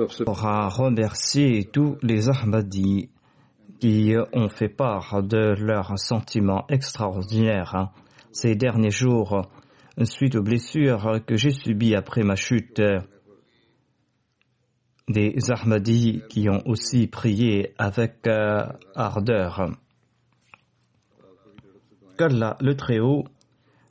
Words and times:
à 0.00 0.68
remercier 0.68 1.64
tous 1.64 1.96
les 2.02 2.28
Ahmadis 2.28 3.10
qui 3.80 4.14
ont 4.32 4.48
fait 4.48 4.68
part 4.68 5.22
de 5.22 5.54
leurs 5.58 5.98
sentiments 5.98 6.66
extraordinaires 6.68 7.92
ces 8.30 8.54
derniers 8.54 8.90
jours 8.90 9.42
suite 10.04 10.36
aux 10.36 10.42
blessures 10.42 11.20
que 11.26 11.36
j'ai 11.36 11.50
subies 11.50 11.96
après 11.96 12.22
ma 12.22 12.36
chute. 12.36 12.80
Des 15.08 15.34
Ahmadis 15.50 16.22
qui 16.28 16.48
ont 16.48 16.62
aussi 16.66 17.08
prié 17.08 17.74
avec 17.78 18.26
euh, 18.26 18.66
ardeur. 18.94 19.70
Qu'Allah 22.16 22.56
le 22.60 22.76
Très-Haut 22.76 23.24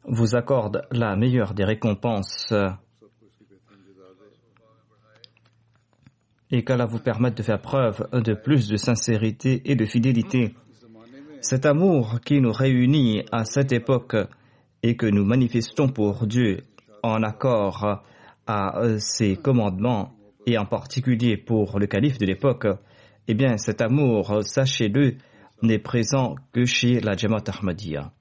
vous 0.06 0.36
accorde 0.36 0.84
la 0.92 1.16
meilleure 1.18 1.54
des 1.54 1.66
récompenses 1.66 2.54
et 6.52 6.64
qu'Allah 6.64 6.86
vous 6.86 7.00
permette 7.00 7.38
de 7.38 7.44
faire 7.44 7.62
preuve 7.62 8.08
de 8.12 8.34
plus 8.34 8.68
de 8.68 8.78
sincérité 8.78 9.62
et 9.66 9.76
de 9.76 9.86
fidélité. 9.86 10.56
Cet 11.42 11.66
amour 11.66 12.20
qui 12.26 12.42
nous 12.42 12.52
réunit 12.52 13.24
à 13.32 13.46
cette 13.46 13.72
époque 13.72 14.16
et 14.84 14.96
que 14.96 15.06
nous 15.06 15.26
manifestons 15.26 15.90
pour 15.90 16.26
Dieu 16.26 16.64
en 17.04 17.22
accord 17.24 18.04
à 18.48 18.82
ses 19.00 19.36
commandements 19.36 20.14
et 20.46 20.58
en 20.58 20.66
particulier 20.66 21.38
pour 21.38 21.80
le 21.80 21.88
calife 21.88 22.18
de 22.18 22.26
l'époque, 22.26 22.68
eh 23.28 23.34
bien 23.34 23.58
cet 23.58 23.82
amour, 23.82 24.44
sachez-le, 24.44 25.18
n'est 25.62 25.80
présent 25.80 26.36
que 26.54 26.66
chez 26.66 27.00
la 27.02 27.14
Jamaat 27.18 27.44
Ahmadiyya. 27.48 28.12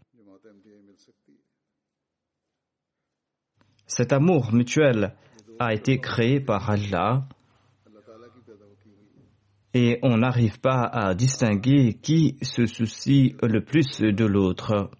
Cet 3.86 4.12
amour 4.12 4.52
mutuel 4.52 5.14
a 5.60 5.72
été 5.72 6.00
créé 6.00 6.40
par 6.40 6.68
Allah 6.68 7.28
et 9.76 9.98
on 10.02 10.16
n'arrive 10.16 10.58
pas 10.58 10.84
à 10.84 11.14
distinguer 11.14 11.98
qui 12.00 12.38
se 12.40 12.64
soucie 12.64 13.36
le 13.42 13.62
plus 13.62 14.00
de 14.00 14.24
l'autre. 14.24 14.90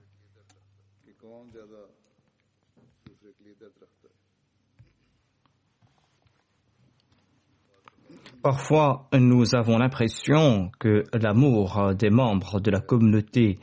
Parfois, 8.43 9.09
nous 9.19 9.55
avons 9.55 9.79
l'impression 9.79 10.71
que 10.79 11.05
l'amour 11.15 11.95
des 11.95 12.11
membres 12.11 12.61
de 12.61 12.71
la 12.71 12.81
communauté 12.81 13.59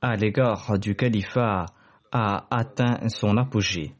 à 0.00 0.14
l'égard 0.14 0.78
du 0.78 0.94
califat 0.94 1.66
a 2.12 2.46
atteint 2.56 3.08
son 3.08 3.36
apogée. 3.38 3.92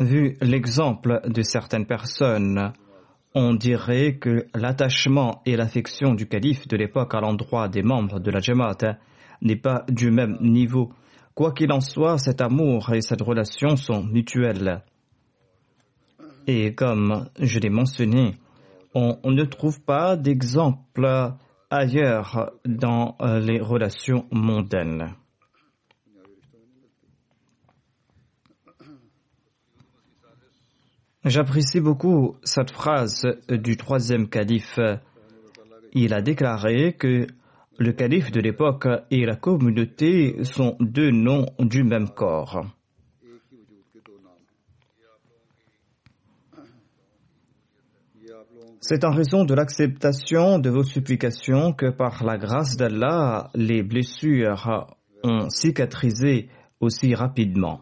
Vu 0.00 0.36
l'exemple 0.40 1.20
de 1.28 1.42
certaines 1.42 1.86
personnes, 1.86 2.72
on 3.32 3.54
dirait 3.54 4.16
que 4.16 4.46
l'attachement 4.52 5.40
et 5.46 5.56
l'affection 5.56 6.14
du 6.14 6.26
calife 6.26 6.66
de 6.66 6.76
l'époque 6.76 7.14
à 7.14 7.20
l'endroit 7.20 7.68
des 7.68 7.82
membres 7.82 8.18
de 8.18 8.30
la 8.32 8.40
Jamaat 8.40 8.98
n'est 9.40 9.54
pas 9.54 9.84
du 9.88 10.10
même 10.10 10.36
niveau. 10.40 10.92
Quoi 11.34 11.52
qu'il 11.52 11.70
en 11.70 11.80
soit, 11.80 12.18
cet 12.18 12.40
amour 12.40 12.92
et 12.92 13.02
cette 13.02 13.22
relation 13.22 13.76
sont 13.76 14.02
mutuels. 14.02 14.82
Et 16.48 16.74
comme 16.74 17.28
je 17.38 17.60
l'ai 17.60 17.70
mentionné, 17.70 18.34
on 18.94 19.18
ne 19.24 19.44
trouve 19.44 19.80
pas 19.80 20.16
d'exemple 20.16 21.34
ailleurs 21.70 22.50
dans 22.64 23.16
les 23.20 23.60
relations 23.60 24.26
mondaines. 24.32 25.14
J'apprécie 31.24 31.80
beaucoup 31.80 32.36
cette 32.42 32.70
phrase 32.70 33.26
du 33.48 33.78
troisième 33.78 34.28
calife. 34.28 34.78
Il 35.94 36.12
a 36.12 36.20
déclaré 36.20 36.92
que 36.92 37.26
le 37.78 37.92
calife 37.92 38.30
de 38.30 38.40
l'époque 38.40 38.86
et 39.10 39.24
la 39.24 39.34
communauté 39.34 40.44
sont 40.44 40.76
deux 40.80 41.10
noms 41.10 41.46
du 41.58 41.82
même 41.82 42.10
corps. 42.10 42.66
C'est 48.80 49.02
en 49.04 49.12
raison 49.12 49.46
de 49.46 49.54
l'acceptation 49.54 50.58
de 50.58 50.68
vos 50.68 50.84
supplications 50.84 51.72
que 51.72 51.88
par 51.88 52.22
la 52.22 52.36
grâce 52.36 52.76
d'Allah, 52.76 53.48
les 53.54 53.82
blessures 53.82 54.94
ont 55.22 55.48
cicatrisé 55.48 56.50
aussi 56.80 57.14
rapidement. 57.14 57.80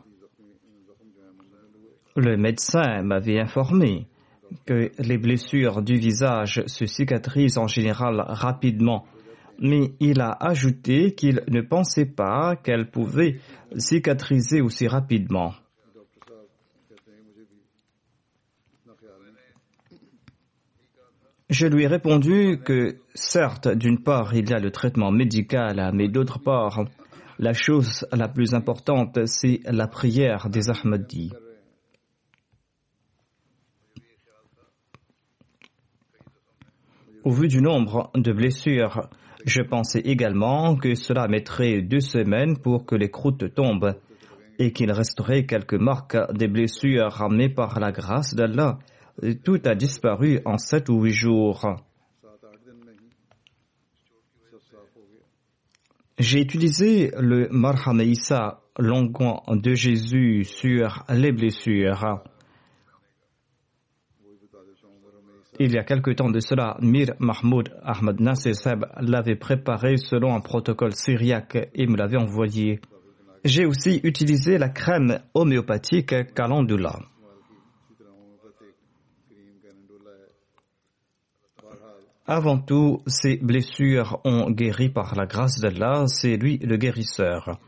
Le 2.17 2.37
médecin 2.37 3.03
m'avait 3.03 3.41
informé 3.41 4.07
que 4.67 4.91
les 4.99 5.17
blessures 5.17 5.81
du 5.81 5.97
visage 5.97 6.63
se 6.67 6.85
cicatrisent 6.85 7.57
en 7.57 7.67
général 7.67 8.23
rapidement, 8.27 9.07
mais 9.59 9.93
il 9.99 10.21
a 10.21 10.37
ajouté 10.41 11.15
qu'il 11.15 11.43
ne 11.49 11.63
pensait 11.63 12.07
pas 12.07 12.57
qu'elles 12.57 12.91
pouvaient 12.91 13.39
cicatriser 13.77 14.61
aussi 14.61 14.87
rapidement. 14.89 15.55
Je 21.49 21.67
lui 21.67 21.85
ai 21.85 21.87
répondu 21.87 22.61
que 22.65 22.97
certes, 23.15 23.69
d'une 23.69 24.03
part, 24.03 24.35
il 24.35 24.49
y 24.49 24.55
a 24.55 24.59
le 24.59 24.71
traitement 24.71 25.13
médical, 25.13 25.91
mais 25.95 26.09
d'autre 26.09 26.39
part, 26.39 26.85
la 27.39 27.53
chose 27.53 28.07
la 28.13 28.29
plus 28.29 28.55
importante, 28.55 29.19
c'est 29.27 29.61
la 29.65 29.87
prière 29.87 30.49
des 30.49 30.71
Ahmadis. 30.71 31.33
Au 37.25 37.31
vu 37.31 37.47
du 37.47 37.63
nombre 37.63 38.11
de 38.17 38.33
blessures, 38.33 39.09
je 39.47 39.63
pensais 39.63 40.01
également 40.01 40.75
que 40.75 40.97
cela 40.97 41.29
mettrait 41.29 41.81
deux 41.81 42.01
semaines 42.01 42.59
pour 42.59 42.85
que 42.85 42.97
les 42.97 43.11
croûtes 43.11 43.55
tombent 43.55 43.95
et 44.59 44.73
qu'il 44.73 44.91
resterait 44.91 45.47
quelques 45.47 45.75
marques 45.75 46.17
des 46.33 46.49
blessures 46.49 47.13
ramenées 47.13 47.49
par 47.49 47.79
la 47.79 47.93
grâce 47.93 48.35
d'Allah. 48.35 48.81
Tout 49.45 49.61
a 49.65 49.77
disparu 49.77 50.41
en 50.45 50.59
sept 50.59 50.89
ou 50.89 51.01
huit 51.03 51.13
jours. 51.13 51.65
J'ai 56.19 56.41
utilisé 56.41 57.13
le 57.21 57.49
Marhamaïsa, 57.51 58.63
l'onguent 58.81 59.43
de 59.49 59.75
Jésus 59.75 60.43
sur 60.43 61.05
les 61.09 61.31
blessures. 61.31 62.25
Il 65.59 65.73
y 65.73 65.79
a 65.79 65.85
quelque 65.85 66.11
temps 66.11 66.31
de 66.31 66.41
cela, 66.41 66.79
Mir 66.81 67.13
Mahmoud 67.19 67.77
Ahmad 67.83 68.21
Nasser 68.21 68.55
Seb 68.55 68.87
l'avait 69.01 69.37
préparé 69.37 69.99
selon 69.99 70.35
un 70.35 70.41
protocole 70.41 70.95
syriaque 70.95 71.69
et 71.75 71.87
me 71.87 71.97
l'avait 71.97 72.17
envoyé. 72.17 72.81
J'ai 73.45 73.67
aussi 73.67 74.01
utilisé 74.03 74.57
la 74.57 74.71
crème 74.71 75.21
homéopathique 75.35 76.33
Calendula. 76.35 77.01
Avant 82.25 82.59
tout, 82.59 83.03
ces 83.07 83.37
blessures 83.37 84.21
ont 84.25 84.51
guéri 84.51 84.89
par 84.89 85.15
la 85.17 85.27
grâce 85.27 85.61
d'Allah, 85.61 86.05
c'est 86.07 86.37
lui 86.37 86.57
le 86.59 86.77
guérisseur. 86.77 87.59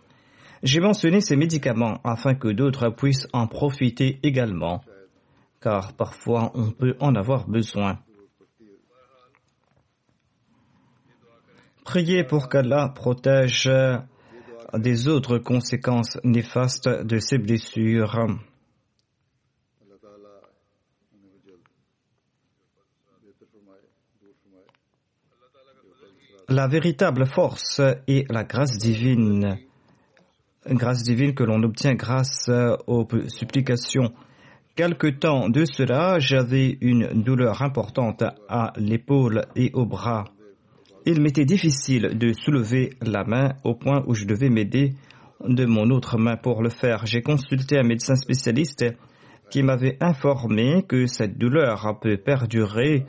J'ai 0.63 0.81
mentionné 0.81 1.21
ces 1.21 1.37
médicaments 1.37 2.01
afin 2.05 2.35
que 2.35 2.49
d'autres 2.49 2.89
puissent 2.89 3.29
en 3.35 3.47
profiter 3.47 4.21
également, 4.23 4.81
car 5.65 5.95
parfois 5.95 6.53
on 6.55 6.73
peut 6.73 6.95
en 7.01 7.15
avoir 7.15 7.49
besoin. 7.49 7.99
Priez 11.85 12.23
pour 12.23 12.51
qu'Allah 12.51 12.93
protège 12.95 13.71
des 14.75 15.09
autres 15.09 15.39
conséquences 15.39 16.19
néfastes 16.23 16.89
de 16.89 17.19
ces 17.19 17.39
blessures. 17.39 18.27
La 26.51 26.69
véritable 26.69 27.25
force 27.25 27.81
est 28.07 28.31
la 28.31 28.45
grâce 28.45 28.77
divine, 28.77 29.59
grâce 30.67 31.03
divine 31.03 31.35
que 31.35 31.43
l'on 31.43 31.63
obtient 31.63 31.95
grâce 31.95 32.51
aux 32.87 33.09
supplications. 33.29 34.13
Quelque 34.77 35.07
temps 35.07 35.49
de 35.49 35.65
cela, 35.65 36.19
j'avais 36.19 36.79
une 36.81 37.23
douleur 37.23 37.63
importante 37.63 38.25
à 38.49 38.73
l'épaule 38.77 39.43
et 39.55 39.71
au 39.73 39.87
bras. 39.87 40.25
Il 41.07 41.21
m'était 41.21 41.45
difficile 41.45 42.19
de 42.19 42.33
soulever 42.33 42.91
la 43.01 43.23
main 43.23 43.53
au 43.63 43.77
point 43.77 44.03
où 44.09 44.15
je 44.15 44.25
devais 44.25 44.49
m'aider 44.49 44.95
de 45.47 45.65
mon 45.65 45.91
autre 45.91 46.19
main 46.19 46.37
pour 46.37 46.61
le 46.61 46.71
faire. 46.71 47.07
J'ai 47.07 47.23
consulté 47.23 47.79
un 47.79 47.85
médecin 47.85 48.17
spécialiste 48.17 48.85
qui 49.49 49.63
m'avait 49.63 49.97
informé 50.01 50.83
que 50.89 51.07
cette 51.07 51.39
douleur 51.39 52.01
peut 52.01 52.17
perdurer 52.17 53.07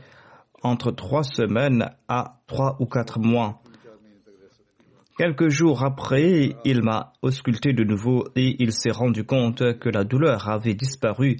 entre 0.62 0.92
trois 0.92 1.24
semaines 1.24 1.90
à 2.08 2.42
trois 2.46 2.78
ou 2.80 2.86
quatre 2.86 3.20
mois. 3.20 3.64
Quelques 5.18 5.50
jours 5.50 5.84
après, 5.84 6.56
il 6.64 6.84
m'a 6.84 7.14
ausculté 7.24 7.74
de 7.74 7.84
nouveau 7.84 8.28
et 8.36 8.56
il 8.62 8.72
s'est 8.72 8.92
rendu 8.92 9.24
compte 9.24 9.80
que 9.80 9.90
la 9.90 10.04
douleur 10.04 10.48
avait 10.48 10.76
disparu 10.76 11.38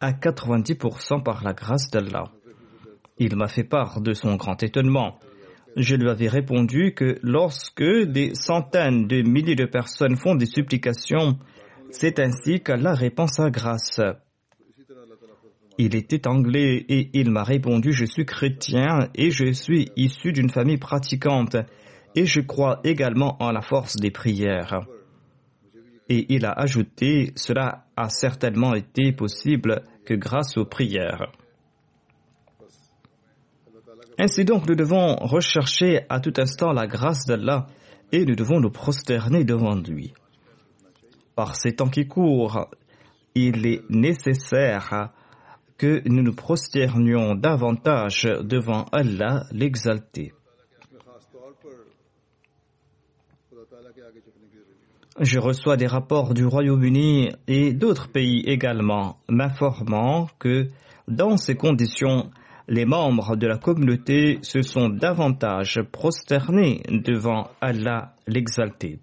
à 0.00 0.12
90% 0.12 1.22
par 1.22 1.42
la 1.44 1.52
grâce 1.52 1.90
d'Allah. 1.90 2.24
Il 3.18 3.36
m'a 3.36 3.48
fait 3.48 3.64
part 3.64 4.00
de 4.00 4.12
son 4.12 4.36
grand 4.36 4.62
étonnement. 4.62 5.18
Je 5.76 5.96
lui 5.96 6.08
avais 6.08 6.28
répondu 6.28 6.94
que 6.94 7.18
lorsque 7.22 7.82
des 7.82 8.34
centaines 8.34 9.06
de 9.06 9.22
milliers 9.22 9.56
de 9.56 9.66
personnes 9.66 10.16
font 10.16 10.34
des 10.34 10.46
supplications, 10.46 11.38
c'est 11.90 12.18
ainsi 12.20 12.60
qu'Allah 12.60 12.94
répand 12.94 13.28
sa 13.28 13.50
grâce. 13.50 14.00
Il 15.78 15.94
était 15.94 16.26
anglais 16.26 16.84
et 16.88 17.10
il 17.12 17.30
m'a 17.30 17.44
répondu 17.44 17.92
Je 17.92 18.04
suis 18.04 18.26
chrétien 18.26 19.08
et 19.14 19.30
je 19.30 19.52
suis 19.52 19.90
issu 19.96 20.32
d'une 20.32 20.50
famille 20.50 20.78
pratiquante 20.78 21.56
et 22.16 22.26
je 22.26 22.40
crois 22.40 22.80
également 22.82 23.36
en 23.40 23.52
la 23.52 23.62
force 23.62 23.96
des 23.96 24.10
prières. 24.10 24.80
Et 26.08 26.26
il 26.34 26.46
a 26.46 26.52
ajouté 26.52 27.32
Cela 27.36 27.84
a 27.96 28.08
certainement 28.08 28.74
été 28.74 29.12
possible 29.12 29.82
que 30.04 30.14
grâce 30.14 30.56
aux 30.56 30.64
prières. 30.64 31.32
Ainsi 34.18 34.44
donc, 34.44 34.68
nous 34.68 34.74
devons 34.74 35.14
rechercher 35.16 36.00
à 36.08 36.18
tout 36.20 36.32
instant 36.38 36.72
la 36.72 36.86
grâce 36.86 37.24
d'Allah 37.26 37.66
et 38.10 38.24
nous 38.24 38.34
devons 38.34 38.58
nous 38.58 38.70
prosterner 38.70 39.44
devant 39.44 39.76
lui. 39.76 40.12
Par 41.36 41.54
ces 41.54 41.76
temps 41.76 41.88
qui 41.88 42.08
courent, 42.08 42.68
il 43.34 43.66
est 43.66 43.82
nécessaire 43.90 45.12
que 45.76 46.02
nous 46.08 46.22
nous 46.22 46.34
prosternions 46.34 47.36
davantage 47.36 48.24
devant 48.42 48.86
Allah 48.90 49.44
l'exalté. 49.52 50.32
Je 55.20 55.40
reçois 55.40 55.76
des 55.76 55.88
rapports 55.88 56.32
du 56.32 56.46
Royaume-Uni 56.46 57.30
et 57.48 57.72
d'autres 57.72 58.08
pays 58.08 58.44
également 58.46 59.18
m'informant 59.28 60.28
que 60.38 60.68
dans 61.08 61.36
ces 61.36 61.56
conditions, 61.56 62.30
les 62.68 62.84
membres 62.84 63.34
de 63.34 63.48
la 63.48 63.58
communauté 63.58 64.38
se 64.42 64.62
sont 64.62 64.88
davantage 64.88 65.80
prosternés 65.90 66.82
devant 66.88 67.48
Allah 67.60 68.14
l'exalté. 68.28 69.00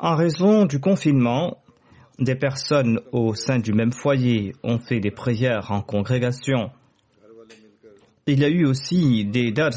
En 0.00 0.16
raison 0.16 0.66
du 0.66 0.80
confinement, 0.80 1.58
des 2.18 2.34
personnes 2.34 3.00
au 3.12 3.34
sein 3.34 3.60
du 3.60 3.72
même 3.72 3.92
foyer 3.92 4.54
ont 4.64 4.78
fait 4.78 4.98
des 4.98 5.12
prières 5.12 5.70
en 5.70 5.82
congrégation. 5.82 6.72
Il 8.26 8.40
y 8.40 8.44
a 8.44 8.48
eu 8.48 8.64
aussi 8.64 9.24
des 9.24 9.52
dars 9.52 9.72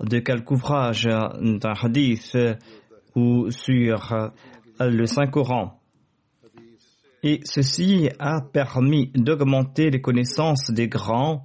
de 0.00 0.18
quelques 0.18 0.50
ouvrages 0.50 1.04
d'un 1.04 1.72
hadith 1.82 2.36
ou 3.14 3.50
sur 3.50 4.30
le 4.80 5.06
Saint-Coran. 5.06 5.80
Et 7.22 7.40
ceci 7.44 8.10
a 8.18 8.42
permis 8.42 9.10
d'augmenter 9.14 9.90
les 9.90 10.00
connaissances 10.00 10.70
des 10.70 10.88
grands 10.88 11.42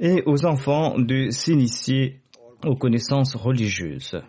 et 0.00 0.22
aux 0.26 0.44
enfants 0.44 0.98
de 0.98 1.30
s'initier 1.30 2.20
aux 2.64 2.74
connaissances 2.74 3.36
religieuses. 3.36 4.20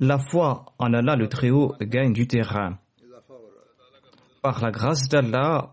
La 0.00 0.18
foi 0.18 0.64
en 0.78 0.94
Allah 0.94 1.14
le 1.14 1.28
Très-Haut 1.28 1.74
gagne 1.80 2.14
du 2.14 2.26
terrain. 2.26 2.78
Par 4.42 4.62
la 4.62 4.70
grâce 4.70 5.08
d'Allah, 5.08 5.72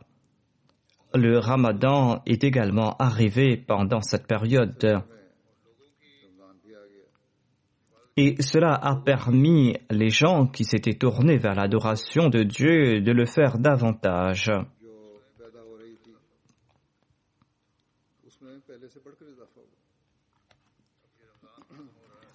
le 1.13 1.39
ramadan 1.39 2.21
est 2.25 2.43
également 2.43 2.95
arrivé 2.97 3.57
pendant 3.57 4.01
cette 4.01 4.27
période. 4.27 5.03
Et 8.19 8.41
cela 8.41 8.73
a 8.73 8.95
permis 8.95 9.77
les 9.91 10.09
gens 10.09 10.47
qui 10.47 10.63
s'étaient 10.63 10.97
tournés 10.97 11.37
vers 11.37 11.53
l'adoration 11.53 12.29
de 12.29 12.41
Dieu 12.41 13.01
de 13.01 13.11
le 13.11 13.25
faire 13.25 13.59
davantage. 13.59 14.51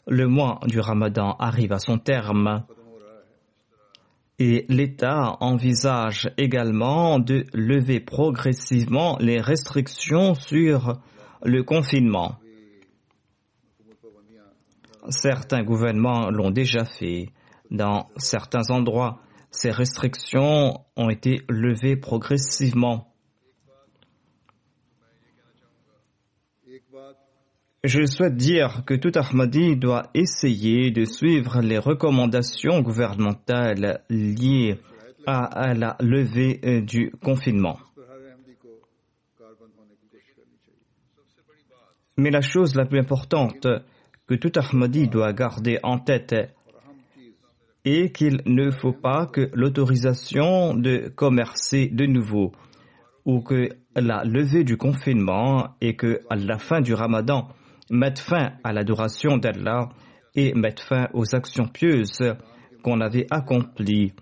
Le 0.06 0.26
mois 0.26 0.60
du 0.66 0.80
Ramadan 0.80 1.36
arrive 1.38 1.72
à 1.72 1.78
son 1.78 1.98
terme 1.98 2.64
et 4.38 4.64
l'État 4.68 5.36
envisage 5.40 6.30
également 6.36 7.18
de 7.18 7.44
lever 7.52 8.00
progressivement 8.00 9.16
les 9.20 9.40
restrictions 9.40 10.34
sur 10.34 11.00
le 11.44 11.62
confinement. 11.62 12.36
Certains 15.08 15.64
gouvernements 15.64 16.30
l'ont 16.30 16.50
déjà 16.50 16.84
fait. 16.84 17.30
Dans 17.70 18.08
certains 18.16 18.70
endroits, 18.70 19.20
ces 19.50 19.70
restrictions 19.70 20.80
ont 20.96 21.10
été 21.10 21.42
levées 21.48 21.96
progressivement. 21.96 23.11
Je 27.84 28.06
souhaite 28.06 28.36
dire 28.36 28.84
que 28.86 28.94
tout 28.94 29.10
Ahmadi 29.16 29.74
doit 29.76 30.08
essayer 30.14 30.92
de 30.92 31.04
suivre 31.04 31.60
les 31.62 31.78
recommandations 31.78 32.80
gouvernementales 32.80 34.04
liées 34.08 34.78
à, 35.26 35.74
la 35.74 35.96
levée 35.98 36.60
euh, 36.64 36.80
du 36.80 37.10
confinement. 37.20 37.80
Mais 42.16 42.30
la 42.30 42.40
chose 42.40 42.76
la 42.76 42.86
plus 42.86 43.00
importante 43.00 43.66
que 44.28 44.34
tout 44.36 44.52
Ahmadi 44.54 45.08
doit 45.08 45.32
garder 45.32 45.80
en 45.82 45.98
tête 45.98 46.36
est 47.84 48.14
qu'il 48.14 48.42
ne 48.46 48.70
faut 48.70 48.92
pas 48.92 49.26
que 49.26 49.50
l'autorisation 49.54 50.74
de 50.74 51.08
commercer 51.08 51.88
de 51.88 52.06
nouveau 52.06 52.52
ou 53.24 53.40
que 53.40 53.70
la 53.96 54.22
levée 54.22 54.62
du 54.62 54.76
confinement 54.76 55.74
et 55.80 55.96
que 55.96 56.20
à 56.30 56.36
la 56.36 56.58
fin 56.58 56.80
du 56.80 56.94
ramadan 56.94 57.48
mettre 57.92 58.22
fin 58.22 58.54
à 58.64 58.72
l'adoration 58.72 59.36
d'Allah 59.36 59.90
et 60.34 60.54
mettre 60.54 60.82
fin 60.82 61.08
aux 61.12 61.34
actions 61.34 61.68
pieuses 61.68 62.34
qu'on 62.82 63.00
avait 63.00 63.26
accomplies 63.30 64.14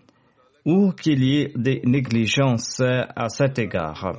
ou 0.65 0.91
qu'il 0.93 1.23
y 1.23 1.41
ait 1.41 1.53
des 1.55 1.81
négligences 1.85 2.81
à 2.81 3.29
cet 3.29 3.59
égard. 3.59 4.13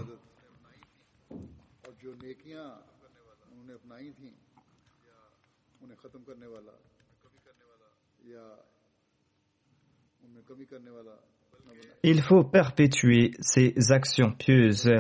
Il 12.03 12.21
faut 12.21 12.43
perpétuer 12.43 13.31
ces 13.39 13.75
actions 13.91 14.31
pieuses. 14.31 14.91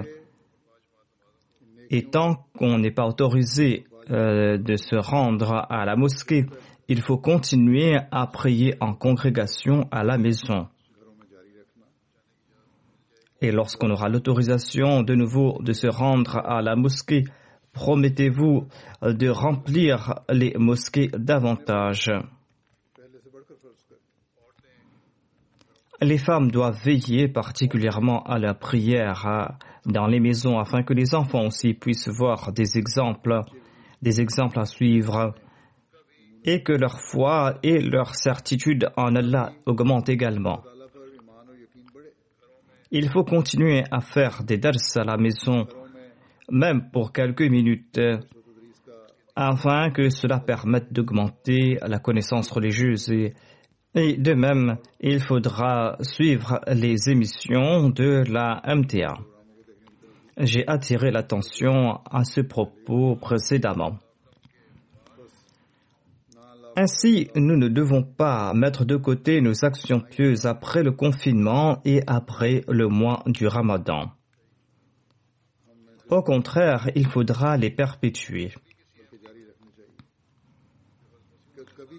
Et 1.89 2.03
tant 2.03 2.45
qu'on 2.57 2.77
n'est 2.77 2.91
pas 2.91 3.05
autorisé 3.05 3.85
euh, 4.11 4.57
de 4.57 4.75
se 4.75 4.95
rendre 4.95 5.65
à 5.69 5.85
la 5.85 5.95
mosquée, 5.95 6.45
il 6.87 7.01
faut 7.01 7.17
continuer 7.17 7.97
à 8.11 8.27
prier 8.27 8.75
en 8.79 8.93
congrégation 8.93 9.87
à 9.91 10.03
la 10.03 10.17
maison. 10.17 10.67
Et 13.41 13.51
lorsqu'on 13.51 13.89
aura 13.89 14.09
l'autorisation 14.09 15.01
de 15.01 15.15
nouveau 15.15 15.57
de 15.61 15.73
se 15.73 15.87
rendre 15.87 16.37
à 16.37 16.61
la 16.61 16.75
mosquée, 16.75 17.23
promettez-vous 17.73 18.67
de 19.01 19.29
remplir 19.29 20.19
les 20.29 20.53
mosquées 20.57 21.09
davantage. 21.17 22.11
Les 26.03 26.17
femmes 26.17 26.49
doivent 26.49 26.81
veiller 26.83 27.27
particulièrement 27.27 28.23
à 28.23 28.39
la 28.39 28.55
prière 28.55 29.27
euh, 29.27 29.45
dans 29.85 30.07
les 30.07 30.19
maisons 30.19 30.57
afin 30.57 30.81
que 30.81 30.93
les 30.93 31.13
enfants 31.13 31.45
aussi 31.45 31.75
puissent 31.75 32.09
voir 32.09 32.51
des 32.51 32.79
exemples, 32.79 33.41
des 34.01 34.21
exemples 34.21 34.59
à 34.59 34.65
suivre 34.65 35.33
et 36.43 36.63
que 36.63 36.73
leur 36.73 36.99
foi 36.99 37.59
et 37.63 37.79
leur 37.79 38.15
certitude 38.15 38.89
en 38.97 39.15
Allah 39.15 39.53
augmentent 39.65 40.09
également. 40.09 40.63
Il 42.89 43.09
faut 43.09 43.23
continuer 43.23 43.83
à 43.89 44.01
faire 44.01 44.43
des 44.43 44.57
dars 44.57 44.73
à 44.95 45.03
la 45.03 45.17
maison, 45.17 45.65
même 46.49 46.89
pour 46.91 47.13
quelques 47.13 47.49
minutes, 47.49 47.99
afin 49.35 49.91
que 49.91 50.09
cela 50.09 50.39
permette 50.39 50.91
d'augmenter 50.91 51.77
la 51.81 51.99
connaissance 51.99 52.51
religieuse. 52.51 53.09
Et, 53.93 54.17
de 54.17 54.33
même, 54.33 54.77
il 54.99 55.21
faudra 55.21 55.95
suivre 56.01 56.59
les 56.67 57.09
émissions 57.09 57.89
de 57.89 58.23
la 58.29 58.61
MTA. 58.65 59.30
J'ai 60.37 60.67
attiré 60.67 61.11
l'attention 61.11 61.99
à 62.09 62.23
ce 62.23 62.41
propos 62.41 63.15
précédemment. 63.15 63.99
Ainsi, 66.77 67.29
nous 67.35 67.57
ne 67.57 67.67
devons 67.67 68.03
pas 68.03 68.53
mettre 68.53 68.85
de 68.85 68.95
côté 68.95 69.41
nos 69.41 69.65
actions 69.65 69.99
pieuses 69.99 70.45
après 70.45 70.83
le 70.83 70.91
confinement 70.91 71.81
et 71.83 72.01
après 72.07 72.63
le 72.69 72.87
mois 72.87 73.23
du 73.25 73.45
Ramadan. 73.45 74.11
Au 76.09 76.21
contraire, 76.21 76.89
il 76.95 77.07
faudra 77.07 77.57
les 77.57 77.71
perpétuer. 77.71 78.53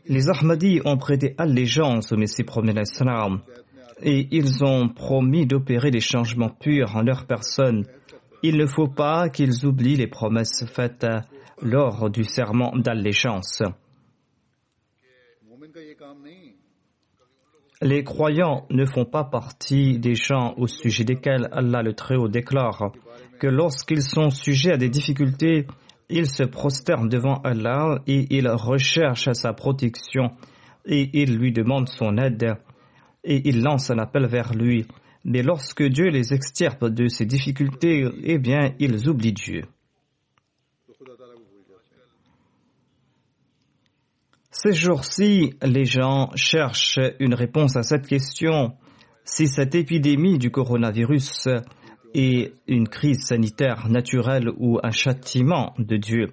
Les 0.07 0.29
Ahmadis 0.29 0.81
ont 0.85 0.97
prêté 0.97 1.35
allégeance 1.39 2.13
au 2.13 2.17
Messie 2.17 2.45
l'Islam 2.63 3.41
et 4.03 4.27
ils 4.31 4.65
ont 4.65 4.89
promis 4.89 5.47
d'opérer 5.47 5.91
des 5.91 6.01
changements 6.01 6.51
purs 6.51 6.97
en 6.97 7.03
leur 7.03 7.27
personne. 7.27 7.87
Il 8.43 8.57
ne 8.57 8.67
faut 8.67 8.89
pas 8.89 9.29
qu'ils 9.29 9.67
oublient 9.67 9.97
les 9.97 10.09
promesses 10.09 10.65
faites 10.67 11.07
lors 11.61 12.11
du 12.11 12.25
serment 12.25 12.73
d'allégeance. 12.75 13.63
Les 17.81 18.05
croyants 18.05 18.67
ne 18.71 18.85
font 18.85 19.05
pas 19.05 19.25
partie 19.25 19.99
des 19.99 20.15
gens 20.15 20.55
au 20.57 20.67
sujet 20.67 21.05
desquels 21.05 21.49
Allah 21.53 21.83
le 21.83 21.95
Très-Haut 21.95 22.29
déclare 22.29 22.93
que 23.41 23.47
lorsqu'ils 23.47 24.03
sont 24.03 24.31
sujets 24.31 24.73
à 24.73 24.77
des 24.77 24.89
difficultés, 24.89 25.67
ils 26.09 26.29
se 26.29 26.45
prosternent 26.45 27.09
devant 27.09 27.41
Allah 27.43 28.01
et 28.07 28.27
ils 28.37 28.49
recherchent 28.49 29.33
sa 29.33 29.53
protection 29.53 30.31
et 30.85 31.23
ils 31.23 31.37
lui 31.37 31.53
demandent 31.53 31.89
son 31.89 32.19
aide 32.19 32.57
et 33.25 33.49
ils 33.49 33.63
lancent 33.63 33.91
un 33.91 33.99
appel 33.99 34.27
vers 34.27 34.53
lui 34.55 34.87
mais 35.25 35.43
lorsque 35.43 35.83
Dieu 35.83 36.09
les 36.09 36.33
extirpe 36.33 36.87
de 36.87 37.09
ces 37.09 37.27
difficultés, 37.27 38.05
eh 38.23 38.39
bien, 38.39 38.75
ils 38.79 39.09
oublient 39.09 39.33
Dieu. 39.33 39.63
Ces 44.51 44.73
jours-ci, 44.73 45.55
les 45.63 45.85
gens 45.85 46.31
cherchent 46.35 47.01
une 47.19 47.35
réponse 47.35 47.77
à 47.77 47.83
cette 47.83 48.07
question. 48.07 48.77
Si 49.25 49.49
cette 49.49 49.75
épidémie 49.75 50.39
du 50.39 50.51
coronavirus 50.51 51.49
est 52.15 52.53
une 52.67 52.89
crise 52.89 53.25
sanitaire 53.27 53.89
naturelle 53.89 54.51
ou 54.59 54.79
un 54.83 54.91
châtiment 54.91 55.75
de 55.79 55.97
Dieu, 55.97 56.27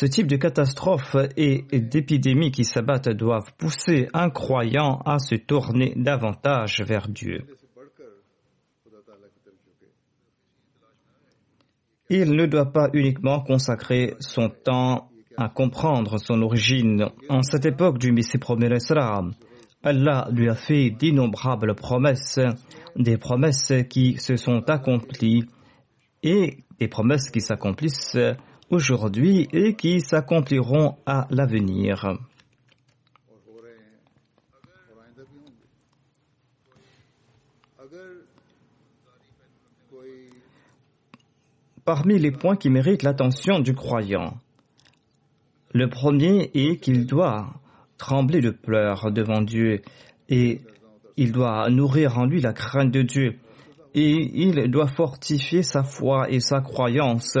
Ce 0.00 0.06
type 0.06 0.28
de 0.28 0.36
catastrophes 0.36 1.14
et 1.36 1.66
d'épidémies 1.72 2.52
qui 2.52 2.64
s'abattent 2.64 3.10
doivent 3.10 3.52
pousser 3.58 4.08
un 4.14 4.30
croyant 4.30 5.02
à 5.04 5.18
se 5.18 5.34
tourner 5.34 5.92
davantage 5.94 6.80
vers 6.80 7.06
Dieu. 7.06 7.44
Il 12.08 12.32
ne 12.32 12.46
doit 12.46 12.72
pas 12.72 12.88
uniquement 12.94 13.42
consacrer 13.42 14.14
son 14.20 14.48
temps 14.48 15.10
à 15.36 15.50
comprendre 15.50 16.16
son 16.16 16.40
origine. 16.40 17.10
En 17.28 17.42
cette 17.42 17.66
époque 17.66 17.98
du 17.98 18.10
Messie 18.10 18.38
premier 18.38 18.74
Islam, 18.74 19.34
Allah 19.82 20.28
lui 20.32 20.48
a 20.48 20.54
fait 20.54 20.88
d'innombrables 20.88 21.74
promesses, 21.74 22.40
des 22.96 23.18
promesses 23.18 23.74
qui 23.90 24.16
se 24.16 24.36
sont 24.36 24.62
accomplies 24.70 25.44
et 26.22 26.64
des 26.78 26.88
promesses 26.88 27.30
qui 27.30 27.42
s'accomplissent 27.42 28.16
aujourd'hui 28.70 29.48
et 29.52 29.74
qui 29.74 30.00
s'accompliront 30.00 30.96
à 31.04 31.26
l'avenir. 31.30 32.18
Parmi 41.84 42.18
les 42.18 42.30
points 42.30 42.56
qui 42.56 42.70
méritent 42.70 43.02
l'attention 43.02 43.58
du 43.58 43.74
croyant, 43.74 44.38
le 45.72 45.88
premier 45.88 46.50
est 46.54 46.76
qu'il 46.76 47.06
doit 47.06 47.52
trembler 47.98 48.40
de 48.40 48.50
pleurs 48.50 49.10
devant 49.10 49.40
Dieu 49.40 49.82
et 50.28 50.60
il 51.16 51.32
doit 51.32 51.68
nourrir 51.70 52.18
en 52.18 52.26
lui 52.26 52.40
la 52.40 52.52
crainte 52.52 52.92
de 52.92 53.02
Dieu 53.02 53.38
et 53.94 54.42
il 54.42 54.70
doit 54.70 54.86
fortifier 54.86 55.62
sa 55.62 55.82
foi 55.82 56.30
et 56.30 56.40
sa 56.40 56.60
croyance 56.60 57.36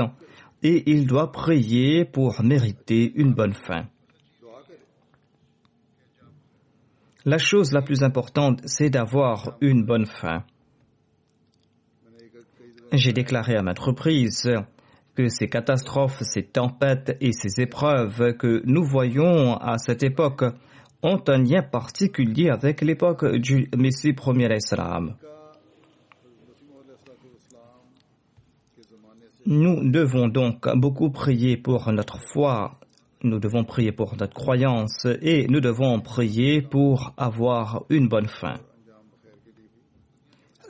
et 0.62 0.90
il 0.90 1.06
doit 1.06 1.32
prier 1.32 2.04
pour 2.04 2.42
mériter 2.42 3.12
une 3.14 3.32
bonne 3.34 3.54
fin. 3.54 3.86
La 7.24 7.38
chose 7.38 7.72
la 7.72 7.82
plus 7.82 8.02
importante, 8.02 8.62
c'est 8.64 8.88
d'avoir 8.88 9.56
une 9.60 9.84
bonne 9.84 10.06
fin. 10.06 10.42
J'ai 12.92 13.12
déclaré 13.12 13.56
à 13.56 13.62
maintes 13.62 13.78
reprises 13.78 14.50
que 15.14 15.28
ces 15.28 15.48
catastrophes, 15.48 16.22
ces 16.22 16.44
tempêtes 16.44 17.16
et 17.20 17.32
ces 17.32 17.60
épreuves 17.60 18.36
que 18.36 18.62
nous 18.64 18.84
voyons 18.84 19.56
à 19.56 19.76
cette 19.78 20.02
époque 20.02 20.44
ont 21.02 21.22
un 21.28 21.38
lien 21.38 21.62
particulier 21.62 22.48
avec 22.50 22.80
l'époque 22.80 23.24
du 23.36 23.68
Messie 23.76 24.12
premier 24.12 24.54
Islam. 24.54 25.14
Nous 29.46 29.90
devons 29.90 30.28
donc 30.28 30.68
beaucoup 30.76 31.10
prier 31.10 31.56
pour 31.56 31.90
notre 31.92 32.20
foi, 32.20 32.78
nous 33.22 33.38
devons 33.38 33.64
prier 33.64 33.90
pour 33.90 34.14
notre 34.18 34.34
croyance 34.34 35.06
et 35.22 35.46
nous 35.48 35.60
devons 35.60 36.00
prier 36.00 36.60
pour 36.60 37.14
avoir 37.16 37.84
une 37.88 38.08
bonne 38.08 38.28
fin. 38.28 38.54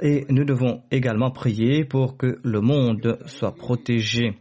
Et 0.01 0.25
nous 0.29 0.45
devons 0.45 0.83
également 0.91 1.33
prier 1.33 1.85
pour 1.85 2.17
que 2.17 2.39
le 2.45 2.61
monde 2.61 3.19
soit 3.27 3.55
protégé. 3.55 4.39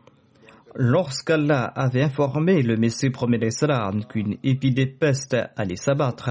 Lorsqu'Allah 0.75 1.65
avait 1.65 2.03
informé 2.03 2.61
le 2.61 2.77
Messie 2.77 3.09
premier 3.09 3.39
d'Islam 3.39 4.05
qu'une 4.05 4.37
épidémie 4.43 4.91
de 4.91 4.97
peste 4.97 5.35
allait 5.55 5.75
s'abattre, 5.75 6.29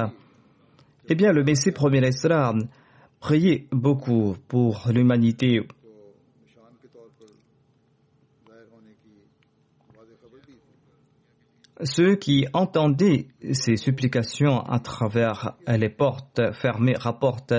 eh 1.09 1.14
bien 1.17 1.33
le 1.33 1.43
Messie 1.43 1.73
premier 1.73 2.00
d'Islam 2.00 2.69
priait 3.21 3.67
beaucoup 3.73 4.37
pour 4.47 4.87
l'humanité. 4.93 5.61
Ceux 11.85 12.16
qui 12.16 12.47
entendaient 12.54 13.28
ces 13.52 13.76
supplications 13.76 14.61
à 14.62 14.80
travers 14.80 15.54
les 15.68 15.88
portes 15.88 16.40
fermées 16.52 16.97
rapportent 16.99 17.54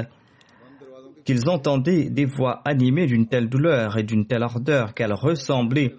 qu'ils 1.23 1.49
entendaient 1.49 2.09
des 2.09 2.25
voix 2.25 2.61
animées 2.65 3.05
d'une 3.05 3.27
telle 3.27 3.47
douleur 3.47 3.97
et 3.97 4.03
d'une 4.03 4.25
telle 4.25 4.43
ardeur 4.43 4.93
qu'elles 4.93 5.13
ressemblaient 5.13 5.95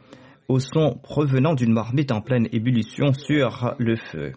au 0.48 0.58
son 0.58 0.98
provenant 1.02 1.54
d'une 1.54 1.72
marmite 1.72 2.12
en 2.12 2.20
pleine 2.20 2.48
ébullition 2.52 3.14
sur 3.14 3.74
le 3.78 3.96
feu. 3.96 4.32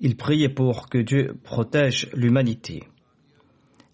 Ils 0.00 0.16
priaient 0.16 0.48
pour 0.48 0.88
que 0.88 0.98
Dieu 0.98 1.36
protège 1.42 2.08
l'humanité. 2.12 2.82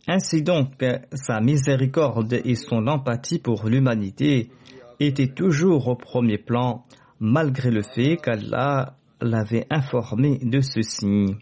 Ainsi 0.06 0.42
donc, 0.42 0.82
euh, 0.82 0.98
sa 1.12 1.40
miséricorde 1.40 2.34
et 2.44 2.54
son 2.56 2.86
empathie 2.88 3.38
pour 3.38 3.66
l'humanité 3.66 4.50
étaient 5.00 5.32
toujours 5.32 5.88
au 5.88 5.96
premier 5.96 6.38
plan, 6.38 6.84
malgré 7.20 7.70
le 7.70 7.82
fait 7.82 8.18
qu'Allah 8.18 8.96
l'avait 9.20 9.66
informé 9.70 10.38
de 10.42 10.60
ceci. 10.60 11.34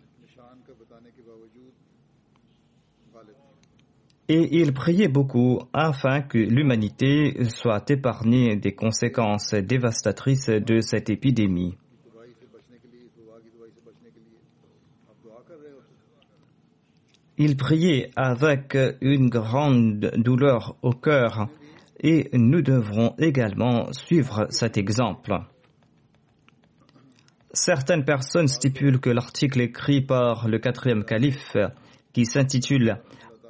Et 4.29 4.61
il 4.61 4.73
priait 4.73 5.09
beaucoup 5.09 5.59
afin 5.73 6.23
que 6.23 6.39
l'humanité 6.39 7.45
soit 7.45 7.91
épargnée 7.91 8.57
des 8.57 8.75
conséquences 8.75 9.53
dévastatrices 9.55 10.49
de 10.49 10.81
cette 10.81 11.11
épidémie. 11.11 11.77
Il 17.45 17.57
priait 17.57 18.13
avec 18.15 18.79
une 19.01 19.29
grande 19.29 20.13
douleur 20.15 20.77
au 20.83 20.93
cœur 20.93 21.49
et 21.99 22.31
nous 22.35 22.63
devrons 22.63 23.17
également 23.19 23.93
suivre 23.93 24.47
cet 24.51 24.79
exemple. 24.79 25.37
Certaines 27.53 28.05
personnes 28.05 28.47
stipulent 28.47 29.01
que 29.01 29.11
l'article 29.11 29.61
écrit 29.61 30.03
par 30.03 30.47
le 30.47 30.61
quatrième 30.61 31.03
calife, 31.03 31.57
qui 32.13 32.27
s'intitule 32.27 32.99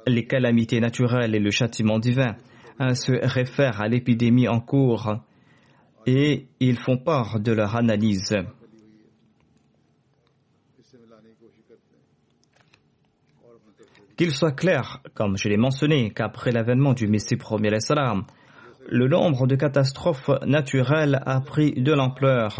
Les 0.07 0.25
calamités 0.25 0.79
naturelles 0.79 1.35
et 1.35 1.39
le 1.39 1.51
châtiment 1.51 1.99
divin, 1.99 2.35
se 2.95 3.11
réfère 3.11 3.79
à 3.79 3.87
l'épidémie 3.87 4.47
en 4.47 4.59
cours 4.59 5.17
et 6.07 6.47
ils 6.59 6.79
font 6.79 6.97
part 6.97 7.39
de 7.39 7.51
leur 7.51 7.75
analyse. 7.75 8.35
Qu'il 14.17 14.31
soit 14.31 14.51
clair, 14.51 15.01
comme 15.15 15.37
je 15.37 15.49
l'ai 15.49 15.57
mentionné, 15.57 16.11
qu'après 16.11 16.51
l'avènement 16.51 16.93
du 16.93 17.07
Messie 17.07 17.35
premier 17.35 17.71
le 18.89 19.07
nombre 19.07 19.47
de 19.47 19.55
catastrophes 19.55 20.29
naturelles 20.45 21.21
a 21.25 21.39
pris 21.41 21.71
de 21.71 21.93
l'ampleur. 21.93 22.59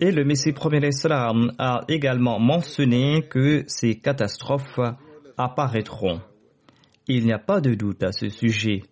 Et 0.00 0.12
le 0.12 0.24
Messie 0.24 0.52
premier 0.52 0.80
a 1.58 1.80
également 1.88 2.38
mentionné 2.38 3.22
que 3.28 3.64
ces 3.66 3.96
catastrophes 3.98 4.80
apparaîtront. 5.38 6.20
Il 7.08 7.24
n'y 7.24 7.32
a 7.32 7.38
pas 7.38 7.60
de 7.60 7.74
doute 7.74 8.02
à 8.02 8.12
ce 8.12 8.28
sujet. 8.28 8.82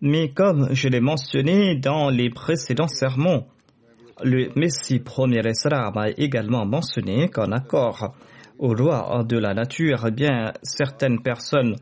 Mais 0.00 0.28
comme 0.28 0.68
je 0.72 0.88
l'ai 0.88 1.00
mentionné 1.00 1.74
dans 1.74 2.08
les 2.08 2.30
précédents 2.30 2.86
sermons, 2.86 3.46
le 4.22 4.50
Messie 4.54 5.00
premier 5.00 5.42
salam 5.54 5.96
a 5.96 6.08
également 6.16 6.64
mentionné 6.66 7.28
qu'en 7.28 7.50
accord 7.50 8.14
aux 8.58 8.74
lois 8.74 9.24
de 9.24 9.38
la 9.38 9.54
nature, 9.54 10.04
eh 10.06 10.10
bien, 10.10 10.52
certaines 10.62 11.20
personnes 11.22 11.76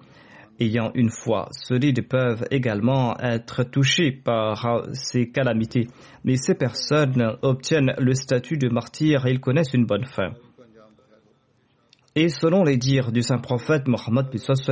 ayant 0.59 0.91
une 0.95 1.11
foi 1.11 1.49
solide 1.51 2.09
peuvent 2.09 2.45
également 2.51 3.19
être 3.19 3.65
touchées 3.65 4.13
par 4.13 4.87
ces 4.93 5.31
calamités. 5.31 5.87
Mais 6.25 6.37
ces 6.37 6.55
personnes 6.55 7.37
obtiennent 7.43 7.95
le 7.99 8.15
statut 8.15 8.57
de 8.57 8.69
martyr 8.69 9.27
et 9.27 9.33
ils 9.33 9.41
connaissent 9.41 9.75
une 9.75 9.87
bonne 9.87 10.07
fin. 10.07 10.33
Et 12.15 12.31
selon 12.31 12.65
les 12.65 12.79
dires 12.79 13.13
du 13.13 13.23
saint 13.23 13.39
prophète 13.39 13.87
Mohammed 13.89 14.29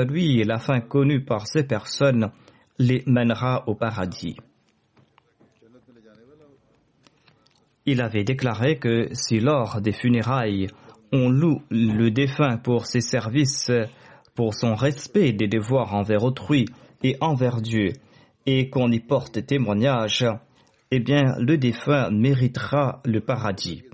lui, 0.08 0.42
la 0.44 0.58
fin 0.58 0.80
connue 0.80 1.22
par 1.22 1.46
ces 1.46 1.64
personnes 1.64 2.30
les 2.78 3.02
mènera 3.06 3.64
au 3.68 3.74
paradis. 3.74 4.36
Il 7.86 8.00
avait 8.00 8.24
déclaré 8.24 8.78
que 8.78 9.08
si 9.12 9.40
lors 9.40 9.80
des 9.80 9.92
funérailles 9.92 10.68
on 11.12 11.28
loue 11.28 11.62
le 11.70 12.10
défunt 12.10 12.56
pour 12.56 12.86
ses 12.86 13.00
services, 13.00 13.70
pour 14.34 14.54
son 14.54 14.74
respect 14.74 15.32
des 15.32 15.46
devoirs 15.46 15.94
envers 15.94 16.24
autrui 16.24 16.64
et 17.02 17.16
envers 17.20 17.60
Dieu, 17.60 17.92
et 18.46 18.68
qu'on 18.68 18.90
y 18.90 19.00
porte 19.00 19.46
témoignage, 19.46 20.26
eh 20.90 20.98
bien 20.98 21.36
le 21.38 21.56
défunt 21.56 22.10
méritera 22.10 23.00
le 23.04 23.20
paradis. 23.20 23.84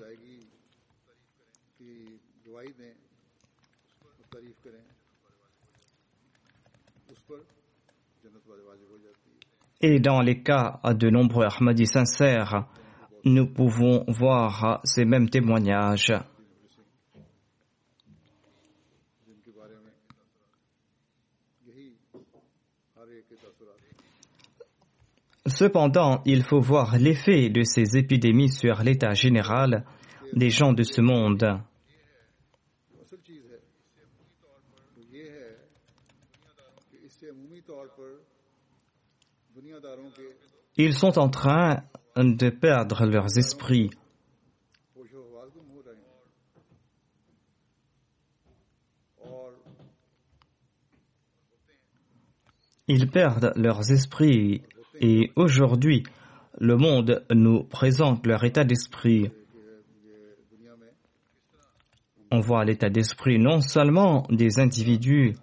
Et 9.80 9.98
dans 9.98 10.20
les 10.20 10.42
cas 10.42 10.80
de 10.84 11.08
nombreux 11.08 11.46
Ahmadis 11.46 11.86
sincères, 11.86 12.66
nous 13.24 13.46
pouvons 13.46 14.04
voir 14.08 14.80
ces 14.84 15.04
mêmes 15.04 15.30
témoignages. 15.30 16.12
Cependant, 25.46 26.22
il 26.26 26.42
faut 26.42 26.60
voir 26.60 26.98
l'effet 26.98 27.48
de 27.48 27.64
ces 27.64 27.96
épidémies 27.96 28.50
sur 28.50 28.82
l'état 28.82 29.14
général 29.14 29.84
des 30.34 30.50
gens 30.50 30.72
de 30.72 30.82
ce 30.82 31.00
monde. 31.00 31.60
Ils 40.82 40.94
sont 40.94 41.18
en 41.18 41.28
train 41.28 41.82
de 42.16 42.48
perdre 42.48 43.04
leurs 43.04 43.36
esprits. 43.36 43.90
Ils 52.88 53.10
perdent 53.10 53.52
leurs 53.56 53.90
esprits 53.92 54.62
et 54.98 55.30
aujourd'hui, 55.36 56.02
le 56.58 56.78
monde 56.78 57.26
nous 57.30 57.62
présente 57.64 58.26
leur 58.26 58.42
état 58.44 58.64
d'esprit. 58.64 59.28
On 62.30 62.40
voit 62.40 62.64
l'état 62.64 62.88
d'esprit 62.88 63.38
non 63.38 63.60
seulement 63.60 64.26
des 64.30 64.58
individus, 64.58 65.34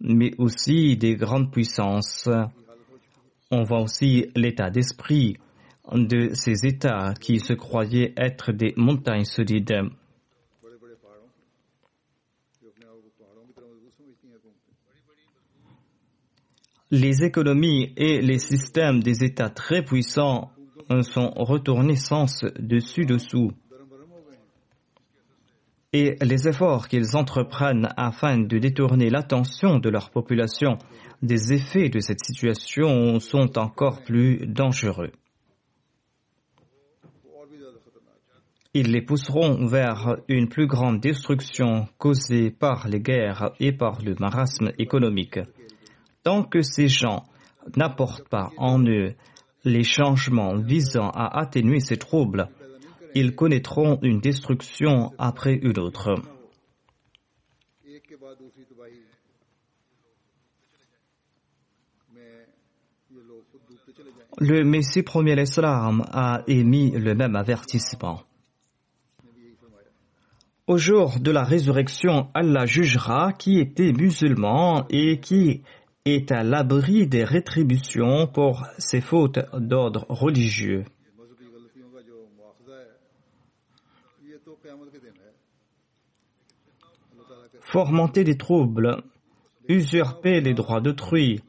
mais 0.00 0.32
aussi 0.38 0.96
des 0.96 1.14
grandes 1.14 1.52
puissances. 1.52 2.26
On 3.50 3.62
voit 3.62 3.80
aussi 3.80 4.26
l'état 4.36 4.68
d'esprit 4.68 5.38
de 5.92 6.34
ces 6.34 6.66
États 6.66 7.14
qui 7.18 7.40
se 7.40 7.54
croyaient 7.54 8.12
être 8.16 8.52
des 8.52 8.74
montagnes 8.76 9.24
solides. 9.24 9.88
Les 16.90 17.24
économies 17.24 17.92
et 17.96 18.20
les 18.20 18.38
systèmes 18.38 19.02
des 19.02 19.24
États 19.24 19.50
très 19.50 19.82
puissants 19.82 20.50
sont 21.02 21.30
retournés 21.36 21.96
sens 21.96 22.44
dessus-dessous. 22.58 23.52
Et 25.94 26.16
les 26.20 26.48
efforts 26.48 26.88
qu'ils 26.88 27.16
entreprennent 27.16 27.88
afin 27.96 28.38
de 28.38 28.58
détourner 28.58 29.08
l'attention 29.08 29.78
de 29.78 29.88
leur 29.88 30.10
population 30.10 30.78
des 31.22 31.52
effets 31.52 31.88
de 31.88 32.00
cette 32.00 32.24
situation 32.24 33.18
sont 33.20 33.58
encore 33.58 34.02
plus 34.02 34.46
dangereux. 34.46 35.12
Ils 38.74 38.92
les 38.92 39.02
pousseront 39.02 39.66
vers 39.66 40.18
une 40.28 40.48
plus 40.48 40.66
grande 40.66 41.00
destruction 41.00 41.88
causée 41.98 42.50
par 42.50 42.86
les 42.86 43.00
guerres 43.00 43.50
et 43.58 43.72
par 43.72 44.02
le 44.02 44.14
marasme 44.20 44.72
économique. 44.78 45.40
Tant 46.22 46.44
que 46.44 46.62
ces 46.62 46.86
gens 46.86 47.24
n'apportent 47.76 48.28
pas 48.28 48.50
en 48.58 48.80
eux 48.86 49.14
les 49.64 49.82
changements 49.82 50.56
visant 50.56 51.10
à 51.10 51.40
atténuer 51.40 51.80
ces 51.80 51.96
troubles, 51.96 52.48
ils 53.14 53.34
connaîtront 53.34 53.98
une 54.02 54.20
destruction 54.20 55.12
après 55.18 55.54
une 55.54 55.78
autre. 55.78 56.14
Le 64.40 64.62
Messie 64.62 65.02
premier 65.02 65.34
l'Islam 65.34 66.04
a 66.12 66.42
émis 66.46 66.92
le 66.92 67.16
même 67.16 67.34
avertissement. 67.34 68.22
Au 70.68 70.76
jour 70.78 71.18
de 71.18 71.32
la 71.32 71.42
résurrection, 71.42 72.28
Allah 72.34 72.64
jugera 72.64 73.32
qui 73.32 73.58
était 73.58 73.92
musulman 73.92 74.86
et 74.90 75.18
qui 75.18 75.62
est 76.04 76.30
à 76.30 76.44
l'abri 76.44 77.08
des 77.08 77.24
rétributions 77.24 78.28
pour 78.28 78.64
ses 78.78 79.00
fautes 79.00 79.40
d'ordre 79.54 80.06
religieux. 80.08 80.84
Formenter 87.60 88.22
des 88.22 88.36
troubles, 88.36 89.02
usurper 89.68 90.40
les 90.40 90.54
droits 90.54 90.80
d'autrui, 90.80 91.40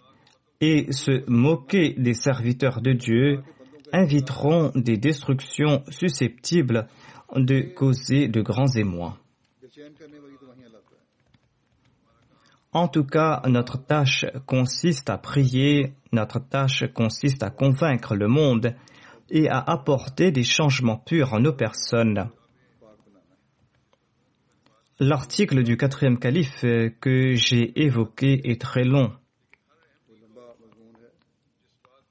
et 0.62 0.91
se 0.91 1.24
moquer 1.30 1.93
des 1.98 2.13
serviteurs 2.13 2.82
de 2.82 2.91
Dieu 2.91 3.43
inviteront 3.91 4.72
des 4.76 4.98
destructions 4.98 5.84
susceptibles 5.89 6.88
de 7.36 7.62
causer 7.74 8.28
de 8.28 8.41
grands 8.41 8.74
émois. 8.76 9.17
En 12.72 12.88
tout 12.88 13.04
cas, 13.04 13.41
notre 13.48 13.84
tâche 13.84 14.26
consiste 14.45 15.10
à 15.10 15.17
prier, 15.17 15.93
notre 16.12 16.39
tâche 16.39 16.84
consiste 16.93 17.41
à 17.41 17.50
convaincre 17.50 18.15
le 18.15 18.28
monde 18.28 18.76
et 19.32 19.50
à 19.50 19.60
apporter 19.60 20.32
des 20.32 20.43
changements 20.43 20.98
purs 20.98 21.34
en 21.34 21.39
nos 21.39 21.54
personnes. 21.54 22.30
L'article 25.00 25.63
du 25.63 25.78
quatrième 25.78 26.19
calife 26.19 26.62
que 27.00 27.34
j'ai 27.34 27.82
évoqué 27.82 28.52
est 28.52 28.62
très 28.62 28.84
long. 28.84 29.13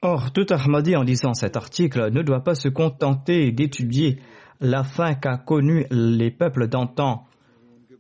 Or, 0.01 0.33
tout 0.33 0.47
Ahmadi, 0.51 0.95
en 0.95 1.03
lisant 1.03 1.35
cet 1.35 1.57
article, 1.57 2.13
ne 2.13 2.23
doit 2.23 2.45
pas 2.45 2.55
se 2.55 2.69
contenter 2.69 3.51
d'étudier 3.51 4.21
la 4.61 4.85
fin 4.85 5.15
qu'a 5.15 5.37
connue 5.37 5.87
les 5.91 6.31
peuples 6.31 6.69
d'antan 6.69 7.27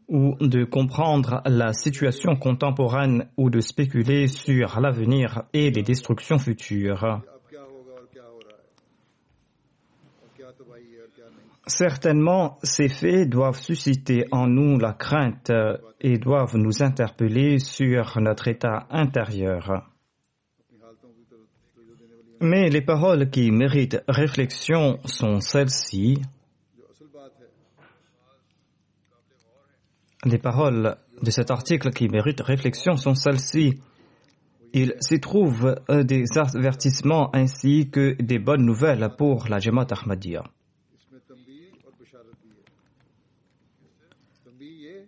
ou 0.06 0.36
de 0.40 0.64
comprendre 0.64 1.42
la 1.44 1.72
situation 1.72 2.36
contemporaine 2.36 3.28
ou 3.36 3.50
de 3.50 3.58
spéculer 3.58 4.28
sur 4.28 4.78
l'avenir 4.80 5.42
et 5.52 5.72
les 5.72 5.82
destructions 5.82 6.38
futures. 6.38 7.20
Certainement, 11.66 12.58
ces 12.62 12.88
faits 12.88 13.28
doivent 13.28 13.58
susciter 13.58 14.24
en 14.30 14.46
nous 14.46 14.78
la 14.78 14.92
crainte 14.92 15.50
et 16.00 16.16
doivent 16.16 16.56
nous 16.56 16.80
interpeller 16.80 17.58
sur 17.58 18.20
notre 18.20 18.46
état 18.46 18.86
intérieur. 18.88 19.84
Mais 22.40 22.68
les 22.68 22.82
paroles 22.82 23.30
qui 23.30 23.50
méritent 23.50 24.02
réflexion 24.06 25.00
sont 25.04 25.40
celles-ci. 25.40 26.18
Les 30.24 30.38
paroles 30.38 30.96
de 31.22 31.30
cet 31.30 31.50
article 31.50 31.90
qui 31.90 32.08
méritent 32.08 32.40
réflexion 32.40 32.96
sont 32.96 33.14
celles-ci. 33.14 33.80
Il 34.72 34.94
s'y 35.00 35.18
trouve 35.18 35.74
euh, 35.90 36.04
des 36.04 36.24
avertissements 36.36 37.34
ainsi 37.34 37.90
que 37.90 38.14
des 38.20 38.38
bonnes 38.38 38.64
nouvelles 38.64 39.08
pour 39.16 39.48
la 39.48 39.58
Jamaat 39.58 39.88
Ahmadiyya. 39.90 40.44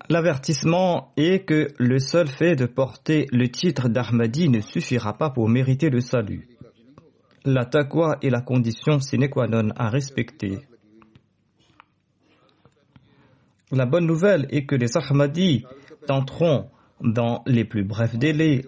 L'avertissement 0.09 1.13
est 1.17 1.45
que 1.45 1.69
le 1.79 2.01
seul 2.01 2.27
fait 2.27 2.57
de 2.57 2.67
porter 2.67 3.29
le 3.31 3.49
titre 3.49 3.89
d'Ahmadi 3.89 4.49
ne 4.49 4.61
suffira 4.61 5.17
pas 5.17 5.31
pour 5.31 5.49
mériter 5.49 5.89
le 5.89 6.01
salut 6.01 6.50
la 7.45 7.65
taqwa 7.65 8.19
est 8.23 8.31
la 8.31 8.41
condition 8.41 9.01
sine 9.01 9.29
qua 9.29 9.47
non 9.47 9.71
à 9.77 9.89
respecter. 9.89 10.59
La 13.73 13.87
bonne 13.87 14.07
nouvelle 14.07 14.47
est 14.51 14.67
que 14.67 14.75
les 14.75 14.97
Ahmadis 14.97 15.65
tenteront, 16.07 16.71
dans 17.01 17.43
les 17.47 17.65
plus 17.65 17.85
brefs 17.85 18.17
délais, 18.17 18.63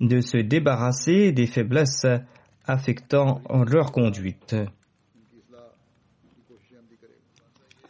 de 0.00 0.20
se 0.20 0.38
débarrasser 0.38 1.32
des 1.32 1.46
faiblesses 1.46 2.06
affectant 2.66 3.40
leur 3.70 3.92
conduite. 3.92 4.56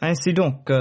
Ainsi 0.01 0.33
donc, 0.33 0.71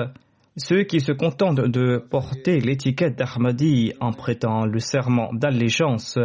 ceux 0.57 0.85
qui 0.85 1.01
se 1.01 1.12
contentent 1.12 1.61
de 1.61 1.99
porter 1.99 2.61
l'étiquette 2.61 3.16
d'Ahmadi 3.16 3.92
en 4.01 4.12
prêtant 4.12 4.64
le 4.66 4.79
serment 4.79 5.33
d'allégeance 5.33 6.18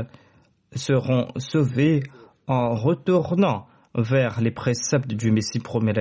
seront 0.76 1.28
sauvés 1.38 2.02
en 2.48 2.76
retournant 2.76 3.68
vers 3.96 4.42
les 4.42 4.52
préceptes 4.52 5.14
du 5.14 5.32
Messie 5.32 5.60
promet. 5.60 5.94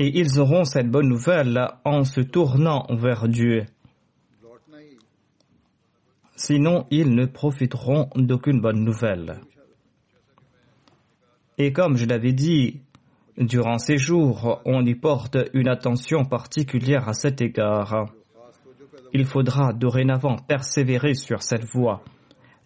Et 0.00 0.16
ils 0.16 0.38
auront 0.38 0.64
cette 0.64 0.90
bonne 0.90 1.08
nouvelle 1.08 1.68
en 1.84 2.04
se 2.04 2.20
tournant 2.20 2.86
vers 2.90 3.26
Dieu. 3.26 3.66
Sinon, 6.36 6.86
ils 6.90 7.16
ne 7.16 7.26
profiteront 7.26 8.08
d'aucune 8.14 8.60
bonne 8.60 8.84
nouvelle. 8.84 9.40
Et 11.58 11.72
comme 11.72 11.96
je 11.96 12.06
l'avais 12.06 12.32
dit, 12.32 12.80
durant 13.38 13.78
ces 13.78 13.98
jours, 13.98 14.60
on 14.64 14.84
y 14.84 14.94
porte 14.94 15.36
une 15.54 15.68
attention 15.68 16.24
particulière 16.24 17.08
à 17.08 17.12
cet 17.12 17.40
égard. 17.40 18.06
Il 19.12 19.24
faudra 19.24 19.72
dorénavant 19.72 20.36
persévérer 20.36 21.14
sur 21.14 21.42
cette 21.42 21.64
voie. 21.64 22.02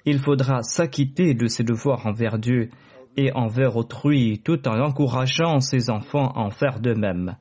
Il 0.04 0.18
faudra 0.18 0.62
s'acquitter 0.62 1.34
de 1.34 1.46
ses 1.46 1.62
devoirs 1.62 2.06
envers 2.06 2.38
Dieu 2.38 2.70
et 3.16 3.30
envers 3.34 3.76
autrui 3.76 4.40
tout 4.42 4.66
en 4.66 4.80
encourageant 4.80 5.60
ses 5.60 5.90
enfants 5.90 6.32
à 6.34 6.40
en 6.40 6.50
faire 6.50 6.80
de 6.80 6.94
même. 6.94 7.36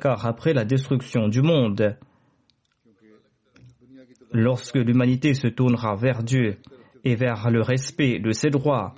Car 0.00 0.26
après 0.26 0.52
la 0.52 0.64
destruction 0.64 1.28
du 1.28 1.40
monde, 1.40 1.96
lorsque 4.32 4.76
l'humanité 4.76 5.34
se 5.34 5.46
tournera 5.46 5.94
vers 5.94 6.24
Dieu 6.24 6.58
et 7.04 7.14
vers 7.14 7.50
le 7.50 7.62
respect 7.62 8.18
de 8.18 8.32
ses 8.32 8.50
droits, 8.50 8.94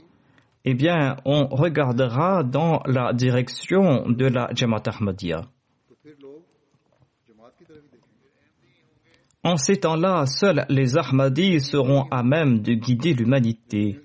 eh 0.65 0.75
bien, 0.75 1.17
on 1.25 1.47
regardera 1.47 2.43
dans 2.43 2.83
la 2.87 3.13
direction 3.13 4.09
de 4.09 4.27
la 4.27 4.49
Jamaat 4.55 4.83
Ahmadiyya. 4.87 5.43
En 9.43 9.59
ces 9.59 9.77
temps-là, 9.77 10.25
seuls 10.25 10.65
les 10.71 10.97
Ahmadis 10.97 11.61
seront 11.61 12.05
à 12.11 12.23
même 12.23 12.61
de 12.61 12.73
guider 12.73 13.13
l'humanité. 13.13 14.01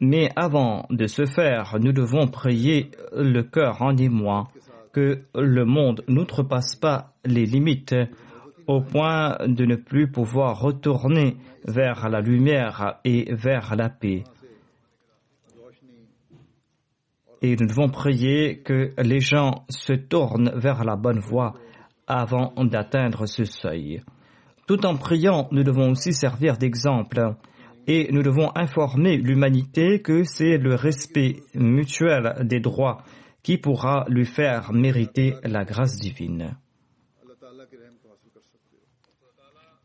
Mais 0.00 0.30
avant 0.34 0.86
de 0.88 1.06
ce 1.06 1.26
faire, 1.26 1.76
nous 1.78 1.92
devons 1.92 2.26
prier 2.26 2.90
le 3.14 3.42
cœur 3.42 3.82
en 3.82 3.94
émoi, 3.96 4.48
que 4.94 5.24
le 5.34 5.64
monde 5.66 6.02
n'outrepasse 6.08 6.74
pas 6.74 7.12
les 7.26 7.44
limites 7.44 7.94
au 8.66 8.80
point 8.80 9.36
de 9.46 9.66
ne 9.66 9.76
plus 9.76 10.10
pouvoir 10.10 10.58
retourner 10.58 11.36
vers 11.66 12.08
la 12.08 12.22
lumière 12.22 12.98
et 13.04 13.34
vers 13.34 13.76
la 13.76 13.90
paix 13.90 14.24
et 17.42 17.56
nous 17.56 17.66
devons 17.66 17.88
prier 17.88 18.58
que 18.58 18.92
les 18.98 19.20
gens 19.20 19.64
se 19.68 19.92
tournent 19.92 20.52
vers 20.54 20.84
la 20.84 20.96
bonne 20.96 21.20
voie 21.20 21.54
avant 22.06 22.52
d'atteindre 22.56 23.26
ce 23.26 23.44
seuil. 23.44 24.02
Tout 24.66 24.84
en 24.84 24.96
priant, 24.96 25.48
nous 25.52 25.62
devons 25.62 25.90
aussi 25.90 26.12
servir 26.12 26.56
d'exemple 26.56 27.34
et 27.86 28.08
nous 28.10 28.22
devons 28.22 28.50
informer 28.56 29.16
l'humanité 29.16 30.02
que 30.02 30.24
c'est 30.24 30.58
le 30.58 30.74
respect 30.74 31.42
mutuel 31.54 32.34
des 32.42 32.60
droits 32.60 32.98
qui 33.42 33.58
pourra 33.58 34.04
lui 34.08 34.26
faire 34.26 34.72
mériter 34.72 35.34
la 35.44 35.64
grâce 35.64 35.96
divine. 35.96 36.56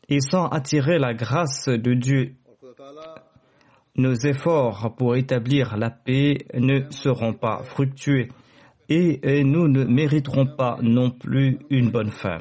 Et 0.09 0.19
sans 0.19 0.47
attirer 0.47 0.97
la 0.97 1.13
grâce 1.13 1.69
de 1.69 1.93
Dieu 1.93 2.33
nos 3.95 4.13
efforts 4.13 4.95
pour 4.95 5.15
établir 5.15 5.77
la 5.77 5.89
paix 5.89 6.45
ne 6.53 6.89
seront 6.91 7.33
pas 7.33 7.61
fructueux 7.63 8.29
et 8.87 9.43
nous 9.43 9.67
ne 9.67 9.83
mériterons 9.83 10.47
pas 10.47 10.77
non 10.81 11.11
plus 11.11 11.59
une 11.69 11.91
bonne 11.91 12.09
fin. 12.11 12.39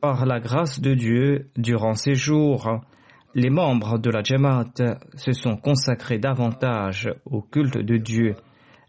Par 0.00 0.26
la 0.26 0.40
grâce 0.40 0.80
de 0.80 0.94
Dieu, 0.94 1.50
durant 1.56 1.94
ces 1.94 2.14
jours, 2.14 2.80
les 3.36 3.50
membres 3.50 3.98
de 3.98 4.08
la 4.10 4.22
Jamaat 4.22 4.72
se 5.14 5.32
sont 5.32 5.56
consacrés 5.58 6.18
davantage 6.18 7.10
au 7.26 7.42
culte 7.42 7.76
de 7.76 7.98
Dieu 7.98 8.34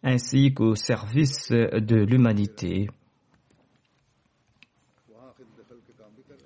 ainsi 0.03 0.53
qu'au 0.53 0.73
service 0.73 1.49
de 1.51 1.97
l'humanité. 1.97 2.87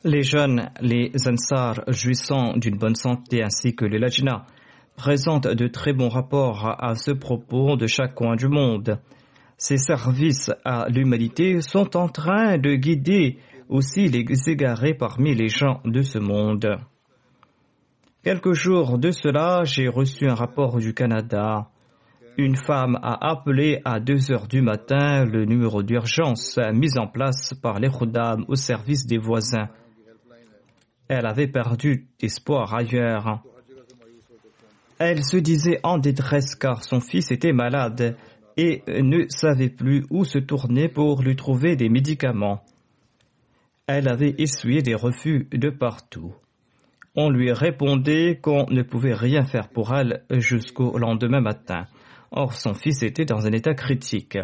Les 0.03 0.23
jeunes, 0.23 0.71
les 0.81 1.11
Ansars 1.27 1.83
jouissant 1.89 2.57
d'une 2.57 2.79
bonne 2.79 2.95
santé 2.95 3.43
ainsi 3.43 3.75
que 3.75 3.85
les 3.85 3.99
Lajna 3.99 4.47
présentent 4.95 5.47
de 5.47 5.67
très 5.67 5.93
bons 5.93 6.09
rapports 6.09 6.75
à 6.83 6.95
ce 6.95 7.11
propos 7.11 7.75
de 7.77 7.85
chaque 7.85 8.15
coin 8.15 8.35
du 8.35 8.47
monde. 8.47 8.99
Ces 9.57 9.77
services 9.77 10.49
à 10.65 10.87
l'humanité 10.89 11.61
sont 11.61 11.95
en 11.95 12.07
train 12.07 12.57
de 12.57 12.73
guider 12.73 13.37
aussi 13.69 14.07
les 14.07 14.25
égarés 14.49 14.95
parmi 14.95 15.35
les 15.35 15.49
gens 15.49 15.81
de 15.85 16.01
ce 16.01 16.17
monde. 16.17 16.79
Quelques 18.23 18.53
jours 18.53 18.99
de 18.99 19.09
cela, 19.09 19.63
j'ai 19.63 19.87
reçu 19.87 20.27
un 20.27 20.35
rapport 20.35 20.77
du 20.77 20.93
Canada. 20.93 21.71
Une 22.37 22.55
femme 22.55 22.99
a 23.01 23.31
appelé 23.31 23.81
à 23.83 23.99
2 23.99 24.31
heures 24.31 24.47
du 24.47 24.61
matin 24.61 25.25
le 25.25 25.45
numéro 25.45 25.81
d'urgence 25.81 26.59
mis 26.71 26.99
en 26.99 27.07
place 27.07 27.55
par 27.55 27.79
les 27.79 27.89
Khuddam 27.89 28.45
au 28.47 28.53
service 28.53 29.07
des 29.07 29.17
voisins. 29.17 29.69
Elle 31.07 31.25
avait 31.25 31.47
perdu 31.47 32.09
espoir 32.21 32.75
ailleurs. 32.75 33.41
Elle 34.99 35.23
se 35.23 35.37
disait 35.37 35.79
en 35.81 35.97
détresse 35.97 36.53
car 36.53 36.83
son 36.83 36.99
fils 36.99 37.31
était 37.31 37.53
malade 37.53 38.15
et 38.55 38.83
ne 38.87 39.25
savait 39.29 39.69
plus 39.71 40.05
où 40.11 40.25
se 40.25 40.37
tourner 40.37 40.89
pour 40.89 41.23
lui 41.23 41.35
trouver 41.35 41.75
des 41.75 41.89
médicaments. 41.89 42.61
Elle 43.87 44.07
avait 44.07 44.35
essuyé 44.37 44.83
des 44.83 44.93
refus 44.93 45.47
de 45.51 45.71
partout. 45.71 46.35
On 47.15 47.29
lui 47.29 47.51
répondait 47.51 48.39
qu'on 48.41 48.65
ne 48.69 48.83
pouvait 48.83 49.13
rien 49.13 49.43
faire 49.43 49.67
pour 49.69 49.93
elle 49.93 50.23
jusqu'au 50.29 50.97
lendemain 50.97 51.41
matin. 51.41 51.87
Or, 52.31 52.53
son 52.53 52.73
fils 52.73 53.03
était 53.03 53.25
dans 53.25 53.45
un 53.45 53.51
état 53.51 53.73
critique. 53.73 54.37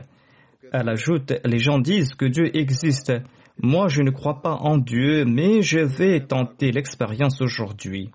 Elle 0.74 0.90
ajoute, 0.90 1.34
les 1.46 1.60
gens 1.60 1.80
disent 1.80 2.14
que 2.14 2.26
Dieu 2.26 2.56
existe. 2.58 3.14
Moi, 3.62 3.88
je 3.88 4.02
ne 4.02 4.12
crois 4.12 4.42
pas 4.42 4.56
en 4.56 4.78
Dieu, 4.78 5.24
mais 5.24 5.62
je 5.62 5.80
vais 5.80 6.20
tenter 6.26 6.72
l'expérience 6.72 7.42
aujourd'hui. 7.42 8.12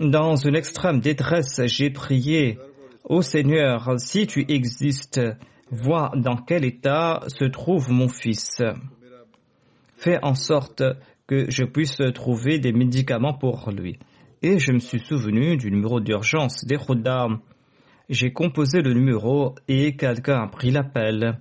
Dans 0.00 0.36
une 0.36 0.56
extrême 0.56 1.00
détresse, 1.00 1.60
j'ai 1.66 1.90
prié, 1.90 2.58
Ô 3.04 3.22
Seigneur, 3.22 3.94
si 3.98 4.26
tu 4.26 4.44
existes, 4.48 5.20
vois 5.70 6.12
dans 6.16 6.36
quel 6.36 6.64
état 6.64 7.20
se 7.26 7.44
trouve 7.44 7.90
mon 7.90 8.08
fils. 8.08 8.62
Fais 9.96 10.18
en 10.22 10.34
sorte 10.34 10.82
que 11.26 11.50
je 11.50 11.64
puisse 11.64 12.00
trouver 12.14 12.58
des 12.58 12.72
médicaments 12.72 13.34
pour 13.34 13.70
lui. 13.70 13.98
Et 14.42 14.58
je 14.58 14.72
me 14.72 14.78
suis 14.78 15.00
souvenu 15.00 15.56
du 15.56 15.70
numéro 15.70 16.00
d'urgence 16.00 16.64
des 16.66 16.76
Khuddam. 16.76 17.40
J'ai 18.10 18.32
composé 18.32 18.82
le 18.82 18.92
numéro 18.92 19.54
et 19.68 19.96
quelqu'un 19.96 20.42
a 20.42 20.48
pris 20.48 20.70
l'appel. 20.70 21.40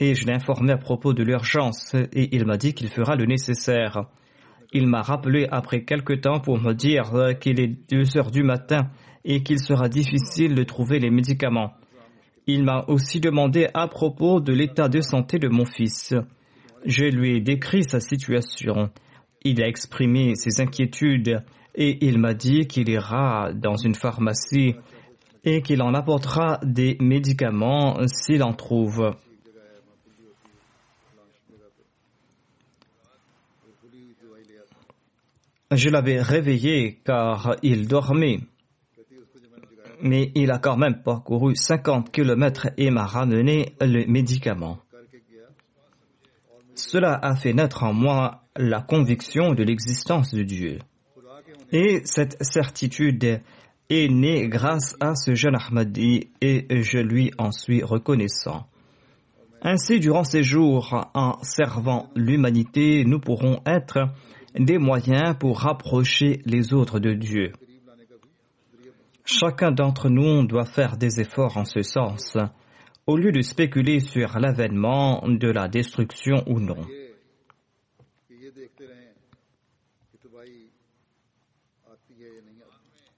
Et 0.00 0.14
je 0.14 0.26
l'ai 0.26 0.34
informé 0.34 0.72
à 0.72 0.76
propos 0.76 1.12
de 1.12 1.22
l'urgence 1.22 1.94
et 1.94 2.34
il 2.34 2.46
m'a 2.46 2.56
dit 2.56 2.74
qu'il 2.74 2.88
fera 2.88 3.14
le 3.14 3.26
nécessaire. 3.26 4.06
Il 4.72 4.86
m'a 4.86 5.02
rappelé 5.02 5.46
après 5.50 5.84
quelque 5.84 6.12
temps 6.12 6.40
pour 6.40 6.60
me 6.60 6.72
dire 6.72 7.12
qu'il 7.40 7.60
est 7.60 7.90
deux 7.90 8.16
heures 8.16 8.30
du 8.30 8.42
matin 8.42 8.90
et 9.24 9.42
qu'il 9.42 9.60
sera 9.60 9.88
difficile 9.88 10.54
de 10.54 10.62
trouver 10.64 10.98
les 10.98 11.10
médicaments. 11.10 11.74
Il 12.46 12.64
m'a 12.64 12.84
aussi 12.88 13.20
demandé 13.20 13.68
à 13.74 13.88
propos 13.88 14.40
de 14.40 14.52
l'état 14.52 14.88
de 14.88 15.00
santé 15.00 15.38
de 15.38 15.48
mon 15.48 15.64
fils. 15.64 16.14
Je 16.84 17.04
lui 17.04 17.36
ai 17.36 17.40
décrit 17.40 17.84
sa 17.84 18.00
situation. 18.00 18.90
Il 19.42 19.62
a 19.62 19.68
exprimé 19.68 20.34
ses 20.34 20.60
inquiétudes 20.60 21.42
et 21.74 22.04
il 22.06 22.18
m'a 22.18 22.34
dit 22.34 22.66
qu'il 22.66 22.88
ira 22.88 23.52
dans 23.52 23.76
une 23.76 23.94
pharmacie 23.94 24.74
et 25.44 25.62
qu'il 25.62 25.82
en 25.82 25.94
apportera 25.94 26.58
des 26.62 26.96
médicaments 27.00 27.98
s'il 28.06 28.42
en 28.42 28.52
trouve. 28.52 29.14
Je 35.70 35.90
l'avais 35.90 36.20
réveillé 36.20 36.98
car 37.04 37.56
il 37.62 37.88
dormait. 37.88 38.40
Mais 40.00 40.30
il 40.34 40.50
a 40.50 40.58
quand 40.58 40.76
même 40.76 41.02
parcouru 41.02 41.56
50 41.56 42.10
kilomètres 42.10 42.68
et 42.76 42.90
m'a 42.90 43.04
ramené 43.04 43.74
le 43.80 44.06
médicament. 44.06 44.78
Cela 46.78 47.18
a 47.20 47.34
fait 47.34 47.52
naître 47.52 47.82
en 47.82 47.92
moi 47.92 48.42
la 48.56 48.80
conviction 48.80 49.52
de 49.52 49.64
l'existence 49.64 50.32
de 50.32 50.44
Dieu. 50.44 50.78
Et 51.72 52.02
cette 52.04 52.42
certitude 52.42 53.40
est 53.90 54.08
née 54.08 54.48
grâce 54.48 54.94
à 55.00 55.16
ce 55.16 55.34
jeune 55.34 55.56
Ahmadi 55.56 56.30
et 56.40 56.82
je 56.82 56.98
lui 56.98 57.32
en 57.36 57.50
suis 57.50 57.82
reconnaissant. 57.82 58.68
Ainsi, 59.60 59.98
durant 59.98 60.22
ces 60.22 60.44
jours, 60.44 61.04
en 61.14 61.42
servant 61.42 62.10
l'humanité, 62.14 63.04
nous 63.04 63.18
pourrons 63.18 63.60
être 63.66 64.10
des 64.54 64.78
moyens 64.78 65.34
pour 65.38 65.58
rapprocher 65.58 66.42
les 66.46 66.72
autres 66.74 67.00
de 67.00 67.12
Dieu. 67.12 67.52
Chacun 69.24 69.72
d'entre 69.72 70.08
nous 70.08 70.46
doit 70.46 70.64
faire 70.64 70.96
des 70.96 71.20
efforts 71.20 71.56
en 71.56 71.64
ce 71.64 71.82
sens, 71.82 72.36
au 73.08 73.16
lieu 73.16 73.32
de 73.32 73.40
spéculer 73.40 74.00
sur 74.00 74.38
l'avènement 74.38 75.26
de 75.26 75.48
la 75.48 75.66
destruction 75.66 76.44
ou 76.46 76.60
non. 76.60 76.86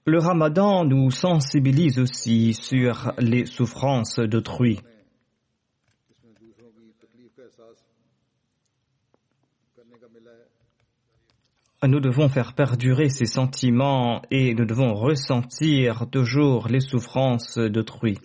Le 0.05 0.17
ramadan 0.17 0.85
nous 0.85 1.11
sensibilise 1.11 1.99
aussi 1.99 2.53
sur 2.53 3.11
les 3.19 3.45
souffrances 3.45 4.17
d'autrui. 4.19 4.79
Nous 11.83 11.99
devons 11.99 12.29
faire 12.29 12.53
perdurer 12.53 13.09
ces 13.09 13.25
sentiments 13.25 14.21
et 14.31 14.53
nous 14.53 14.65
devons 14.65 14.93
ressentir 14.93 16.09
toujours 16.09 16.69
les 16.69 16.79
souffrances 16.79 17.57
d'autrui. 17.57 18.17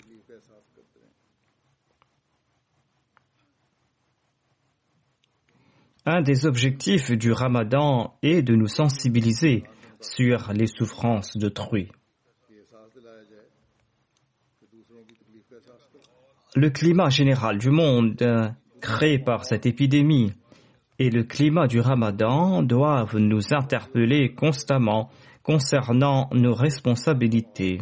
Un 6.08 6.22
des 6.22 6.46
objectifs 6.46 7.10
du 7.10 7.32
ramadan 7.32 8.14
est 8.22 8.42
de 8.42 8.54
nous 8.54 8.68
sensibiliser 8.68 9.64
sur 10.00 10.52
les 10.52 10.68
souffrances 10.68 11.36
d'autrui. 11.36 11.90
Le 16.54 16.70
climat 16.70 17.10
général 17.10 17.58
du 17.58 17.70
monde 17.70 18.54
créé 18.80 19.18
par 19.18 19.44
cette 19.44 19.66
épidémie 19.66 20.32
et 21.00 21.10
le 21.10 21.24
climat 21.24 21.66
du 21.66 21.80
ramadan 21.80 22.62
doivent 22.62 23.18
nous 23.18 23.52
interpeller 23.52 24.32
constamment 24.32 25.10
concernant 25.42 26.30
nos 26.32 26.54
responsabilités. 26.54 27.78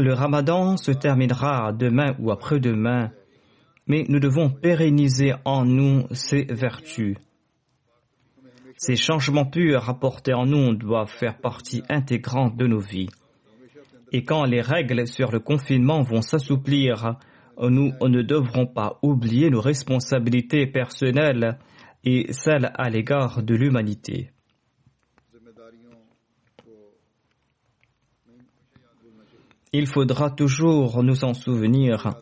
Le 0.00 0.14
ramadan 0.14 0.78
se 0.78 0.92
terminera 0.92 1.74
demain 1.74 2.16
ou 2.18 2.30
après-demain, 2.30 3.12
mais 3.86 4.06
nous 4.08 4.18
devons 4.18 4.48
pérenniser 4.48 5.34
en 5.44 5.66
nous 5.66 6.06
ces 6.12 6.44
vertus. 6.44 7.18
Ces 8.78 8.96
changements 8.96 9.44
purs 9.44 9.82
rapportés 9.82 10.32
en 10.32 10.46
nous 10.46 10.74
doivent 10.74 11.12
faire 11.12 11.36
partie 11.36 11.82
intégrante 11.90 12.56
de 12.56 12.66
nos 12.66 12.78
vies. 12.78 13.10
Et 14.10 14.24
quand 14.24 14.44
les 14.44 14.62
règles 14.62 15.06
sur 15.06 15.30
le 15.30 15.38
confinement 15.38 16.00
vont 16.00 16.22
s'assouplir, 16.22 17.16
nous 17.60 17.92
ne 18.00 18.22
devrons 18.22 18.66
pas 18.66 18.98
oublier 19.02 19.50
nos 19.50 19.60
responsabilités 19.60 20.66
personnelles 20.66 21.58
et 22.04 22.32
celles 22.32 22.72
à 22.74 22.88
l'égard 22.88 23.42
de 23.42 23.54
l'humanité. 23.54 24.30
Il 29.72 29.86
faudra 29.86 30.30
toujours 30.30 31.02
nous 31.04 31.24
en 31.24 31.32
souvenir. 31.32 32.14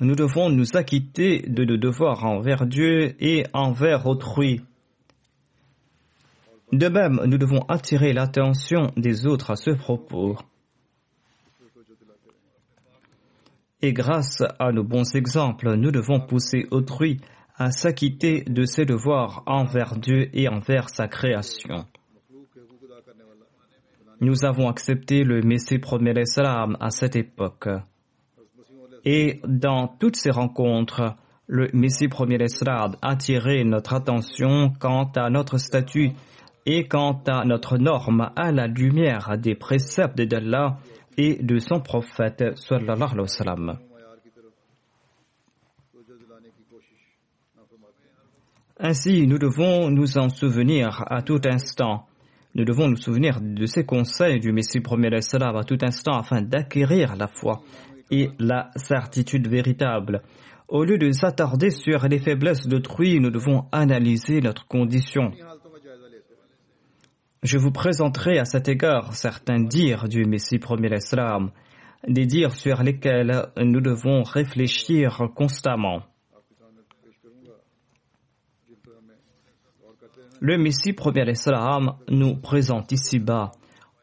Nous 0.00 0.16
devons 0.16 0.50
nous 0.50 0.76
acquitter 0.76 1.42
de 1.42 1.64
nos 1.64 1.76
devoirs 1.76 2.24
envers 2.24 2.66
Dieu 2.66 3.14
et 3.20 3.44
envers 3.52 4.06
autrui. 4.06 4.62
De 6.72 6.88
même, 6.88 7.20
nous 7.24 7.38
devons 7.38 7.60
attirer 7.68 8.12
l'attention 8.12 8.90
des 8.96 9.26
autres 9.26 9.52
à 9.52 9.56
ce 9.56 9.70
propos. 9.70 10.36
Et 13.80 13.92
grâce 13.92 14.42
à 14.58 14.72
nos 14.72 14.82
bons 14.82 15.14
exemples, 15.14 15.76
nous 15.76 15.92
devons 15.92 16.20
pousser 16.20 16.66
autrui 16.72 17.20
à 17.56 17.70
s'acquitter 17.70 18.42
de 18.42 18.64
ses 18.64 18.84
devoirs 18.84 19.44
envers 19.46 19.96
Dieu 19.96 20.30
et 20.32 20.48
envers 20.48 20.90
sa 20.90 21.06
création 21.06 21.86
nous 24.20 24.44
avons 24.44 24.68
accepté 24.68 25.22
le 25.24 25.42
Messie 25.42 25.78
premier 25.78 26.26
salam 26.26 26.76
à 26.80 26.90
cette 26.90 27.16
époque. 27.16 27.68
Et 29.04 29.40
dans 29.46 29.86
toutes 29.86 30.16
ces 30.16 30.30
rencontres, 30.30 31.14
le 31.46 31.68
Messie 31.72 32.08
premier 32.08 32.48
salam 32.48 32.96
attirait 33.00 33.64
notre 33.64 33.94
attention 33.94 34.72
quant 34.80 35.10
à 35.16 35.30
notre 35.30 35.58
statut 35.58 36.10
et 36.66 36.86
quant 36.86 37.22
à 37.26 37.44
notre 37.44 37.78
norme 37.78 38.30
à 38.36 38.52
la 38.52 38.66
lumière 38.66 39.38
des 39.38 39.54
préceptes 39.54 40.20
d'Allah 40.20 40.78
et 41.16 41.42
de 41.42 41.58
son 41.58 41.80
prophète 41.80 42.58
sallallahu 42.58 43.12
alayhi 43.12 43.20
wa 43.20 43.26
sallam. 43.28 43.78
Ainsi, 48.80 49.26
nous 49.26 49.38
devons 49.38 49.90
nous 49.90 50.18
en 50.18 50.28
souvenir 50.28 51.02
à 51.08 51.22
tout 51.22 51.40
instant 51.44 52.07
nous 52.58 52.64
devons 52.64 52.88
nous 52.88 52.96
souvenir 52.96 53.38
de 53.40 53.66
ces 53.66 53.86
conseils 53.86 54.40
du 54.40 54.50
Messie 54.50 54.80
premier 54.80 55.10
à 55.14 55.62
tout 55.62 55.78
instant 55.80 56.18
afin 56.18 56.42
d'acquérir 56.42 57.14
la 57.14 57.28
foi 57.28 57.62
et 58.10 58.30
la 58.40 58.72
certitude 58.74 59.46
véritable. 59.46 60.22
Au 60.66 60.82
lieu 60.82 60.98
de 60.98 61.12
s'attarder 61.12 61.70
sur 61.70 62.08
les 62.08 62.18
faiblesses 62.18 62.66
d'autrui, 62.66 63.20
nous 63.20 63.30
devons 63.30 63.66
analyser 63.70 64.40
notre 64.40 64.66
condition. 64.66 65.30
Je 67.44 67.58
vous 67.58 67.70
présenterai 67.70 68.40
à 68.40 68.44
cet 68.44 68.66
égard 68.66 69.14
certains 69.14 69.62
dires 69.62 70.08
du 70.08 70.24
Messie 70.24 70.58
premier 70.58 70.88
l'Islam, 70.88 71.52
des 72.08 72.26
dires 72.26 72.54
sur 72.54 72.82
lesquels 72.82 73.50
nous 73.56 73.80
devons 73.80 74.24
réfléchir 74.24 75.28
constamment. 75.36 76.02
Le 80.40 80.56
Messie 80.56 80.92
premier 80.92 81.28
Islam 81.28 81.94
nous 82.08 82.36
présente 82.36 82.92
ici-bas 82.92 83.50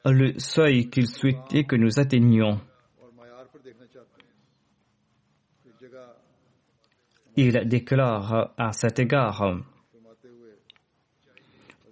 le 0.03 0.37
seuil 0.37 0.89
qu'il 0.89 1.07
souhaitait 1.07 1.63
que 1.63 1.77
nous 1.77 1.97
atteignions. 1.97 2.59
Il 7.37 7.67
déclare 7.69 8.51
à 8.57 8.73
cet 8.73 8.99
égard 8.99 9.61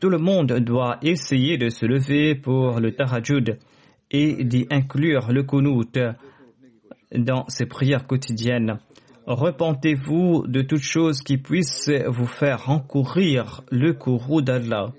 Tout 0.02 0.10
le 0.10 0.18
monde 0.18 0.60
doit 0.60 0.98
essayer 1.02 1.58
de 1.58 1.70
se 1.70 1.86
lever 1.86 2.36
pour 2.36 2.82
le 2.82 2.94
Tarajud 2.94 3.58
et 4.12 4.44
d'y 4.44 4.68
inclure 4.70 5.32
le 5.32 5.44
Qunut 5.44 5.98
dans 7.16 7.48
ses 7.48 7.66
prières 7.66 8.08
quotidiennes 8.08 8.80
Repentez-vous 9.26 10.46
de 10.48 10.62
toute 10.62 10.82
chose 10.82 11.22
qui 11.22 11.38
puisse 11.38 11.90
vous 12.08 12.26
faire 12.26 12.70
encourir 12.70 13.62
le 13.72 13.94
courroux 13.94 14.42
d'Allah. 14.42 14.92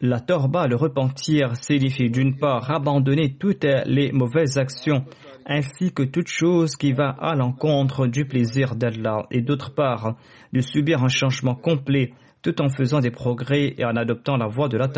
La 0.00 0.18
torba, 0.18 0.66
le 0.66 0.76
repentir, 0.76 1.56
signifie 1.56 2.10
d'une 2.10 2.36
part 2.38 2.70
abandonner 2.70 3.34
toutes 3.34 3.66
les 3.84 4.12
mauvaises 4.12 4.58
actions 4.58 5.04
ainsi 5.46 5.92
que 5.92 6.02
toute 6.02 6.28
chose 6.28 6.76
qui 6.76 6.92
va 6.92 7.10
à 7.10 7.34
l'encontre 7.34 8.06
du 8.06 8.24
plaisir 8.24 8.76
d'Allah 8.76 9.26
et 9.30 9.42
d'autre 9.42 9.74
part 9.74 10.16
de 10.52 10.60
subir 10.60 11.02
un 11.04 11.08
changement 11.08 11.54
complet 11.54 12.12
tout 12.42 12.60
en 12.62 12.70
faisant 12.70 13.00
des 13.00 13.10
progrès 13.10 13.74
et 13.76 13.84
en 13.84 13.96
adoptant 13.96 14.36
la 14.36 14.46
voie 14.46 14.68
de 14.68 14.78
la. 14.78 14.88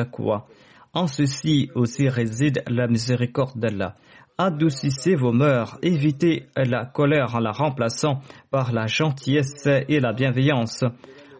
En 0.94 1.06
ceci 1.06 1.70
aussi 1.74 2.08
réside 2.08 2.62
la 2.68 2.86
miséricorde 2.86 3.58
d'Allah 3.58 3.96
Adoucissez 4.41 5.15
vos 5.15 5.31
mœurs, 5.31 5.79
évitez 5.81 6.45
la 6.55 6.85
colère 6.85 7.35
en 7.35 7.39
la 7.39 7.51
remplaçant 7.51 8.21
par 8.51 8.71
la 8.71 8.85
gentillesse 8.85 9.65
et 9.65 9.99
la 9.99 10.13
bienveillance. 10.13 10.83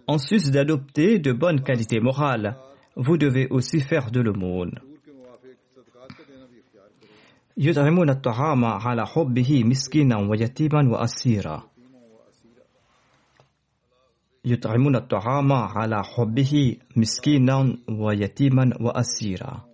En 0.08 0.17
sus 0.17 0.50
d'adopter 0.50 1.20
de 1.20 1.32
bonnes 1.32 1.62
qualités 1.62 2.00
morales, 2.00 2.58
vous 2.96 3.17
devez 3.17 3.48
aussi 3.50 3.82
faire 3.82 4.10
de 4.10 4.22
l'aumône. 4.22 4.80
دور 4.82 4.98
کے 5.06 5.12
موافق 5.12 5.76
صدقات 5.76 6.12
کا 6.17 6.24
دینا 6.28 6.46
بھی 6.46 6.60
اختیار 6.60 6.89
کرو 7.02 7.13
يطعمون 7.65 8.10
الطعام 8.10 8.65
على 15.54 16.04
حبه 16.04 16.78
مسكينا 16.96 17.78
ويتيما 17.89 18.74
وأسيرا 18.82 19.67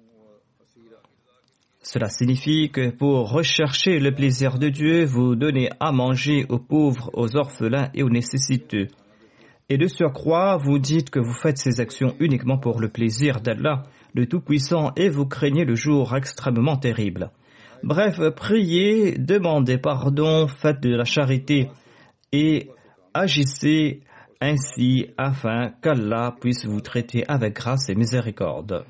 Cela 1.90 2.10
signifie 2.10 2.68
que 2.68 2.90
pour 2.90 3.30
rechercher 3.30 3.98
le 3.98 4.12
plaisir 4.12 4.58
de 4.58 4.68
Dieu, 4.68 5.06
vous 5.06 5.36
donnez 5.36 5.70
à 5.80 5.90
manger 5.90 6.44
aux 6.50 6.58
pauvres, 6.58 7.08
aux 7.14 7.34
orphelins 7.34 7.88
et 7.94 8.02
aux 8.02 8.10
nécessiteux. 8.10 8.88
Et 9.70 9.78
de 9.78 9.86
surcroît, 9.86 10.58
vous 10.58 10.78
dites 10.78 11.08
que 11.08 11.18
vous 11.18 11.32
faites 11.32 11.56
ces 11.56 11.80
actions 11.80 12.14
uniquement 12.20 12.58
pour 12.58 12.78
le 12.78 12.90
plaisir 12.90 13.40
d'Allah, 13.40 13.84
le 14.12 14.26
Tout-Puissant, 14.26 14.92
et 14.96 15.08
vous 15.08 15.24
craignez 15.24 15.64
le 15.64 15.76
jour 15.76 16.14
extrêmement 16.14 16.76
terrible. 16.76 17.30
Bref, 17.82 18.20
priez, 18.36 19.16
demandez 19.16 19.78
pardon, 19.78 20.46
faites 20.46 20.82
de 20.82 20.94
la 20.94 21.04
charité 21.06 21.70
et 22.32 22.68
agissez 23.14 24.02
ainsi 24.42 25.06
afin 25.16 25.70
qu'Allah 25.80 26.36
puisse 26.38 26.66
vous 26.66 26.82
traiter 26.82 27.24
avec 27.28 27.54
grâce 27.54 27.88
et 27.88 27.94
miséricorde. 27.94 28.84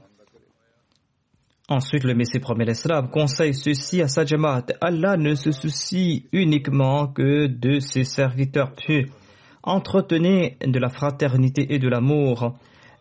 Ensuite, 1.70 2.04
le 2.04 2.14
Messie 2.14 2.38
premier 2.38 2.64
l'Islam 2.64 3.10
conseille 3.10 3.52
ceci 3.52 4.00
à 4.00 4.08
sa 4.08 4.24
Jamaat. 4.24 4.64
Allah 4.80 5.18
ne 5.18 5.34
se 5.34 5.50
soucie 5.50 6.24
uniquement 6.32 7.08
que 7.08 7.46
de 7.46 7.78
ses 7.78 8.04
serviteurs 8.04 8.72
pieux. 8.74 9.04
Entretenez 9.62 10.56
de 10.66 10.78
la 10.78 10.88
fraternité 10.88 11.74
et 11.74 11.78
de 11.78 11.88
l'amour 11.88 12.56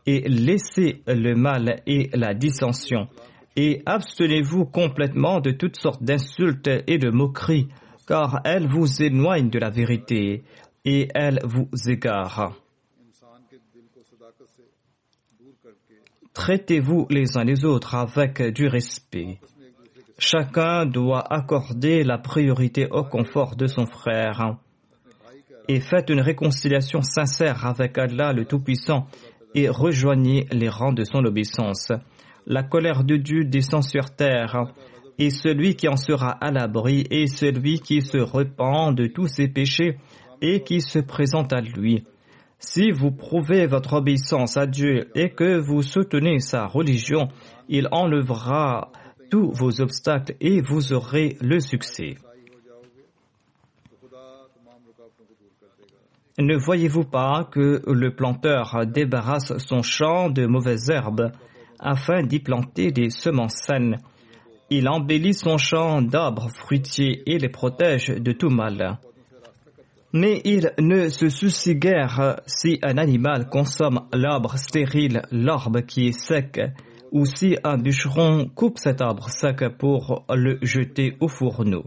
et 0.06 0.28
laissez 0.28 1.02
le 1.08 1.34
mal 1.34 1.82
et 1.88 2.10
la 2.14 2.34
dissension. 2.34 3.08
Et 3.56 3.84
abstenez-vous 3.86 4.66
complètement 4.66 5.40
de 5.40 5.52
toutes 5.52 5.78
sortes 5.78 6.04
d'insultes 6.04 6.70
et 6.88 6.98
de 6.98 7.10
moqueries, 7.10 7.70
car 8.06 8.42
elles 8.44 8.68
vous 8.68 9.02
éloignent 9.02 9.50
de 9.50 9.60
la 9.60 9.70
vérité 9.70 10.44
et 10.84 11.08
elles 11.16 11.40
vous 11.46 11.70
égarent. 11.88 12.54
Traitez-vous 16.38 17.08
les 17.10 17.36
uns 17.36 17.44
les 17.44 17.66
autres 17.66 17.96
avec 17.96 18.44
du 18.54 18.68
respect. 18.68 19.40
Chacun 20.20 20.86
doit 20.86 21.34
accorder 21.34 22.04
la 22.04 22.20
priorité 22.20 22.88
au 22.92 23.04
confort 23.04 23.56
de 23.56 23.66
son 23.66 23.88
frère. 23.88 24.56
Et 25.68 25.80
faites 25.80 26.12
une 26.12 26.22
réconciliation 26.22 27.02
sincère 27.02 27.66
avec 27.66 27.98
Allah 27.98 28.34
le 28.34 28.46
Tout-Puissant 28.46 29.08
et 29.56 29.68
rejoignez 29.68 30.46
les 30.52 30.70
rangs 30.70 30.94
de 30.94 31.06
son 31.06 31.26
obéissance. 31.26 31.92
La 32.46 32.62
colère 32.62 33.04
de 33.04 33.16
Dieu 33.16 33.44
descend 33.44 33.84
sur 33.84 34.12
terre 34.12 34.72
et 35.18 35.32
celui 35.32 35.76
qui 35.76 35.88
en 35.88 35.98
sera 35.98 36.30
à 36.30 36.52
l'abri 36.52 37.08
est 37.10 37.26
celui 37.26 37.80
qui 37.80 38.04
se 38.04 38.20
repent 38.20 38.94
de 38.94 39.08
tous 39.08 39.26
ses 39.28 39.48
péchés 39.48 39.98
et 40.44 40.62
qui 40.62 40.82
se 40.82 41.00
présente 41.00 41.52
à 41.52 41.62
lui. 41.62 42.04
Si 42.60 42.90
vous 42.90 43.12
prouvez 43.12 43.68
votre 43.68 43.94
obéissance 43.94 44.58
à 44.58 44.66
Dieu 44.66 45.10
et 45.16 45.30
que 45.30 45.60
vous 45.60 45.84
soutenez 45.84 46.40
sa 46.40 46.66
religion, 46.66 47.28
il 47.70 47.88
enlèvera 47.92 48.92
tous 49.30 49.52
vos 49.52 49.80
obstacles 49.82 50.36
et 50.42 50.62
vous 50.62 50.94
aurez 50.94 51.38
le 51.40 51.60
succès. 51.60 52.16
Ne 56.40 56.56
voyez-vous 56.56 57.04
pas 57.04 57.48
que 57.52 57.82
le 57.88 58.16
planteur 58.16 58.86
débarrasse 58.86 59.58
son 59.58 59.82
champ 59.82 60.30
de 60.30 60.46
mauvaises 60.46 60.90
herbes 60.90 61.32
afin 61.80 62.22
d'y 62.24 62.40
planter 62.40 62.92
des 62.92 63.10
semences 63.10 63.56
saines? 63.66 63.98
Il 64.70 64.88
embellit 64.90 65.34
son 65.34 65.58
champ 65.58 66.02
d'arbres 66.02 66.50
fruitiers 66.50 67.24
et 67.26 67.38
les 67.38 67.50
protège 67.50 68.10
de 68.10 68.32
tout 68.34 68.50
mal. 68.50 69.00
Mais 70.14 70.42
il 70.46 70.72
ne 70.80 71.10
se 71.10 71.30
soucie 71.30 71.76
guère 71.76 72.40
si 72.46 72.80
un 72.82 72.98
animal 72.98 73.50
consomme 73.50 74.08
l'arbre 74.14 74.58
stérile, 74.58 75.24
l'arbre 75.32 75.82
qui 75.82 76.08
est 76.08 76.20
sec, 76.20 76.62
ou 77.12 77.26
si 77.26 77.58
un 77.64 77.78
bûcheron 77.78 78.50
coupe 78.54 78.78
cet 78.78 79.02
arbre 79.02 79.30
sec 79.30 79.64
pour 79.78 80.26
le 80.30 80.60
jeter 80.62 81.18
au 81.20 81.28
fourneau. 81.28 81.86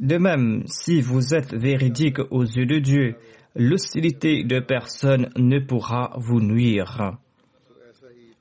De 0.00 0.16
même, 0.16 0.64
si 0.66 1.00
vous 1.00 1.34
êtes 1.34 1.54
véridique 1.54 2.18
aux 2.30 2.42
yeux 2.42 2.66
de 2.66 2.78
Dieu, 2.78 3.16
l'hostilité 3.54 4.42
de 4.42 4.58
personne 4.58 5.28
ne 5.36 5.60
pourra 5.60 6.12
vous 6.16 6.40
nuire. 6.40 7.18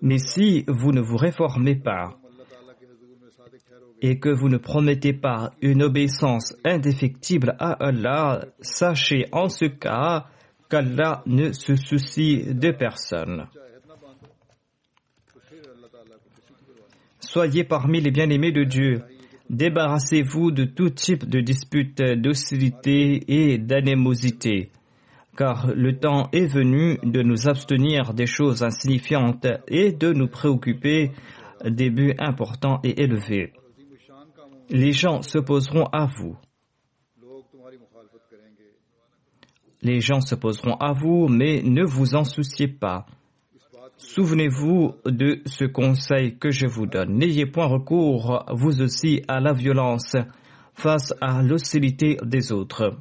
Mais 0.01 0.17
si 0.17 0.63
vous 0.67 0.91
ne 0.91 1.01
vous 1.01 1.17
réformez 1.17 1.75
pas 1.75 2.17
et 4.01 4.19
que 4.19 4.29
vous 4.29 4.49
ne 4.49 4.57
promettez 4.57 5.13
pas 5.13 5.51
une 5.61 5.83
obéissance 5.83 6.55
indéfectible 6.65 7.55
à 7.59 7.73
Allah, 7.73 8.45
sachez 8.59 9.27
en 9.31 9.47
ce 9.47 9.65
cas 9.65 10.25
qu'Allah 10.69 11.21
ne 11.27 11.51
se 11.51 11.75
soucie 11.75 12.43
de 12.53 12.71
personne. 12.71 13.47
Soyez 17.19 17.63
parmi 17.63 18.01
les 18.01 18.11
bien-aimés 18.11 18.51
de 18.51 18.63
Dieu. 18.63 19.03
Débarrassez-vous 19.49 20.51
de 20.51 20.65
tout 20.65 20.89
type 20.89 21.29
de 21.29 21.39
disputes, 21.39 22.01
d'hostilité 22.01 23.23
et 23.27 23.57
d'animosité, 23.57 24.71
car 25.37 25.67
le 25.75 25.99
temps 25.99 26.29
est 26.31 26.47
venu 26.47 26.97
de 27.03 27.21
nous 27.21 27.47
abstenir 27.47 28.13
des 28.13 28.25
choses 28.25 28.63
insignifiantes 28.63 29.47
et 29.67 29.91
de 29.91 30.13
nous 30.13 30.27
préoccuper 30.27 31.11
des 31.65 31.89
buts 31.89 32.15
importants 32.17 32.79
et 32.83 33.03
élevés 33.03 33.53
les 34.71 34.93
gens 34.93 35.21
s'opposeront 35.21 35.85
à 35.91 36.05
vous. 36.05 36.37
Les 39.81 39.99
gens 39.99 40.21
s'opposeront 40.21 40.75
à 40.75 40.93
vous, 40.93 41.27
mais 41.27 41.61
ne 41.63 41.83
vous 41.83 42.15
en 42.15 42.23
souciez 42.23 42.67
pas. 42.67 43.05
Souvenez-vous 43.97 44.95
de 45.05 45.41
ce 45.45 45.65
conseil 45.65 46.37
que 46.37 46.51
je 46.51 46.67
vous 46.67 46.85
donne. 46.85 47.17
N'ayez 47.17 47.45
point 47.45 47.65
recours, 47.65 48.45
vous 48.51 48.81
aussi, 48.81 49.23
à 49.27 49.39
la 49.39 49.53
violence 49.53 50.15
face 50.73 51.13
à 51.19 51.41
l'hostilité 51.41 52.17
des 52.23 52.51
autres. 52.51 52.97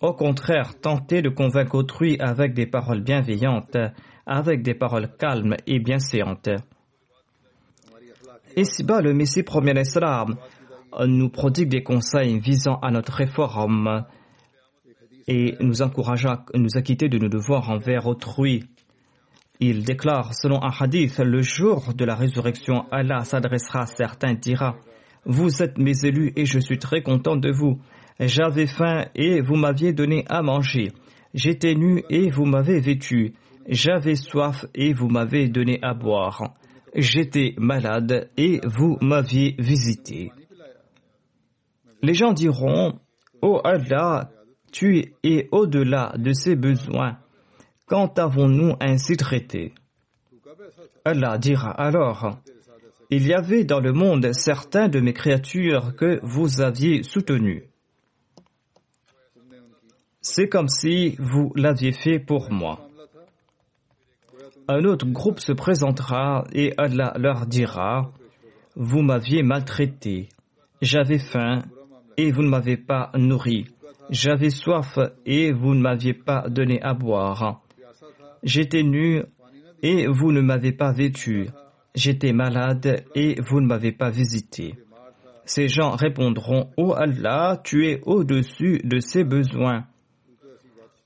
Au 0.00 0.12
contraire, 0.12 0.78
tentez 0.80 1.22
de 1.22 1.30
convaincre 1.30 1.76
autrui 1.76 2.18
avec 2.20 2.52
des 2.52 2.66
paroles 2.66 3.02
bienveillantes, 3.02 3.76
avec 4.26 4.62
des 4.62 4.74
paroles 4.74 5.16
calmes 5.16 5.56
et 5.66 5.78
bienséantes. 5.78 6.50
Ici-bas, 8.56 9.00
le 9.00 9.12
Messie 9.14 9.42
premier 9.42 9.74
l'Islam 9.74 10.36
nous 11.06 11.28
prodigue 11.28 11.68
des 11.68 11.82
conseils 11.82 12.38
visant 12.38 12.76
à 12.76 12.92
notre 12.92 13.12
réforme 13.12 14.04
et 15.26 15.56
nous 15.60 15.82
encourageant 15.82 16.34
à 16.34 16.44
nous 16.54 16.76
acquitter 16.76 17.08
de 17.08 17.18
nos 17.18 17.28
devoirs 17.28 17.68
envers 17.70 18.06
autrui. 18.06 18.64
Il 19.58 19.82
déclare, 19.82 20.34
selon 20.34 20.62
un 20.62 20.70
hadith, 20.70 21.18
le 21.18 21.42
jour 21.42 21.94
de 21.94 22.04
la 22.04 22.14
résurrection, 22.14 22.84
Allah 22.92 23.24
s'adressera 23.24 23.82
à 23.82 23.86
certains, 23.86 24.34
dira, 24.34 24.76
Vous 25.24 25.60
êtes 25.60 25.78
mes 25.78 26.04
élus 26.04 26.32
et 26.36 26.46
je 26.46 26.60
suis 26.60 26.78
très 26.78 27.02
content 27.02 27.36
de 27.36 27.50
vous. 27.50 27.80
J'avais 28.20 28.68
faim 28.68 29.06
et 29.16 29.40
vous 29.40 29.56
m'aviez 29.56 29.92
donné 29.92 30.24
à 30.28 30.42
manger. 30.42 30.92
J'étais 31.34 31.74
nu 31.74 32.04
et 32.08 32.30
vous 32.30 32.44
m'avez 32.44 32.78
vêtu. 32.78 33.34
J'avais 33.68 34.14
soif 34.14 34.66
et 34.76 34.92
vous 34.92 35.08
m'avez 35.08 35.48
donné 35.48 35.80
à 35.82 35.94
boire. 35.94 36.54
J'étais 36.94 37.54
malade 37.58 38.30
et 38.36 38.60
vous 38.64 38.96
m'aviez 39.00 39.56
visité. 39.58 40.30
Les 42.02 42.14
gens 42.14 42.32
diront, 42.32 42.98
Oh 43.42 43.60
Allah, 43.64 44.30
tu 44.70 45.14
es 45.24 45.48
au-delà 45.50 46.14
de 46.16 46.32
ces 46.32 46.54
besoins. 46.54 47.18
Quand 47.86 48.18
avons-nous 48.18 48.74
ainsi 48.80 49.16
traité? 49.16 49.74
Allah 51.04 51.36
dira 51.38 51.70
alors, 51.70 52.38
il 53.10 53.26
y 53.26 53.34
avait 53.34 53.64
dans 53.64 53.80
le 53.80 53.92
monde 53.92 54.32
certains 54.32 54.88
de 54.88 55.00
mes 55.00 55.12
créatures 55.12 55.94
que 55.96 56.20
vous 56.22 56.60
aviez 56.60 57.02
soutenues. 57.02 57.64
C'est 60.20 60.48
comme 60.48 60.68
si 60.68 61.16
vous 61.18 61.52
l'aviez 61.54 61.92
fait 61.92 62.18
pour 62.18 62.50
moi. 62.50 62.88
Un 64.66 64.84
autre 64.84 65.06
groupe 65.06 65.40
se 65.40 65.52
présentera 65.52 66.44
et 66.52 66.72
Allah 66.78 67.12
leur 67.18 67.46
dira, 67.46 68.12
Vous 68.76 69.02
m'aviez 69.02 69.42
maltraité, 69.42 70.30
j'avais 70.80 71.18
faim 71.18 71.62
et 72.16 72.32
vous 72.32 72.42
ne 72.42 72.48
m'avez 72.48 72.78
pas 72.78 73.10
nourri, 73.14 73.66
j'avais 74.08 74.48
soif 74.48 74.98
et 75.26 75.52
vous 75.52 75.74
ne 75.74 75.80
m'aviez 75.80 76.14
pas 76.14 76.48
donné 76.48 76.80
à 76.80 76.94
boire, 76.94 77.60
j'étais 78.42 78.82
nu 78.82 79.22
et 79.82 80.06
vous 80.06 80.32
ne 80.32 80.40
m'avez 80.40 80.72
pas 80.72 80.92
vêtu, 80.92 81.48
j'étais 81.94 82.32
malade 82.32 83.04
et 83.14 83.38
vous 83.42 83.60
ne 83.60 83.66
m'avez 83.66 83.92
pas 83.92 84.08
visité. 84.08 84.76
Ces 85.44 85.68
gens 85.68 85.90
répondront, 85.90 86.70
oh 86.78 86.94
Allah, 86.96 87.60
tu 87.62 87.86
es 87.86 88.00
au-dessus 88.06 88.80
de 88.82 88.98
ces 88.98 89.24
besoins. 89.24 89.84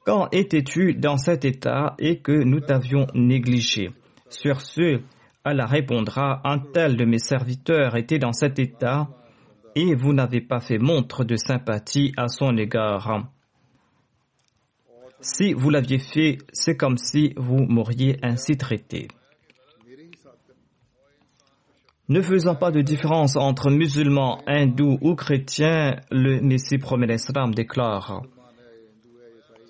Quand 0.09 0.29
étais-tu 0.33 0.95
dans 0.95 1.19
cet 1.19 1.45
état 1.45 1.95
et 1.99 2.21
que 2.21 2.33
nous 2.33 2.61
t'avions 2.61 3.09
négligé? 3.13 3.91
Sur 4.31 4.63
ce, 4.63 5.03
Allah 5.45 5.67
répondra, 5.67 6.41
un 6.45 6.61
tel 6.61 6.97
de 6.97 7.05
mes 7.05 7.19
serviteurs 7.19 7.95
était 7.95 8.19
dans 8.19 8.33
cet 8.33 8.59
état 8.59 9.09
et 9.75 9.95
vous 9.95 10.15
n'avez 10.15 10.41
pas 10.41 10.61
fait 10.61 10.79
montre 10.79 11.25
de 11.25 11.37
sympathie 11.37 12.15
à 12.17 12.29
son 12.29 12.57
égard. 12.57 13.29
Si 15.21 15.53
vous 15.53 15.69
l'aviez 15.69 15.99
fait, 15.99 16.39
c'est 16.55 16.79
comme 16.79 16.97
si 16.97 17.35
vous 17.37 17.67
m'auriez 17.67 18.17
ainsi 18.23 18.57
traité. 18.57 19.09
Ne 22.09 22.23
faisant 22.23 22.55
pas 22.55 22.71
de 22.71 22.81
différence 22.81 23.37
entre 23.37 23.69
musulmans, 23.71 24.41
hindous 24.47 24.97
ou 25.03 25.15
chrétiens, 25.15 25.97
le 26.11 26.41
Messie 26.41 26.79
promet 26.79 27.09
l'Islam 27.09 27.55
déclare 27.55 28.23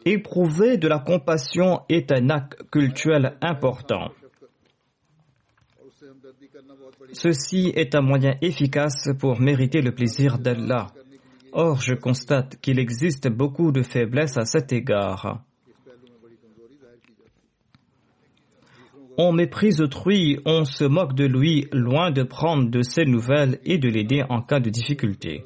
Éprouver 0.04 0.78
de 0.78 0.88
la 0.88 0.98
compassion 0.98 1.80
est 1.88 2.12
un 2.12 2.30
acte 2.30 2.62
culturel 2.70 3.36
important. 3.40 4.10
Ceci 7.12 7.72
est 7.74 7.94
un 7.94 8.00
moyen 8.00 8.36
efficace 8.42 9.08
pour 9.18 9.40
mériter 9.40 9.80
le 9.80 9.92
plaisir 9.92 10.38
d'Allah. 10.38 10.88
Or, 11.52 11.80
je 11.80 11.94
constate 11.94 12.60
qu'il 12.60 12.78
existe 12.78 13.28
beaucoup 13.28 13.72
de 13.72 13.82
faiblesses 13.82 14.36
à 14.36 14.44
cet 14.44 14.72
égard. 14.72 15.42
On 19.16 19.32
méprise 19.32 19.80
autrui, 19.80 20.38
on 20.44 20.64
se 20.64 20.84
moque 20.84 21.14
de 21.14 21.24
lui, 21.24 21.66
loin 21.72 22.12
de 22.12 22.22
prendre 22.22 22.70
de 22.70 22.82
ses 22.82 23.04
nouvelles 23.04 23.58
et 23.64 23.78
de 23.78 23.88
l'aider 23.88 24.22
en 24.28 24.42
cas 24.42 24.60
de 24.60 24.70
difficulté. 24.70 25.44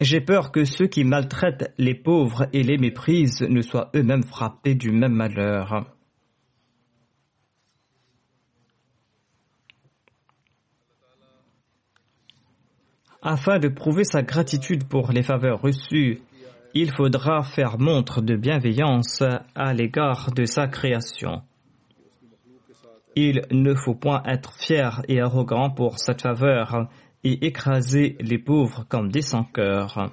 J'ai 0.00 0.20
peur 0.22 0.50
que 0.50 0.64
ceux 0.64 0.86
qui 0.86 1.04
maltraitent 1.04 1.74
les 1.76 1.94
pauvres 1.94 2.48
et 2.54 2.62
les 2.62 2.78
méprisent 2.78 3.42
ne 3.42 3.60
soient 3.60 3.90
eux-mêmes 3.94 4.22
frappés 4.22 4.74
du 4.74 4.92
même 4.92 5.12
malheur. 5.12 5.94
Afin 13.22 13.58
de 13.58 13.68
prouver 13.68 14.04
sa 14.04 14.22
gratitude 14.22 14.88
pour 14.88 15.12
les 15.12 15.22
faveurs 15.22 15.60
reçues, 15.60 16.22
il 16.72 16.90
faudra 16.94 17.42
faire 17.42 17.78
montre 17.78 18.22
de 18.22 18.36
bienveillance 18.36 19.22
à 19.54 19.74
l'égard 19.74 20.32
de 20.32 20.46
sa 20.46 20.68
création. 20.68 21.42
Il 23.16 23.42
ne 23.50 23.74
faut 23.74 23.94
point 23.94 24.22
être 24.24 24.54
fier 24.54 25.02
et 25.08 25.20
arrogant 25.20 25.70
pour 25.70 25.98
cette 25.98 26.22
faveur 26.22 26.88
et 27.24 27.46
écraser 27.46 28.16
les 28.20 28.38
pauvres 28.38 28.84
comme 28.88 29.10
des 29.10 29.22
sans-cœurs. 29.22 30.10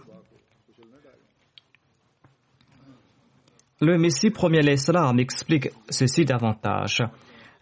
Le 3.80 3.98
Messie 4.00 4.32
premier 4.32 4.62
l'Islam 4.62 5.20
explique 5.20 5.70
ceci 5.90 6.26
davantage. 6.26 7.04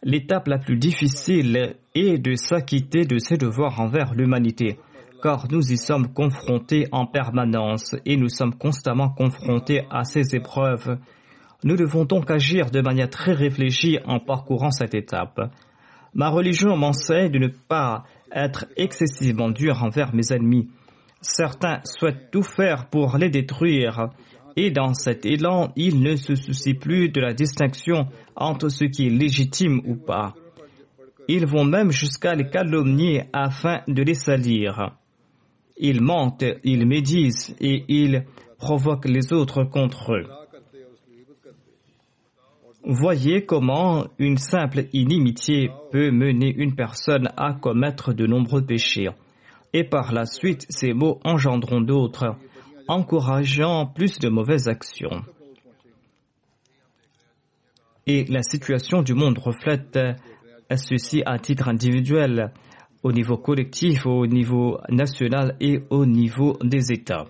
L'étape 0.01 0.47
la 0.47 0.59
plus 0.59 0.77
difficile 0.77 1.75
est 1.93 2.17
de 2.17 2.35
s'acquitter 2.35 3.05
de 3.05 3.17
ses 3.17 3.35
devoirs 3.35 3.81
envers 3.81 4.13
l'humanité, 4.13 4.77
car 5.21 5.47
nous 5.51 5.73
y 5.73 5.77
sommes 5.77 6.13
confrontés 6.13 6.87
en 6.93 7.05
permanence 7.05 7.95
et 8.05 8.15
nous 8.15 8.29
sommes 8.29 8.55
constamment 8.55 9.09
confrontés 9.09 9.81
à 9.89 10.05
ces 10.05 10.35
épreuves. 10.35 10.97
Nous 11.65 11.75
devons 11.75 12.05
donc 12.05 12.29
agir 12.29 12.69
de 12.69 12.79
manière 12.79 13.09
très 13.09 13.33
réfléchie 13.33 13.97
en 14.05 14.19
parcourant 14.19 14.69
cette 14.69 14.93
étape. 14.93 15.51
Ma 16.13 16.29
religion 16.29 16.77
m'enseigne 16.77 17.31
de 17.31 17.39
ne 17.39 17.47
pas 17.47 18.03
être 18.31 18.67
excessivement 18.77 19.49
dur 19.49 19.83
envers 19.83 20.13
mes 20.13 20.31
ennemis. 20.31 20.69
Certains 21.21 21.79
souhaitent 21.83 22.29
tout 22.31 22.43
faire 22.43 22.87
pour 22.91 23.17
les 23.17 23.31
détruire, 23.31 24.09
et 24.55 24.69
dans 24.69 24.93
cet 24.93 25.25
élan, 25.25 25.73
ils 25.75 26.01
ne 26.01 26.15
se 26.15 26.35
soucient 26.35 26.75
plus 26.79 27.09
de 27.09 27.19
la 27.19 27.33
distinction 27.33 28.09
entre 28.35 28.69
ce 28.69 28.85
qui 28.85 29.07
est 29.07 29.09
légitime 29.09 29.81
ou 29.85 29.95
pas. 29.95 30.35
Ils 31.27 31.47
vont 31.47 31.65
même 31.65 31.91
jusqu'à 31.91 32.35
les 32.35 32.47
calomnier 32.47 33.23
afin 33.33 33.81
de 33.87 34.03
les 34.03 34.13
salir. 34.13 34.91
Ils 35.77 36.01
mentent, 36.01 36.45
ils 36.63 36.85
médisent 36.85 37.55
et 37.59 37.83
ils 37.87 38.23
provoquent 38.59 39.09
les 39.09 39.33
autres 39.33 39.63
contre 39.63 40.13
eux. 40.13 40.44
Voyez 42.87 43.47
comment 43.47 44.05
une 44.19 44.37
simple 44.37 44.85
inimitié 44.93 45.71
peut 45.91 46.11
mener 46.11 46.53
une 46.55 46.75
personne 46.75 47.29
à 47.35 47.53
commettre 47.53 48.13
de 48.13 48.27
nombreux 48.27 48.63
péchés. 48.63 49.09
Et 49.73 49.83
par 49.83 50.13
la 50.13 50.27
suite, 50.27 50.67
ces 50.69 50.93
mots 50.93 51.19
engendront 51.23 51.81
d'autres, 51.81 52.35
encourageant 52.87 53.87
plus 53.87 54.19
de 54.19 54.29
mauvaises 54.29 54.67
actions. 54.67 55.23
Et 58.05 58.25
la 58.25 58.43
situation 58.43 59.01
du 59.01 59.15
monde 59.15 59.39
reflète 59.39 59.97
ceci 60.75 61.23
à 61.25 61.39
titre 61.39 61.67
individuel, 61.67 62.53
au 63.01 63.11
niveau 63.11 63.37
collectif, 63.37 64.05
au 64.05 64.27
niveau 64.27 64.77
national 64.89 65.57
et 65.59 65.79
au 65.89 66.05
niveau 66.05 66.55
des 66.63 66.91
États. 66.91 67.25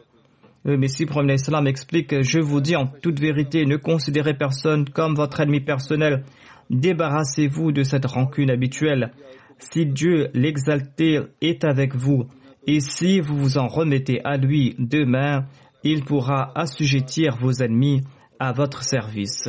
Le 0.66 0.78
Messie 0.78 1.06
premier 1.06 1.36
Islam 1.36 1.68
explique 1.68 2.24
Je 2.24 2.40
vous 2.40 2.60
dis 2.60 2.76
en 2.76 2.88
toute 2.88 3.20
vérité, 3.20 3.68
ne 3.68 3.78
considérez 3.78 4.34
personne 4.34 4.90
comme 4.90 5.14
votre 5.14 5.40
ennemi 5.40 5.60
personnel. 5.60 6.24
Débarrassez-vous 6.72 7.72
de 7.72 7.84
cette 7.84 8.08
rancune 8.08 8.50
habituelle. 8.50 9.12
Si 9.60 9.86
Dieu 9.86 10.30
l'exalté 10.34 11.20
est 11.40 11.64
avec 11.64 11.94
vous, 11.94 12.26
et 12.66 12.80
si 12.80 13.20
vous 13.20 13.38
vous 13.38 13.58
en 13.60 13.68
remettez 13.68 14.22
à 14.26 14.38
lui 14.38 14.76
demain, 14.80 15.46
il 15.84 16.04
pourra 16.04 16.52
assujettir 16.56 17.38
vos 17.38 17.52
ennemis 17.52 18.02
à 18.40 18.52
votre 18.52 18.82
service. 18.82 19.48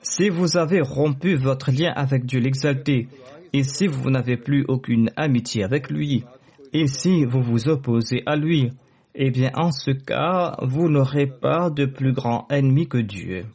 Si 0.00 0.28
vous 0.28 0.56
avez 0.56 0.80
rompu 0.80 1.34
votre 1.34 1.72
lien 1.72 1.92
avec 1.96 2.24
Dieu 2.24 2.38
l'exalté, 2.38 3.08
et 3.52 3.64
si 3.64 3.88
vous 3.88 4.10
n'avez 4.10 4.36
plus 4.36 4.64
aucune 4.68 5.10
amitié 5.16 5.64
avec 5.64 5.90
lui, 5.90 6.24
et 6.72 6.86
si 6.86 7.24
vous 7.24 7.42
vous 7.42 7.68
opposez 7.68 8.22
à 8.26 8.36
lui, 8.36 8.70
eh 9.14 9.30
bien 9.30 9.50
en 9.54 9.70
ce 9.72 9.90
cas, 9.90 10.56
vous 10.62 10.88
n'aurez 10.88 11.26
pas 11.26 11.70
de 11.70 11.86
plus 11.86 12.12
grand 12.12 12.46
ennemi 12.50 12.88
que 12.88 12.98
Dieu. 12.98 13.46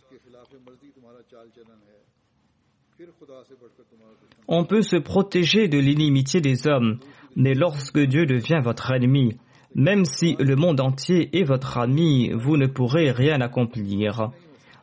On 4.47 4.66
peut 4.66 4.82
se 4.82 4.97
protéger 4.97 5.68
de 5.68 5.78
l'inimitié 5.78 6.41
des 6.41 6.68
hommes, 6.68 6.99
mais 7.36 7.53
lorsque 7.53 7.99
Dieu 7.99 8.26
devient 8.26 8.59
votre 8.61 8.91
ennemi, 8.91 9.38
même 9.76 10.05
si 10.05 10.36
le 10.39 10.55
monde 10.55 10.82
entier 10.82 11.30
est 11.38 11.43
votre 11.43 11.78
ami, 11.78 12.32
vous 12.32 12.57
ne 12.57 12.68
pourrez 12.68 13.11
rien 13.11 13.41
accomplir. 13.41 14.32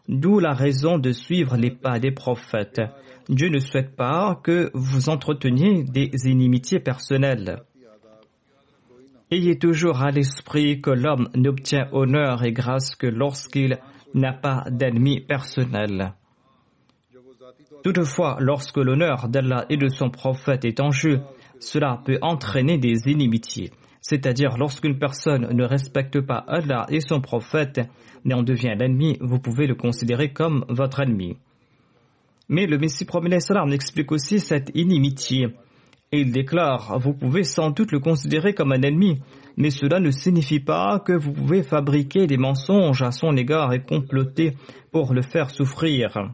D'où 0.08 0.40
la 0.40 0.52
raison 0.52 0.98
de 0.98 1.12
suivre 1.12 1.56
les 1.56 1.70
pas 1.70 2.00
des 2.00 2.10
prophètes. 2.10 2.80
Dieu 3.28 3.48
ne 3.48 3.60
souhaite 3.60 3.94
pas 3.94 4.40
que 4.42 4.70
vous 4.74 5.08
entreteniez 5.08 5.84
des 5.84 6.10
inimitiés 6.24 6.80
personnelles. 6.80 7.62
Ayez 9.32 9.58
toujours 9.58 10.02
à 10.02 10.10
l'esprit 10.10 10.80
que 10.80 10.90
l'homme 10.90 11.28
n'obtient 11.36 11.88
honneur 11.92 12.42
et 12.42 12.52
grâce 12.52 12.96
que 12.96 13.06
lorsqu'il 13.06 13.78
n'a 14.12 14.32
pas 14.32 14.64
d'ennemis 14.70 15.20
personnels. 15.20 16.14
Toutefois, 17.84 18.38
lorsque 18.40 18.76
l'honneur 18.76 19.28
d'Allah 19.28 19.66
et 19.70 19.76
de 19.76 19.88
son 19.88 20.10
prophète 20.10 20.64
est 20.64 20.80
en 20.80 20.90
jeu, 20.90 21.20
cela 21.60 22.00
peut 22.04 22.18
entraîner 22.22 22.78
des 22.78 23.06
inimitiés. 23.06 23.70
C'est-à-dire, 24.00 24.56
lorsqu'une 24.58 24.98
personne 24.98 25.54
ne 25.54 25.64
respecte 25.64 26.20
pas 26.20 26.44
Allah 26.48 26.86
et 26.88 27.00
son 27.00 27.20
prophète, 27.20 27.80
mais 28.24 28.34
en 28.34 28.42
devient 28.42 28.74
l'ennemi, 28.76 29.16
vous 29.20 29.38
pouvez 29.38 29.66
le 29.66 29.74
considérer 29.74 30.32
comme 30.32 30.64
votre 30.68 31.00
ennemi. 31.00 31.36
Mais 32.48 32.66
le 32.66 32.78
Messie 32.78 33.04
promet 33.04 33.38
salam 33.38 33.72
explique 33.72 34.10
aussi 34.10 34.40
cette 34.40 34.72
inimitié. 34.74 35.48
Il 36.12 36.32
déclare, 36.32 36.98
vous 36.98 37.12
pouvez 37.12 37.44
sans 37.44 37.70
doute 37.70 37.92
le 37.92 38.00
considérer 38.00 38.52
comme 38.52 38.72
un 38.72 38.82
ennemi, 38.82 39.20
mais 39.56 39.70
cela 39.70 40.00
ne 40.00 40.10
signifie 40.10 40.58
pas 40.58 40.98
que 40.98 41.12
vous 41.12 41.32
pouvez 41.32 41.62
fabriquer 41.62 42.26
des 42.26 42.36
mensonges 42.36 43.02
à 43.02 43.12
son 43.12 43.36
égard 43.36 43.72
et 43.72 43.84
comploter 43.84 44.54
pour 44.90 45.14
le 45.14 45.22
faire 45.22 45.50
souffrir. 45.50 46.32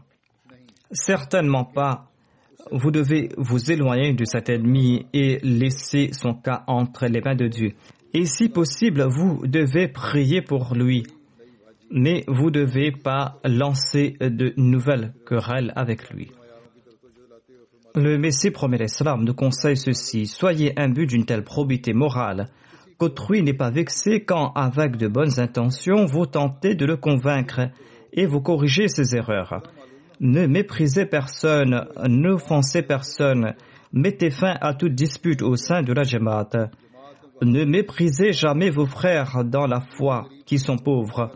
Certainement 0.91 1.67
pas. 1.67 2.11
Vous 2.73 2.91
devez 2.91 3.29
vous 3.37 3.71
éloigner 3.71 4.15
de 4.15 4.25
cet 4.25 4.49
ennemi 4.49 5.05
et 5.13 5.41
laisser 5.43 6.09
son 6.13 6.33
cas 6.33 6.65
entre 6.69 7.05
les 7.05 7.21
mains 7.21 7.37
de 7.37 7.49
Dieu. 7.49 7.75
Et 8.15 8.25
si 8.25 8.49
possible, 8.49 9.03
vous 9.03 9.47
devez 9.47 9.89
prier 9.89 10.41
pour 10.41 10.75
lui. 10.75 11.03
Mais 11.91 12.25
vous 12.29 12.47
ne 12.47 12.65
devez 12.65 12.93
pas 12.93 13.41
lancer 13.45 14.17
de 14.21 14.55
nouvelles 14.57 15.13
querelles 15.27 15.75
avec 15.77 16.09
lui. 16.09 16.31
Le 17.99 18.19
Messie 18.19 18.51
promet 18.51 18.77
l'Islam 18.77 19.25
nous 19.25 19.33
conseille 19.33 19.79
ceci. 19.79 20.27
Soyez 20.27 20.79
imbu 20.79 21.07
d'une 21.07 21.25
telle 21.25 21.45
probité 21.45 21.95
morale 21.95 22.51
qu'autrui 22.99 23.43
n'est 23.43 23.55
pas 23.55 23.71
vexé 23.71 24.23
quand, 24.23 24.53
avec 24.55 24.99
de 24.99 25.09
bonnes 25.09 25.41
intentions, 25.41 26.05
vous 26.05 26.27
tentez 26.27 26.75
de 26.75 26.85
le 26.85 26.99
convaincre 26.99 27.71
et 28.13 28.27
vous 28.27 28.43
corrigez 28.43 28.89
ses 28.89 29.17
erreurs. 29.17 29.63
Ne 30.21 30.47
méprisez 30.47 31.07
personne, 31.07 31.87
n'offensez 32.07 32.83
personne, 32.83 33.55
mettez 33.95 34.31
fin 34.31 34.59
à 34.61 34.75
toute 34.75 34.95
dispute 34.95 35.41
au 35.41 35.57
sein 35.57 35.81
de 35.81 35.95
la 35.95 36.03
Jamaat. 36.03 36.69
Ne 37.41 37.65
méprisez 37.65 38.35
jamais 38.35 38.69
vos 38.69 38.87
frères 38.87 39.43
dans 39.43 39.67
la 39.67 39.81
foi 39.81 40.29
qui 40.45 40.59
sont 40.59 40.77
pauvres. 40.77 41.31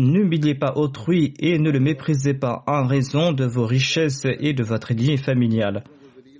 N'humiliez 0.00 0.54
pas 0.54 0.74
autrui 0.76 1.34
et 1.38 1.58
ne 1.58 1.70
le 1.70 1.80
méprisez 1.80 2.34
pas 2.34 2.64
en 2.66 2.86
raison 2.86 3.32
de 3.32 3.44
vos 3.44 3.66
richesses 3.66 4.24
et 4.24 4.52
de 4.52 4.62
votre 4.62 4.92
ligne 4.94 5.18
familiale. 5.18 5.84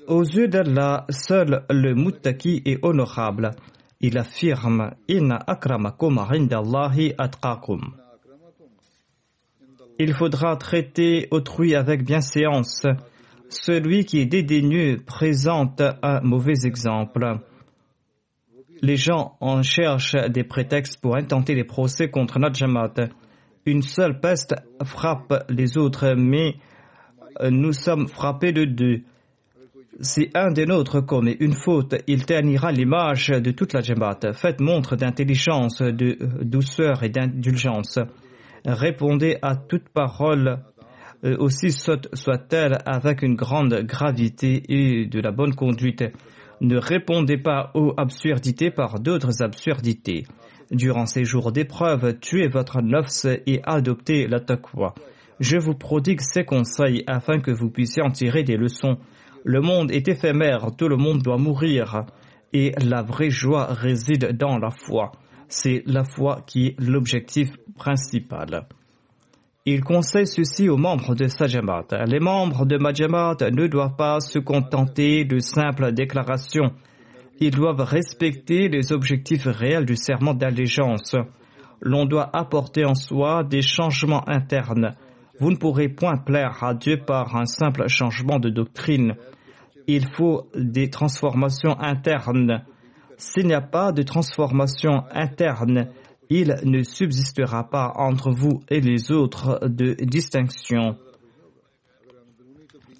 Aux 0.08 0.24
yeux 0.24 0.48
d'Allah, 0.48 1.06
seul 1.10 1.64
le 1.70 1.94
muttaki 1.94 2.62
est 2.64 2.78
honorable. 2.82 3.52
Il 4.00 4.18
affirme 4.18 4.92
Inna 5.08 5.38
akramakum 5.46 6.18
indallahi 6.18 7.14
atqakum 7.18 7.94
il 10.00 10.14
faudra 10.14 10.56
traiter 10.56 11.28
autrui 11.30 11.74
avec 11.74 12.04
bienséance. 12.04 12.86
Celui 13.50 14.06
qui 14.06 14.20
est 14.20 14.26
dédaigneux 14.26 14.96
présente 15.04 15.82
un 16.02 16.20
mauvais 16.22 16.64
exemple. 16.64 17.38
Les 18.80 18.96
gens 18.96 19.36
en 19.40 19.62
cherchent 19.62 20.16
des 20.30 20.42
prétextes 20.42 20.98
pour 21.02 21.16
intenter 21.16 21.54
des 21.54 21.64
procès 21.64 22.08
contre 22.08 22.38
notre. 22.38 23.10
Une 23.66 23.82
seule 23.82 24.20
peste 24.20 24.54
frappe 24.84 25.44
les 25.48 25.78
autres, 25.78 26.14
mais 26.16 26.56
nous 27.48 27.72
sommes 27.72 28.08
frappés 28.08 28.52
de 28.52 28.64
deux. 28.64 29.02
Si 30.00 30.30
un 30.34 30.50
des 30.50 30.64
nôtres 30.64 31.04
commet 31.04 31.36
une 31.40 31.52
faute, 31.52 31.94
il 32.06 32.24
ternira 32.24 32.72
l'image 32.72 33.28
de 33.28 33.50
toute 33.50 33.74
la 33.74 33.80
Jamaat. 33.82 34.32
Faites 34.32 34.60
montre 34.60 34.96
d'intelligence, 34.96 35.82
de 35.82 36.16
douceur 36.42 37.02
et 37.02 37.10
d'indulgence 37.10 37.98
répondez 38.66 39.38
à 39.42 39.56
toute 39.56 39.88
parole, 39.88 40.60
euh, 41.24 41.36
aussi 41.38 41.70
soit-elle, 41.70 42.78
avec 42.86 43.22
une 43.22 43.34
grande 43.34 43.74
gravité 43.82 44.62
et 44.68 45.06
de 45.06 45.20
la 45.20 45.32
bonne 45.32 45.54
conduite. 45.54 46.04
Ne 46.60 46.76
répondez 46.76 47.38
pas 47.38 47.70
aux 47.74 47.94
absurdités 47.96 48.70
par 48.70 49.00
d'autres 49.00 49.42
absurdités. 49.42 50.24
Durant 50.70 51.06
ces 51.06 51.24
jours 51.24 51.52
d'épreuve, 51.52 52.18
tuez 52.20 52.48
votre 52.48 52.80
nafs 52.80 53.26
et 53.46 53.60
adoptez 53.64 54.26
la 54.26 54.40
taqwa. 54.40 54.94
Je 55.40 55.58
vous 55.58 55.74
prodigue 55.74 56.20
ces 56.20 56.44
conseils 56.44 57.02
afin 57.06 57.40
que 57.40 57.50
vous 57.50 57.70
puissiez 57.70 58.02
en 58.02 58.10
tirer 58.10 58.42
des 58.42 58.56
leçons. 58.56 58.98
Le 59.44 59.60
monde 59.60 59.90
est 59.90 60.06
éphémère, 60.08 60.68
tout 60.76 60.88
le 60.88 60.96
monde 60.96 61.22
doit 61.22 61.38
mourir, 61.38 62.04
et 62.52 62.72
la 62.78 63.02
vraie 63.02 63.30
joie 63.30 63.66
réside 63.66 64.36
dans 64.36 64.58
la 64.58 64.70
foi 64.70 65.12
c'est 65.50 65.82
la 65.86 66.04
foi 66.04 66.42
qui 66.46 66.68
est 66.68 66.80
l'objectif 66.80 67.50
principal. 67.76 68.66
Il 69.66 69.84
conseille 69.84 70.26
ceci 70.26 70.68
aux 70.68 70.78
membres 70.78 71.14
de 71.14 71.26
Sajamat. 71.26 71.86
Les 72.06 72.20
membres 72.20 72.64
de 72.64 72.78
Majamat 72.78 73.36
ne 73.52 73.66
doivent 73.66 73.96
pas 73.96 74.20
se 74.20 74.38
contenter 74.38 75.24
de 75.24 75.38
simples 75.38 75.92
déclarations. 75.92 76.72
Ils 77.40 77.50
doivent 77.50 77.80
respecter 77.80 78.68
les 78.68 78.92
objectifs 78.92 79.46
réels 79.46 79.86
du 79.86 79.96
serment 79.96 80.34
d'allégeance. 80.34 81.16
L'on 81.80 82.04
doit 82.04 82.28
apporter 82.36 82.84
en 82.84 82.94
soi 82.94 83.44
des 83.44 83.62
changements 83.62 84.28
internes. 84.28 84.94
Vous 85.40 85.50
ne 85.50 85.56
pourrez 85.56 85.88
point 85.88 86.18
plaire 86.18 86.62
à 86.62 86.74
Dieu 86.74 86.98
par 86.98 87.34
un 87.36 87.46
simple 87.46 87.88
changement 87.88 88.38
de 88.38 88.50
doctrine. 88.50 89.14
Il 89.86 90.04
faut 90.12 90.48
des 90.54 90.90
transformations 90.90 91.80
internes. 91.80 92.62
S'il 93.16 93.46
n'y 93.46 93.54
a 93.54 93.62
pas 93.62 93.92
de 93.92 94.02
transformation 94.02 95.04
interne, 95.10 95.88
il 96.28 96.56
ne 96.64 96.82
subsistera 96.82 97.70
pas 97.70 97.94
entre 97.96 98.30
vous 98.30 98.60
et 98.68 98.80
les 98.80 99.10
autres 99.10 99.66
de 99.66 99.94
distinction. 100.04 100.98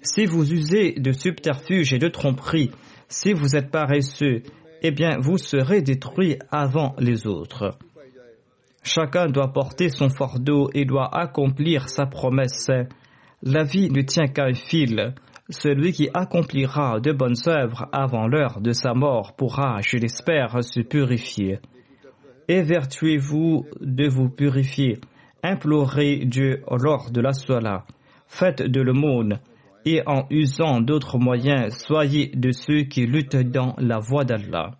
Si 0.01 0.25
vous 0.25 0.51
usez 0.51 0.93
de 0.93 1.11
subterfuges 1.11 1.93
et 1.93 1.99
de 1.99 2.07
tromperies, 2.07 2.71
si 3.11 3.33
vous 3.33 3.55
êtes 3.55 3.69
paresseux, 3.69 4.41
eh 4.81 4.91
bien 4.91 5.17
vous 5.19 5.37
serez 5.37 5.81
détruits 5.81 6.37
avant 6.49 6.95
les 6.97 7.27
autres. 7.27 7.77
Chacun 8.83 9.27
doit 9.27 9.53
porter 9.53 9.89
son 9.89 10.09
fardeau 10.09 10.69
et 10.73 10.85
doit 10.85 11.13
accomplir 11.15 11.89
sa 11.89 12.05
promesse. 12.05 12.71
La 13.43 13.63
vie 13.63 13.91
ne 13.91 14.01
tient 14.01 14.27
qu'à 14.27 14.45
un 14.45 14.53
fil. 14.53 15.13
Celui 15.49 15.91
qui 15.91 16.09
accomplira 16.13 16.99
de 16.99 17.11
bonnes 17.11 17.35
œuvres 17.47 17.87
avant 17.91 18.27
l'heure 18.27 18.61
de 18.61 18.71
sa 18.71 18.93
mort 18.93 19.35
pourra, 19.35 19.81
je 19.81 19.97
l'espère, 19.97 20.63
se 20.63 20.79
purifier. 20.79 21.59
Évertuez-vous 22.47 23.65
de 23.81 24.07
vous 24.07 24.29
purifier. 24.29 24.99
Implorez 25.43 26.23
Dieu 26.25 26.63
lors 26.71 27.11
de 27.11 27.21
la 27.21 27.33
sola. 27.33 27.85
Faites 28.27 28.61
de 28.61 28.81
l'aumône. 28.81 29.39
Et 29.85 30.01
en 30.05 30.27
usant 30.29 30.81
d'autres 30.81 31.17
moyens, 31.17 31.75
soyez 31.85 32.27
de 32.35 32.51
ceux 32.51 32.83
qui 32.83 33.05
luttent 33.05 33.35
dans 33.35 33.75
la 33.77 33.99
voie 33.99 34.25
d'Allah. 34.25 34.71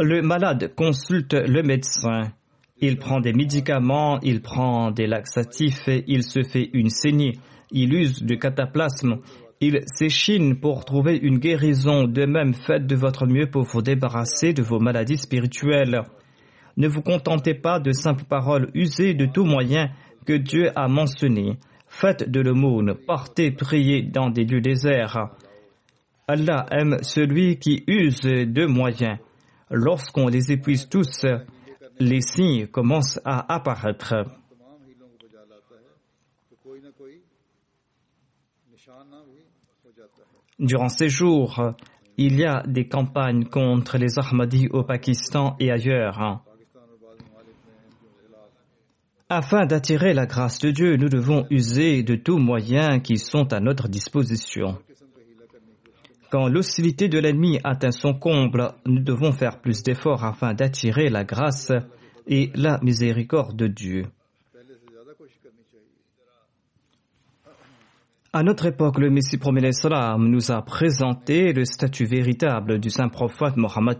Le 0.00 0.22
malade 0.22 0.74
consulte 0.74 1.34
le 1.34 1.62
médecin. 1.62 2.32
Il 2.80 2.96
prend 2.98 3.20
des 3.20 3.32
médicaments, 3.32 4.18
il 4.22 4.42
prend 4.42 4.90
des 4.90 5.06
laxatifs, 5.06 5.88
il 6.08 6.24
se 6.24 6.42
fait 6.42 6.68
une 6.72 6.90
saignée, 6.90 7.38
il 7.70 7.94
use 7.94 8.22
du 8.22 8.36
cataplasme, 8.36 9.20
il 9.60 9.80
s'échine 9.86 10.58
pour 10.58 10.84
trouver 10.84 11.16
une 11.16 11.38
guérison. 11.38 12.04
De 12.04 12.26
même, 12.26 12.54
faites 12.54 12.86
de 12.86 12.96
votre 12.96 13.26
mieux 13.26 13.48
pour 13.48 13.62
vous 13.62 13.82
débarrasser 13.82 14.52
de 14.52 14.62
vos 14.62 14.80
maladies 14.80 15.16
spirituelles. 15.16 16.02
Ne 16.76 16.88
vous 16.88 17.02
contentez 17.02 17.54
pas 17.54 17.78
de 17.78 17.92
simples 17.92 18.24
paroles, 18.24 18.70
usées 18.74 19.14
de 19.14 19.26
tout 19.26 19.44
moyen 19.44 19.90
que 20.26 20.32
Dieu 20.32 20.70
a 20.74 20.88
mentionné. 20.88 21.58
Faites 21.86 22.28
de 22.28 22.40
l'aumône, 22.40 22.94
portez, 23.06 23.52
priez 23.52 24.02
dans 24.02 24.30
des 24.30 24.44
lieux 24.44 24.60
déserts. 24.60 25.30
Allah 26.26 26.66
aime 26.70 26.98
celui 27.02 27.58
qui 27.58 27.84
use 27.86 28.22
de 28.22 28.66
moyens. 28.66 29.18
Lorsqu'on 29.70 30.28
les 30.28 30.50
épuise 30.50 30.88
tous, 30.88 31.26
les 32.00 32.20
signes 32.20 32.66
commencent 32.66 33.20
à 33.24 33.54
apparaître. 33.54 34.14
Durant 40.58 40.88
ces 40.88 41.08
jours, 41.08 41.74
il 42.16 42.38
y 42.38 42.44
a 42.44 42.62
des 42.66 42.88
campagnes 42.88 43.44
contre 43.44 43.98
les 43.98 44.18
Ahmadis 44.18 44.68
au 44.70 44.84
Pakistan 44.84 45.56
et 45.58 45.70
ailleurs. 45.70 46.44
Afin 49.36 49.66
d'attirer 49.66 50.14
la 50.14 50.26
grâce 50.26 50.60
de 50.60 50.70
Dieu, 50.70 50.96
nous 50.96 51.08
devons 51.08 51.44
user 51.50 52.04
de 52.04 52.14
tous 52.14 52.38
moyens 52.38 53.02
qui 53.02 53.18
sont 53.18 53.52
à 53.52 53.58
notre 53.58 53.88
disposition. 53.88 54.78
Quand 56.30 56.46
l'hostilité 56.46 57.08
de 57.08 57.18
l'ennemi 57.18 57.58
atteint 57.64 57.90
son 57.90 58.14
comble, 58.14 58.74
nous 58.86 59.02
devons 59.02 59.32
faire 59.32 59.60
plus 59.60 59.82
d'efforts 59.82 60.22
afin 60.22 60.54
d'attirer 60.54 61.08
la 61.08 61.24
grâce 61.24 61.72
et 62.28 62.52
la 62.54 62.78
miséricorde 62.80 63.56
de 63.56 63.66
Dieu. 63.66 64.06
À 68.32 68.44
notre 68.44 68.66
époque, 68.66 69.00
le 69.00 69.10
Messie 69.10 69.38
promet 69.38 69.62
l'Islam 69.62 70.28
nous 70.28 70.52
a 70.52 70.62
présenté 70.62 71.52
le 71.52 71.64
statut 71.64 72.04
véritable 72.04 72.78
du 72.78 72.88
saint 72.88 73.08
prophète 73.08 73.56
Mohammed 73.56 73.98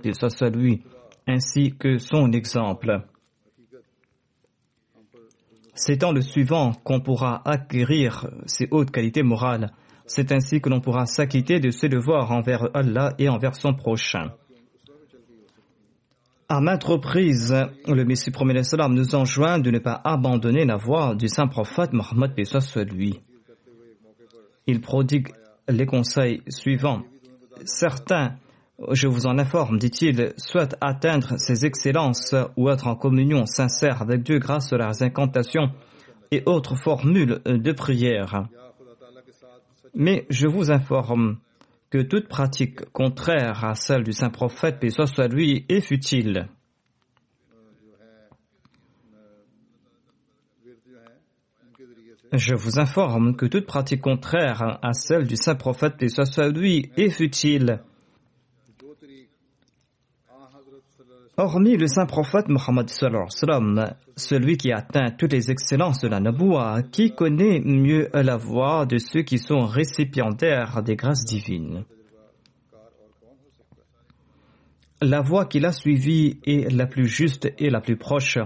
lui, 0.55 0.85
ainsi 1.27 1.75
que 1.77 1.99
son 1.99 2.31
exemple. 2.31 3.03
C'est 5.75 5.97
dans 5.97 6.13
le 6.13 6.21
suivant 6.21 6.73
qu'on 6.85 7.01
pourra 7.01 7.43
acquérir 7.45 8.29
ces 8.47 8.69
hautes 8.71 8.91
qualités 8.91 9.23
morales. 9.23 9.73
C'est 10.07 10.33
ainsi 10.33 10.61
que 10.61 10.69
l'on 10.69 10.81
pourra 10.81 11.07
s'acquitter 11.07 11.59
de 11.59 11.71
ses 11.71 11.89
devoirs 11.89 12.31
envers 12.31 12.69
Allah 12.75 13.15
et 13.19 13.29
envers 13.29 13.57
son 13.57 13.75
prochain. 13.75 14.33
À 16.49 16.61
maintes 16.61 16.85
reprises, 16.85 17.57
le 17.89 18.05
Messie 18.05 18.31
premier 18.31 18.63
salam 18.63 18.95
nous 18.95 19.15
enjoint 19.15 19.59
de 19.59 19.71
ne 19.71 19.79
pas 19.79 20.01
abandonner 20.05 20.65
la 20.65 20.77
voie 20.77 21.15
du 21.15 21.27
saint 21.27 21.49
prophète 21.49 21.93
Mohammed 21.93 22.33
à 22.39 22.85
lui. 22.85 23.19
Il 24.67 24.81
prodigue 24.81 25.33
les 25.69 25.87
conseils 25.87 26.43
suivants. 26.49 27.03
Certains, 27.65 28.37
je 28.91 29.07
vous 29.07 29.27
en 29.27 29.39
informe, 29.39 29.79
dit-il, 29.79 30.35
soit 30.37 30.77
atteindre 30.81 31.39
ces 31.39 31.65
excellences 31.65 32.35
ou 32.57 32.69
être 32.71 32.89
en 32.89 32.97
communion 32.97 33.47
sincère 33.47 34.03
avec 34.03 34.25
Dieu 34.25 34.39
grâce 34.39 34.73
à 34.73 34.77
leurs 34.77 35.03
incantations 35.03 35.71
et 36.33 36.43
autres 36.47 36.75
formules 36.75 37.41
de 37.45 37.73
prière. 37.73 38.49
Mais 39.95 40.27
je 40.29 40.49
vous 40.49 40.73
informe 40.73 41.39
que 41.89 42.03
toute 42.03 42.27
pratique 42.27 42.85
contraire 42.91 43.65
à 43.65 43.77
celle 43.77 44.03
du 44.03 44.13
saint 44.13 44.31
prophète, 44.31 44.81
paix 44.81 44.91
soit 44.91 45.07
soit 45.07 45.29
lui, 45.29 45.65
est 45.69 45.81
futile. 45.81 46.49
Je 52.33 52.57
vous 52.57 52.81
informe 52.81 53.37
que 53.37 53.47
toute 53.47 53.67
pratique 53.67 54.01
contraire 54.01 54.81
à 54.83 54.93
celle 54.93 55.29
du 55.29 55.37
saint 55.37 55.55
prophète, 55.55 55.97
paix 55.97 56.09
soit 56.09 56.27
soit 56.27 56.49
lui, 56.49 56.91
est 56.97 57.11
futile. 57.11 57.81
Hormis 61.37 61.77
le 61.77 61.89
saint 61.89 62.07
prophète 62.07 62.49
Mohammed 62.49 62.89
celui 62.89 64.57
qui 64.57 64.71
atteint 64.71 65.11
toutes 65.11 65.33
les 65.33 65.51
excellences 65.51 66.01
de 66.01 66.07
la 66.07 66.21
Naboua, 66.21 66.83
qui 66.93 67.13
connaît 67.13 67.61
mieux 67.61 68.09
la 68.15 68.37
voie 68.37 68.87
de 68.87 68.99
ceux 68.99 69.23
qui 69.23 69.39
sont 69.39 69.67
récipiendaires 69.67 70.85
des 70.85 70.95
grâces 70.95 71.25
divines. 71.25 71.85
La 75.03 75.23
voie 75.23 75.47
qu'il 75.47 75.67
a 75.67 75.73
suivie 75.73 76.39
est 76.47 76.73
la 76.73 76.87
plus 76.87 77.09
juste 77.09 77.53
et 77.59 77.69
la 77.69 77.81
plus 77.81 77.97
proche, 77.97 78.39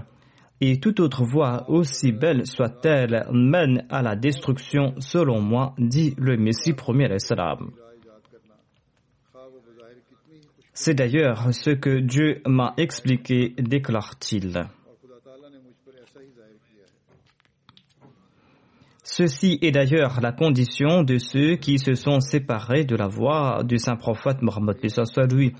et 0.63 0.81
toute 0.81 1.01
autre 1.01 1.25
voie, 1.25 1.69
aussi 1.69 2.11
belle 2.11 2.47
soit-elle, 2.47 3.27
mène 3.31 3.85
à 3.91 4.01
la 4.01 4.17
destruction, 4.17 4.95
selon 4.99 5.43
moi, 5.43 5.75
dit 5.79 6.15
le 6.17 6.39
Messie 6.39 6.73
premier 6.73 7.05
alayhi 7.05 7.21
c'est 10.81 10.95
d'ailleurs 10.95 11.53
ce 11.53 11.71
que 11.71 11.99
Dieu 11.99 12.41
m'a 12.47 12.73
expliqué, 12.77 13.53
déclare-t-il. 13.59 14.65
Ceci 19.03 19.59
est 19.61 19.73
d'ailleurs 19.73 20.21
la 20.21 20.31
condition 20.31 21.03
de 21.03 21.19
ceux 21.19 21.57
qui 21.57 21.81
se 21.81 21.95
sont 21.95 22.21
séparés 22.21 22.85
de 22.85 22.95
la 22.95 23.09
voie 23.09 23.65
du 23.65 23.77
saint 23.79 23.97
prophète 23.97 24.41
Mohammed 24.41 24.77
lui. 25.33 25.53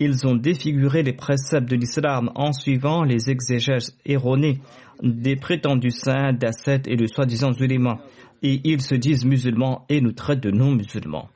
Ils 0.00 0.26
ont 0.26 0.34
défiguré 0.34 1.02
les 1.02 1.12
préceptes 1.12 1.68
de 1.68 1.76
l'islam 1.76 2.30
en 2.34 2.54
suivant 2.54 3.04
les 3.04 3.28
exégèses 3.28 3.94
erronées 4.06 4.62
des 5.02 5.36
prétendus 5.36 5.90
saints 5.90 6.32
d'Asset 6.32 6.84
et 6.86 6.96
de 6.96 7.06
soi-disant 7.06 7.50
musulmans. 7.50 8.00
Et 8.42 8.62
ils 8.64 8.80
se 8.80 8.94
disent 8.94 9.26
musulmans 9.26 9.84
et 9.90 10.00
nous 10.00 10.12
traitent 10.12 10.42
de 10.42 10.50
non-musulmans. 10.50 11.28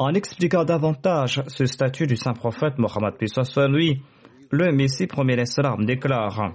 En 0.00 0.14
expliquant 0.14 0.64
davantage 0.64 1.42
ce 1.46 1.66
statut 1.66 2.06
du 2.06 2.16
saint 2.16 2.32
prophète 2.32 2.78
Mohammed 2.78 3.14
soit 3.44 3.68
lui, 3.68 4.00
le 4.50 4.72
Messie 4.72 5.06
premier 5.06 5.36
l'Islam 5.36 5.84
déclare 5.84 6.54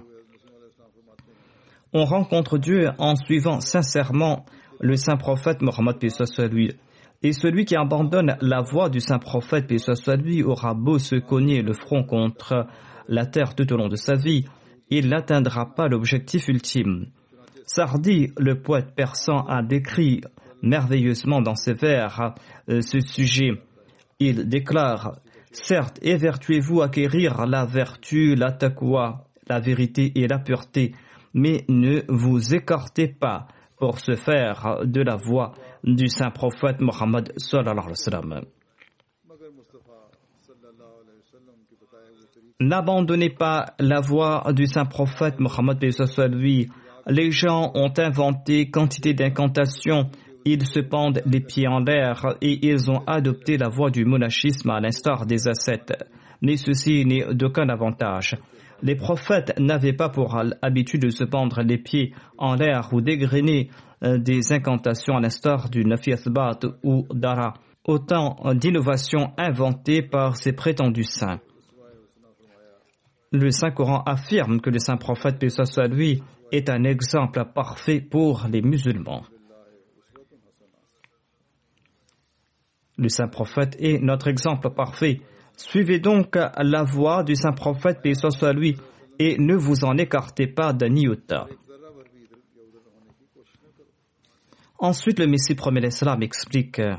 on 1.92 2.04
rencontre 2.04 2.58
Dieu 2.58 2.90
en 2.98 3.14
suivant 3.14 3.60
sincèrement 3.60 4.44
le 4.80 4.96
saint 4.96 5.16
prophète 5.16 5.62
Mohammed 5.62 6.10
soit 6.10 6.48
lui. 6.48 6.72
Et 7.22 7.32
celui 7.32 7.64
qui 7.64 7.76
abandonne 7.76 8.36
la 8.40 8.62
voie 8.62 8.90
du 8.90 8.98
saint 8.98 9.20
prophète 9.20 9.72
soit 9.78 10.16
lui 10.16 10.42
aura 10.42 10.74
beau 10.74 10.98
se 10.98 11.14
cogner 11.14 11.62
le 11.62 11.72
front 11.72 12.02
contre 12.02 12.66
la 13.06 13.26
terre 13.26 13.54
tout 13.54 13.72
au 13.72 13.76
long 13.76 13.88
de 13.88 13.94
sa 13.94 14.16
vie, 14.16 14.44
il 14.90 15.08
n'atteindra 15.08 15.72
pas 15.72 15.86
l'objectif 15.86 16.48
ultime. 16.48 17.06
Sardi, 17.64 18.32
le 18.38 18.60
poète 18.60 18.94
persan, 18.96 19.46
a 19.46 19.62
décrit 19.62 20.20
merveilleusement 20.62 21.40
dans 21.40 21.54
ses 21.54 21.74
vers 21.74 22.34
euh, 22.68 22.80
ce 22.80 22.98
sujet. 23.00 23.50
Il 24.18 24.48
déclare 24.48 25.18
Certes, 25.52 25.98
évertuez-vous 26.02 26.82
à 26.82 26.86
acquérir 26.86 27.46
la 27.46 27.64
vertu, 27.64 28.34
la 28.34 28.52
taqwa, 28.52 29.24
la 29.48 29.60
vérité 29.60 30.12
et 30.16 30.26
la 30.26 30.38
pureté, 30.38 30.94
mais 31.32 31.64
ne 31.68 32.02
vous 32.08 32.54
écartez 32.54 33.08
pas 33.08 33.46
pour 33.78 34.00
se 34.00 34.16
faire 34.16 34.80
de 34.84 35.00
la 35.00 35.16
voie 35.16 35.52
du 35.84 36.08
saint 36.08 36.30
prophète 36.30 36.80
Mohammed 36.80 37.32
N'abandonnez 42.60 43.30
pas 43.30 43.74
la 43.78 44.00
voie 44.00 44.44
du 44.52 44.66
saint 44.66 44.86
prophète 44.86 45.38
Mohammed. 45.38 45.78
Les 47.08 47.30
gens 47.30 47.70
ont 47.74 47.92
inventé 47.96 48.70
quantité 48.70 49.14
d'incantations 49.14 50.10
ils 50.48 50.64
se 50.64 50.78
pendent 50.78 51.20
les 51.26 51.40
pieds 51.40 51.66
en 51.66 51.80
l'air 51.80 52.36
et 52.40 52.68
ils 52.68 52.88
ont 52.88 53.02
adopté 53.08 53.56
la 53.58 53.68
voie 53.68 53.90
du 53.90 54.04
monachisme 54.04 54.70
à 54.70 54.78
l'instar 54.78 55.26
des 55.26 55.48
ascètes. 55.48 55.92
Mais 56.40 56.56
ceci 56.56 57.04
n'est 57.04 57.34
d'aucun 57.34 57.68
avantage. 57.68 58.36
Les 58.80 58.94
prophètes 58.94 59.58
n'avaient 59.58 59.92
pas 59.92 60.08
pour 60.08 60.38
habitude 60.62 61.02
de 61.02 61.10
se 61.10 61.24
pendre 61.24 61.62
les 61.62 61.78
pieds 61.78 62.14
en 62.38 62.54
l'air 62.54 62.90
ou 62.92 63.00
dégrainer 63.00 63.70
euh, 64.04 64.18
des 64.18 64.52
incantations 64.52 65.16
à 65.16 65.20
l'instar 65.20 65.68
du 65.68 65.84
Nafiathbat 65.84 66.60
ou 66.84 67.06
Dara. 67.12 67.54
Autant 67.84 68.36
d'innovations 68.54 69.32
inventées 69.36 70.02
par 70.02 70.36
ces 70.36 70.52
prétendus 70.52 71.04
saints. 71.04 71.40
Le 73.32 73.50
Saint-Coran 73.50 74.04
affirme 74.06 74.60
que 74.60 74.70
le 74.70 74.78
Saint 74.78 74.96
prophète, 74.96 75.40
paix 75.40 75.48
soit 75.48 75.88
lui, 75.88 76.22
est 76.52 76.70
un 76.70 76.84
exemple 76.84 77.44
parfait 77.52 78.00
pour 78.00 78.46
les 78.48 78.62
musulmans. 78.62 79.24
Le 82.96 83.08
saint 83.08 83.28
prophète 83.28 83.76
est 83.78 83.98
notre 84.02 84.28
exemple 84.28 84.70
parfait. 84.70 85.20
Suivez 85.56 85.98
donc 85.98 86.36
la 86.36 86.82
voie 86.82 87.24
du 87.24 87.34
saint 87.34 87.52
prophète, 87.52 88.00
paix 88.02 88.14
soit 88.14 88.30
soit 88.30 88.52
lui, 88.52 88.76
et 89.18 89.36
ne 89.38 89.54
vous 89.54 89.84
en 89.84 89.96
écartez 89.96 90.46
pas 90.46 90.72
d'un 90.72 90.94
iota. 90.94 91.46
Ensuite, 94.78 95.18
le 95.18 95.26
Messie 95.26 95.54
promet 95.54 95.80
l'Islam 95.80 96.22
explique 96.22 96.78
euh, 96.80 96.94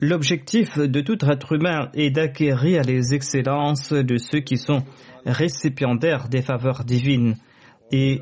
L'objectif 0.00 0.78
de 0.78 1.00
tout 1.00 1.18
être 1.24 1.52
humain 1.52 1.88
est 1.94 2.10
d'acquérir 2.10 2.82
les 2.82 3.14
excellences 3.14 3.92
de 3.92 4.16
ceux 4.16 4.40
qui 4.40 4.58
sont 4.58 4.84
récipiendaires 5.24 6.28
des 6.28 6.42
faveurs 6.42 6.84
divines 6.84 7.36
et 7.90 8.20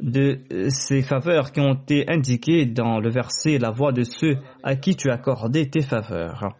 de 0.00 0.40
euh, 0.52 0.68
ces 0.70 1.02
faveurs 1.02 1.52
qui 1.52 1.60
ont 1.60 1.74
été 1.74 2.08
indiquées 2.08 2.66
dans 2.66 2.98
le 2.98 3.10
verset 3.10 3.58
La 3.58 3.70
voix 3.70 3.92
de 3.92 4.02
ceux 4.02 4.36
à 4.62 4.76
qui 4.76 4.96
tu 4.96 5.10
as 5.10 5.14
accordé 5.14 5.68
tes 5.68 5.82
faveurs. 5.82 6.56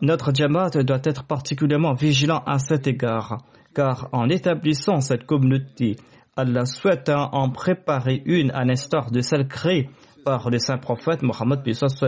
Notre 0.00 0.34
Jamaat 0.34 0.70
doit 0.82 1.00
être 1.04 1.24
particulièrement 1.24 1.94
vigilant 1.94 2.42
à 2.46 2.58
cet 2.58 2.86
égard, 2.86 3.38
car 3.74 4.08
en 4.12 4.28
établissant 4.28 5.00
cette 5.00 5.26
communauté, 5.26 5.96
Allah 6.36 6.64
souhaite 6.64 7.10
en 7.10 7.50
préparer 7.50 8.22
une 8.24 8.50
à 8.50 8.64
l'instar 8.64 9.10
de 9.10 9.20
celle 9.20 9.46
créée 9.46 9.88
par 10.24 10.50
le 10.50 10.58
saint 10.58 10.78
prophète 10.78 11.22
Mohammed 11.22 11.60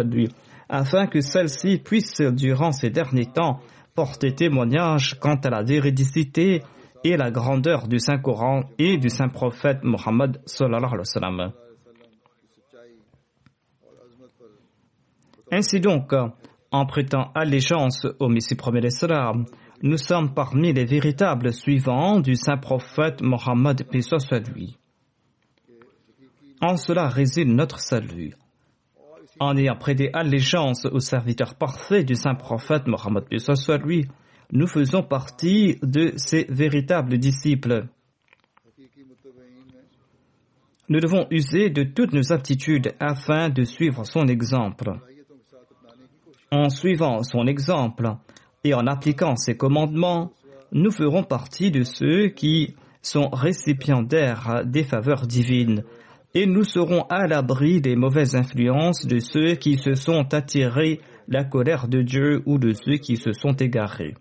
lui, 0.05 0.29
afin 0.69 1.07
que 1.07 1.21
celle-ci 1.21 1.79
puisse, 1.79 2.21
durant 2.21 2.73
ces 2.73 2.91
derniers 2.91 3.27
temps, 3.27 3.61
porter 3.95 4.35
témoignage 4.35 5.19
quant 5.21 5.37
à 5.37 5.51
la 5.51 5.63
véridicité 5.63 6.63
et 7.05 7.17
la 7.17 7.31
grandeur 7.31 7.87
du 7.87 7.99
Saint-Coran 7.99 8.63
et 8.79 8.97
du 8.97 9.11
Saint-Prophète 9.11 9.85
Mohammed. 9.85 10.41
Ainsi 15.53 15.81
donc, 15.81 16.13
en 16.73 16.87
prêtant 16.87 17.31
allégeance 17.35 18.07
au 18.19 18.29
Messie 18.29 18.57
premier 18.57 18.81
nous 19.83 19.99
sommes 19.99 20.33
parmi 20.33 20.73
les 20.73 20.87
véritables 20.87 21.53
suivants 21.53 22.19
du 22.19 22.37
saint 22.37 22.57
prophète 22.57 23.21
Mohammed 23.21 23.87
lui. 24.55 24.79
En 26.61 26.77
cela 26.77 27.09
réside 27.09 27.49
notre 27.49 27.79
salut. 27.79 28.35
En 29.39 29.57
ayant 29.57 29.77
prêté 29.77 30.11
allégeance 30.15 30.87
au 30.87 31.01
serviteur 31.01 31.55
parfait 31.55 32.03
du 32.03 32.15
saint 32.15 32.35
prophète 32.35 32.87
Mohammed 32.87 33.25
soit 33.57 33.79
lui, 33.79 34.09
nous 34.53 34.67
faisons 34.67 35.03
partie 35.03 35.79
de 35.83 36.13
ses 36.17 36.45
véritables 36.49 37.19
disciples. 37.19 37.87
Nous 40.89 41.01
devons 41.01 41.27
user 41.31 41.71
de 41.71 41.83
toutes 41.83 42.13
nos 42.13 42.33
aptitudes 42.33 42.93
afin 43.01 43.49
de 43.49 43.65
suivre 43.65 44.05
son 44.05 44.27
exemple. 44.27 44.93
En 46.51 46.69
suivant 46.69 47.23
son 47.23 47.47
exemple 47.47 48.11
et 48.65 48.75
en 48.75 48.87
appliquant 48.87 49.35
ses 49.37 49.57
commandements, 49.57 50.33
nous 50.73 50.91
ferons 50.91 51.25
partie 51.25 51.71
de 51.71 51.85
ceux 51.85 52.29
qui 52.29 52.77
sont 53.01 53.29
récipiendaires 53.31 54.63
des 54.65 54.85
faveurs 54.85 55.27
divines 55.27 55.85
et 56.35 56.47
nous 56.47 56.65
serons 56.65 57.03
à 57.09 57.27
l'abri 57.27 57.81
des 57.81 57.97
mauvaises 57.97 58.35
influences 58.35 59.07
de 59.07 59.21
ceux 59.21 59.55
qui 59.55 59.79
se 59.79 59.95
sont 59.95 60.35
attirés 60.35 61.01
la 61.29 61.45
colère 61.45 61.89
de 61.89 62.03
Dieu 62.03 62.43
ou 62.45 62.59
de 62.59 62.73
ceux 62.73 62.97
qui 62.97 63.17
se 63.17 63.33
sont 63.33 63.55
égarés. 63.55 64.15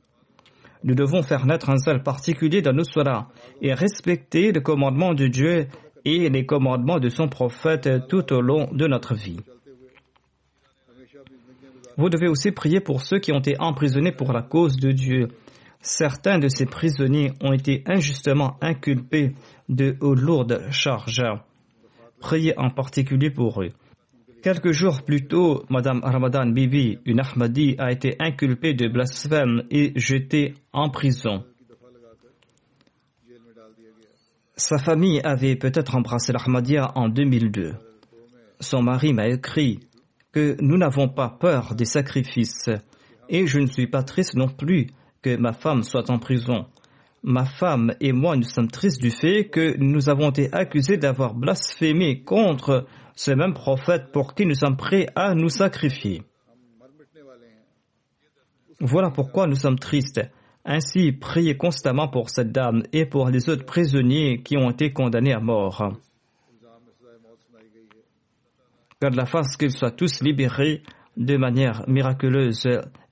Nous 0.83 0.95
devons 0.95 1.21
faire 1.21 1.45
naître 1.45 1.69
un 1.69 1.77
seul 1.77 2.03
particulier 2.03 2.61
dans 2.61 2.73
nos 2.73 2.83
soins 2.83 3.27
et 3.61 3.73
respecter 3.73 4.51
le 4.51 4.59
commandement 4.59 5.13
de 5.13 5.27
Dieu 5.27 5.67
et 6.05 6.29
les 6.29 6.45
commandements 6.45 6.99
de 6.99 7.09
son 7.09 7.29
prophète 7.29 7.89
tout 8.09 8.33
au 8.33 8.41
long 8.41 8.69
de 8.73 8.87
notre 8.87 9.15
vie. 9.15 9.39
Vous 11.95 12.09
devez 12.09 12.27
aussi 12.27 12.51
prier 12.51 12.79
pour 12.79 13.01
ceux 13.01 13.19
qui 13.19 13.31
ont 13.31 13.39
été 13.39 13.55
emprisonnés 13.59 14.11
pour 14.11 14.33
la 14.33 14.41
cause 14.41 14.77
de 14.77 14.91
Dieu. 14.91 15.27
Certains 15.79 16.39
de 16.39 16.47
ces 16.47 16.65
prisonniers 16.65 17.31
ont 17.41 17.53
été 17.53 17.83
injustement 17.85 18.57
inculpés 18.61 19.33
de 19.69 19.95
lourdes 20.01 20.63
charges. 20.71 21.23
Priez 22.19 22.57
en 22.57 22.69
particulier 22.69 23.29
pour 23.29 23.61
eux. 23.61 23.69
Quelques 24.43 24.73
jours 24.73 25.03
plus 25.03 25.25
tôt, 25.25 25.63
Madame 25.69 26.01
Ramadan 26.03 26.45
Bibi, 26.47 26.99
une 27.05 27.21
Ahmadi, 27.21 27.75
a 27.77 27.93
été 27.93 28.17
inculpée 28.19 28.73
de 28.73 28.89
blasphème 28.89 29.63
et 29.71 29.93
jetée 29.95 30.55
en 30.73 30.89
prison. 30.89 31.45
Sa 34.57 34.77
famille 34.79 35.21
avait 35.23 35.55
peut-être 35.55 35.95
embrassé 35.95 36.33
l'Ahmadiyya 36.33 36.91
en 36.95 37.07
2002. 37.07 37.75
Son 38.59 38.83
mari 38.83 39.13
m'a 39.13 39.29
écrit 39.29 39.79
que 40.33 40.57
nous 40.59 40.77
n'avons 40.77 41.07
pas 41.07 41.29
peur 41.29 41.73
des 41.73 41.85
sacrifices 41.85 42.69
et 43.29 43.47
je 43.47 43.59
ne 43.59 43.67
suis 43.67 43.87
pas 43.87 44.03
triste 44.03 44.35
non 44.35 44.49
plus 44.49 44.87
que 45.21 45.37
ma 45.37 45.53
femme 45.53 45.83
soit 45.83 46.09
en 46.09 46.19
prison. 46.19 46.65
Ma 47.23 47.45
femme 47.45 47.93
et 48.01 48.11
moi, 48.11 48.35
nous 48.35 48.43
sommes 48.43 48.69
tristes 48.69 49.01
du 49.01 49.09
fait 49.09 49.47
que 49.47 49.77
nous 49.77 50.09
avons 50.09 50.31
été 50.31 50.49
accusés 50.51 50.97
d'avoir 50.97 51.33
blasphémé 51.33 52.23
contre 52.23 52.85
ce 53.15 53.31
même 53.31 53.53
prophète 53.53 54.11
pour 54.11 54.33
qui 54.33 54.45
nous 54.45 54.55
sommes 54.55 54.77
prêts 54.77 55.07
à 55.15 55.33
nous 55.35 55.49
sacrifier. 55.49 56.23
Voilà 58.79 59.11
pourquoi 59.11 59.47
nous 59.47 59.55
sommes 59.55 59.79
tristes. 59.79 60.21
Ainsi, 60.65 61.11
priez 61.11 61.57
constamment 61.57 62.07
pour 62.07 62.29
cette 62.29 62.51
dame 62.51 62.83
et 62.91 63.05
pour 63.05 63.29
les 63.29 63.49
autres 63.49 63.65
prisonniers 63.65 64.41
qui 64.41 64.57
ont 64.57 64.69
été 64.71 64.91
condamnés 64.91 65.33
à 65.33 65.39
mort 65.39 65.93
la 69.11 69.25
fasse 69.25 69.57
qu'ils 69.57 69.71
soient 69.71 69.91
tous 69.91 70.21
libérés 70.21 70.81
de 71.17 71.37
manière 71.37 71.83
miraculeuse 71.87 72.67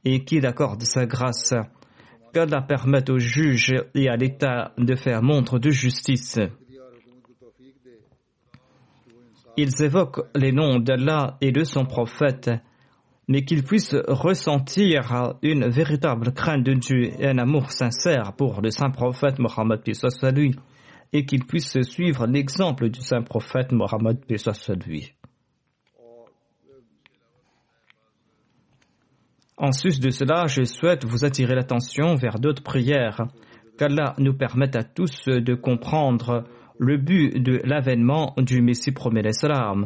et 0.06 0.24
qu'il 0.24 0.46
accorde 0.46 0.84
sa 0.84 1.06
grâce. 1.06 1.54
la 2.34 2.62
permette 2.62 3.10
aux 3.10 3.20
juges 3.20 3.76
et 3.94 4.08
à 4.08 4.16
l'État 4.16 4.74
de 4.78 4.96
faire 4.96 5.22
montre 5.22 5.60
de 5.60 5.70
justice. 5.70 6.40
Ils 9.58 9.84
évoquent 9.84 10.22
les 10.36 10.52
noms 10.52 10.80
d'Allah 10.80 11.38
et 11.42 11.52
de 11.52 11.64
son 11.64 11.86
prophète, 11.86 12.50
mais 13.28 13.44
qu'ils 13.44 13.64
puissent 13.64 13.96
ressentir 14.08 15.36
une 15.42 15.68
véritable 15.68 16.34
crainte 16.34 16.64
de 16.64 16.74
Dieu 16.74 17.12
et 17.20 17.28
un 17.28 17.38
amour 17.38 17.72
sincère 17.72 18.34
pour 18.34 18.62
le 18.62 18.72
saint 18.72 18.92
prophète 18.92 19.40
Mohammed 19.40 19.82
lui, 20.34 20.56
et 21.14 21.26
qu'ils 21.26 21.46
puissent 21.46 21.82
suivre 21.82 22.28
l'exemple 22.28 22.90
du 22.90 23.02
saint 23.02 23.22
prophète 23.22 23.72
Mohammed 23.72 24.20
lui. 24.86 25.14
En 29.58 29.74
sus 29.74 30.00
de 30.00 30.10
cela, 30.10 30.48
je 30.48 30.64
souhaite 30.64 31.06
vous 31.06 31.24
attirer 31.24 31.54
l'attention 31.54 32.16
vers 32.16 32.40
d'autres 32.40 32.64
prières, 32.64 33.28
qu'Allah 33.78 34.16
nous 34.18 34.34
permette 34.34 34.76
à 34.76 34.84
tous 34.84 35.26
de 35.28 35.54
comprendre 35.56 36.46
le 36.82 36.98
but 36.98 37.38
de 37.38 37.62
l'avènement 37.64 38.34
du 38.38 38.60
Messie 38.64 38.92
premier 38.92 39.22
l'Islam 39.22 39.86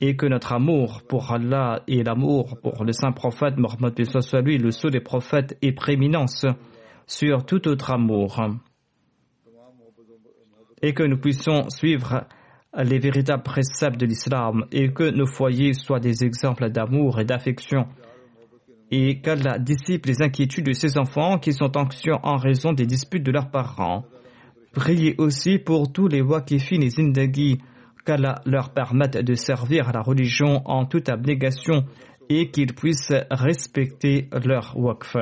et 0.00 0.14
que 0.14 0.26
notre 0.26 0.52
amour 0.52 1.02
pour 1.08 1.32
Allah 1.32 1.82
et 1.88 2.04
l'amour 2.04 2.56
pour 2.62 2.84
le 2.84 2.92
saint 2.92 3.10
prophète 3.10 3.56
Mohammed 3.56 4.04
soit 4.04 4.40
lui 4.40 4.56
le 4.56 4.70
sceau 4.70 4.90
des 4.90 5.00
prophètes 5.00 5.58
ait 5.60 5.72
prééminence 5.72 6.46
sur 7.08 7.44
tout 7.44 7.66
autre 7.66 7.90
amour. 7.90 8.40
Et 10.82 10.94
que 10.94 11.02
nous 11.02 11.18
puissions 11.18 11.68
suivre 11.68 12.24
les 12.78 13.00
véritables 13.00 13.42
préceptes 13.42 13.98
de 13.98 14.06
l'islam 14.06 14.66
et 14.70 14.92
que 14.92 15.10
nos 15.10 15.26
foyers 15.26 15.74
soient 15.74 15.98
des 15.98 16.22
exemples 16.22 16.70
d'amour 16.70 17.18
et 17.18 17.24
d'affection. 17.24 17.88
Et 18.92 19.20
qu'Allah 19.20 19.58
dissipe 19.58 20.06
les 20.06 20.22
inquiétudes 20.22 20.66
de 20.66 20.74
ses 20.74 20.96
enfants 20.96 21.40
qui 21.40 21.52
sont 21.52 21.76
anxieux 21.76 22.14
en 22.22 22.36
raison 22.36 22.72
des 22.72 22.86
disputes 22.86 23.24
de 23.24 23.32
leurs 23.32 23.50
parents. 23.50 24.04
Priez 24.72 25.16
aussi 25.18 25.58
pour 25.58 25.92
tous 25.92 26.08
les 26.08 26.20
wakifin 26.20 26.80
et 26.80 26.90
zindagi, 26.90 27.58
qu'Allah 28.04 28.40
leur 28.46 28.72
permette 28.72 29.16
de 29.16 29.34
servir 29.34 29.92
la 29.92 30.00
religion 30.00 30.62
en 30.64 30.86
toute 30.86 31.08
abnégation 31.08 31.84
et 32.28 32.50
qu'ils 32.50 32.74
puissent 32.74 33.12
respecter 33.30 34.28
leur 34.44 34.76
waqf. 34.76 35.16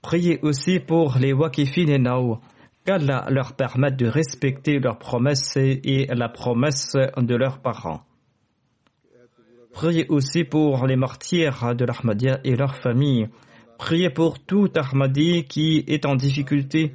Priez 0.00 0.38
aussi 0.42 0.78
pour 0.78 1.18
les 1.18 1.32
wakifin 1.32 1.88
et 1.88 1.98
nao, 1.98 2.38
qu'Allah 2.84 3.26
leur 3.28 3.54
permette 3.54 3.96
de 3.96 4.06
respecter 4.06 4.78
leurs 4.78 4.98
promesses 4.98 5.56
et 5.56 6.06
la 6.14 6.28
promesse 6.28 6.92
de 7.16 7.34
leurs 7.34 7.58
parents. 7.58 8.02
Priez 9.72 10.06
aussi 10.08 10.44
pour 10.44 10.86
les 10.86 10.96
martyrs 10.96 11.74
de 11.74 11.84
l'Ahmadiyya 11.84 12.38
et 12.44 12.54
leurs 12.54 12.76
familles. 12.76 13.28
Priez 13.78 14.10
pour 14.10 14.38
tout 14.38 14.70
Ahmadi 14.74 15.44
qui 15.44 15.84
est 15.86 16.06
en 16.06 16.16
difficulté. 16.16 16.92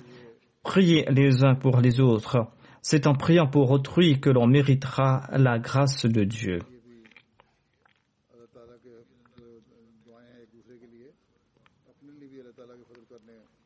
Priez 0.63 1.05
les 1.09 1.43
uns 1.43 1.55
pour 1.55 1.79
les 1.79 1.99
autres. 1.99 2.47
C'est 2.81 3.05
en 3.05 3.13
priant 3.13 3.47
pour 3.47 3.69
autrui 3.71 4.19
que 4.19 4.29
l'on 4.29 4.47
méritera 4.47 5.27
la 5.31 5.59
grâce 5.59 6.05
de 6.05 6.23
Dieu. 6.23 6.59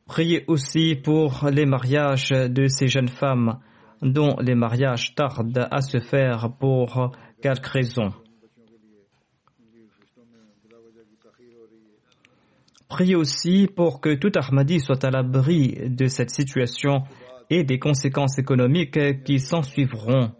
Priez 0.06 0.44
aussi 0.46 0.94
pour 0.94 1.48
les 1.50 1.66
mariages 1.66 2.30
de 2.30 2.68
ces 2.68 2.88
jeunes 2.88 3.08
femmes 3.08 3.58
dont 4.02 4.36
les 4.40 4.54
mariages 4.54 5.14
tardent 5.14 5.68
à 5.70 5.80
se 5.80 6.00
faire 6.00 6.52
pour 6.58 7.12
quelques 7.42 7.66
raisons. 7.66 8.12
Priez 12.88 13.16
aussi 13.16 13.68
pour 13.74 14.00
que 14.00 14.14
tout 14.14 14.32
Ahmadi 14.36 14.80
soit 14.80 15.04
à 15.04 15.10
l'abri 15.10 15.76
de 15.88 16.06
cette 16.06 16.30
situation 16.30 17.02
et 17.50 17.64
des 17.64 17.78
conséquences 17.78 18.38
économiques 18.38 19.24
qui 19.24 19.40
s'en 19.40 19.62
suivront. 19.62 20.32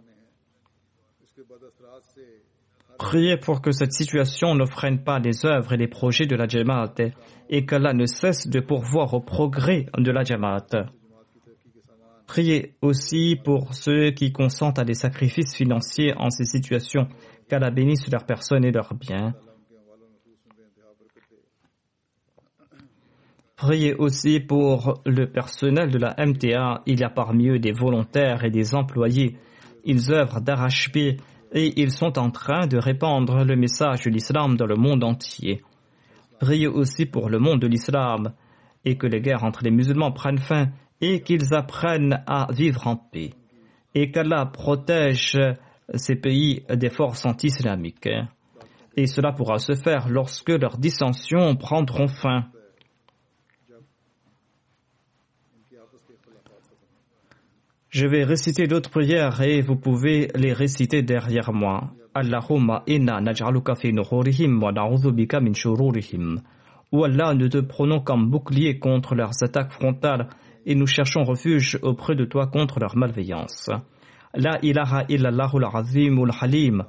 Priez 2.97 3.37
pour 3.37 3.61
que 3.61 3.71
cette 3.71 3.93
situation 3.93 4.55
ne 4.55 4.65
freine 4.65 5.03
pas 5.03 5.19
les 5.19 5.45
œuvres 5.45 5.73
et 5.73 5.77
les 5.77 5.87
projets 5.87 6.25
de 6.25 6.35
la 6.35 6.47
Jamaat 6.47 6.95
et 7.49 7.65
qu'Allah 7.65 7.93
ne 7.93 8.05
cesse 8.05 8.47
de 8.47 8.59
pourvoir 8.59 9.13
au 9.13 9.21
progrès 9.21 9.85
de 9.97 10.11
la 10.11 10.23
Jamaat. 10.23 10.87
Priez 12.25 12.73
aussi 12.81 13.37
pour 13.41 13.73
ceux 13.73 14.11
qui 14.11 14.31
consentent 14.31 14.79
à 14.79 14.83
des 14.83 14.95
sacrifices 14.95 15.55
financiers 15.55 16.13
en 16.17 16.29
ces 16.29 16.43
situations, 16.43 17.07
qu'Allah 17.47 17.71
bénisse 17.71 18.09
leurs 18.11 18.25
personnes 18.25 18.65
et 18.65 18.71
leurs 18.71 18.93
biens. 18.95 19.33
Priez 23.57 23.95
aussi 23.95 24.39
pour 24.39 25.01
le 25.05 25.25
personnel 25.25 25.89
de 25.89 25.97
la 25.97 26.15
MTA. 26.17 26.83
Il 26.85 26.99
y 26.99 27.03
a 27.03 27.09
parmi 27.09 27.49
eux 27.49 27.57
des 27.57 27.71
volontaires 27.71 28.45
et 28.45 28.51
des 28.51 28.75
employés. 28.75 29.35
Ils 29.83 30.11
œuvrent 30.13 30.41
d'arrache-pied 30.41 31.17
et 31.51 31.81
ils 31.81 31.91
sont 31.91 32.19
en 32.19 32.29
train 32.29 32.67
de 32.67 32.77
répandre 32.77 33.43
le 33.43 33.55
message 33.55 34.03
de 34.03 34.11
l'islam 34.11 34.57
dans 34.57 34.67
le 34.67 34.75
monde 34.75 35.03
entier. 35.03 35.63
Priez 36.39 36.67
aussi 36.67 37.07
pour 37.07 37.29
le 37.29 37.39
monde 37.39 37.59
de 37.59 37.67
l'islam 37.67 38.33
et 38.85 38.95
que 38.95 39.07
les 39.07 39.21
guerres 39.21 39.43
entre 39.43 39.63
les 39.63 39.71
musulmans 39.71 40.11
prennent 40.11 40.37
fin 40.37 40.67
et 41.01 41.21
qu'ils 41.21 41.55
apprennent 41.55 42.23
à 42.27 42.47
vivre 42.51 42.85
en 42.85 42.95
paix 42.95 43.31
et 43.95 44.11
qu'Allah 44.11 44.45
protège 44.45 45.39
ces 45.95 46.15
pays 46.15 46.63
des 46.69 46.89
forces 46.89 47.25
anti-islamiques. 47.25 48.09
Et 48.95 49.07
cela 49.07 49.31
pourra 49.31 49.57
se 49.57 49.73
faire 49.73 50.09
lorsque 50.09 50.49
leurs 50.49 50.77
dissensions 50.77 51.55
prendront 51.55 52.07
fin. 52.07 52.45
Je 57.99 58.05
vais 58.05 58.23
réciter 58.23 58.67
d'autres 58.67 58.91
prières 58.91 59.41
et 59.41 59.63
vous 59.63 59.75
pouvez 59.75 60.27
les 60.35 60.53
réciter 60.53 61.01
derrière 61.01 61.51
moi. 61.51 61.85
Allahumma 62.13 62.83
inna 62.85 63.19
naj'aluka 63.21 63.73
fi 63.73 63.91
nuhurihim 63.91 64.61
wa 64.61 64.71
na'udhu 64.71 65.11
bika 65.11 65.39
min 65.39 65.55
shururihim. 65.55 66.39
Ou 66.91 67.05
Allah, 67.05 67.33
nous 67.33 67.49
te 67.49 67.57
prenons 67.57 67.99
comme 68.01 68.29
bouclier 68.29 68.77
contre 68.77 69.15
leurs 69.15 69.41
attaques 69.41 69.71
frontales 69.71 70.27
et 70.67 70.75
nous 70.75 70.85
cherchons 70.85 71.23
refuge 71.23 71.79
auprès 71.81 72.13
de 72.13 72.25
toi 72.25 72.45
contre 72.45 72.79
leur 72.79 72.95
malveillance. 72.95 73.71
La 74.35 74.59
ilaha 74.61 75.05
illallahu 75.09 75.57
al-azim 75.63 76.19
al-halim. 76.19 76.83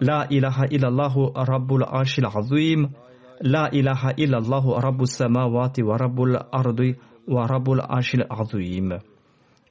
La 0.00 0.26
ilaha 0.30 0.64
illallahu 0.70 1.32
rabbul 1.34 1.84
arshil 1.86 2.24
azim. 2.24 2.88
La 3.42 3.68
ilaha 3.70 4.14
illallahu 4.16 4.80
rabbus 4.80 5.10
samawati 5.10 5.82
wa 5.82 5.98
rabbul 5.98 6.38
ardi 6.50 6.94
wa 7.28 7.46
rabbul 7.46 7.82
arshil 7.86 8.24
azim. 8.30 8.98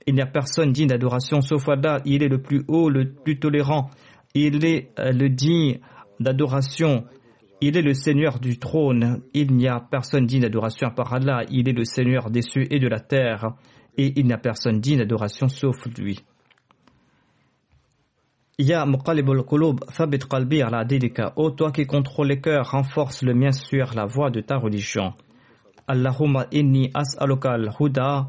Il 0.05 0.15
n'y 0.15 0.21
a 0.21 0.25
personne 0.25 0.71
digne 0.71 0.87
d'adoration 0.87 1.41
sauf 1.41 1.67
Allah. 1.69 2.01
Il 2.05 2.23
est 2.23 2.27
le 2.27 2.41
plus 2.41 2.63
haut, 2.67 2.89
le 2.89 3.11
plus 3.11 3.39
tolérant. 3.39 3.89
Il 4.33 4.65
est 4.65 4.91
euh, 4.99 5.11
le 5.11 5.29
digne 5.29 5.79
d'adoration. 6.19 7.05
Il 7.61 7.77
est 7.77 7.81
le 7.81 7.93
Seigneur 7.93 8.39
du 8.39 8.59
trône. 8.59 9.21
Il 9.33 9.53
n'y 9.53 9.67
a 9.67 9.79
personne 9.79 10.25
digne 10.25 10.41
d'adoration 10.41 10.89
par 10.91 11.13
Allah. 11.13 11.43
Il 11.49 11.69
est 11.69 11.73
le 11.73 11.85
Seigneur 11.85 12.29
des 12.29 12.41
cieux 12.41 12.71
et 12.73 12.79
de 12.79 12.87
la 12.87 12.99
terre. 12.99 13.53
Et 13.97 14.13
il 14.19 14.25
n'y 14.25 14.33
a 14.33 14.37
personne 14.37 14.79
digne 14.79 14.99
d'adoration 14.99 15.47
sauf 15.47 15.85
lui. 15.97 16.19
Ya 18.59 18.85
muqalibul 18.85 19.43
qulub, 19.45 19.79
thabit 19.97 20.19
qalbi 20.29 20.61
ala 20.61 20.85
dilika. 20.85 21.33
Ô 21.37 21.51
toi 21.51 21.71
qui 21.71 21.87
contrôle 21.87 22.27
les 22.27 22.39
cœurs, 22.39 22.71
renforce 22.71 23.23
le 23.23 23.33
mien 23.33 23.51
sur 23.51 23.93
la 23.95 24.05
voie 24.05 24.29
de 24.29 24.41
ta 24.41 24.57
religion. 24.57 25.13
Allahumma 25.87 26.45
inni 26.51 26.91
as'aluka 26.93 27.51
al-huda 27.53 28.27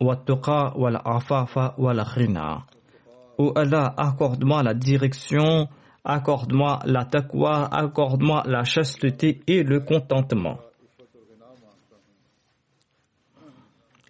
afafa 0.00 1.74
wal 1.78 2.04
ghina. 2.14 2.66
Ô 3.38 3.52
Allah, 3.56 3.94
accorde-moi 3.96 4.62
la 4.62 4.74
direction, 4.74 5.68
accorde-moi 6.04 6.80
la 6.84 7.04
taqwa, 7.04 7.68
accorde-moi 7.72 8.44
la 8.46 8.62
chasteté 8.64 9.40
et 9.48 9.62
le 9.64 9.80
contentement. 9.80 10.58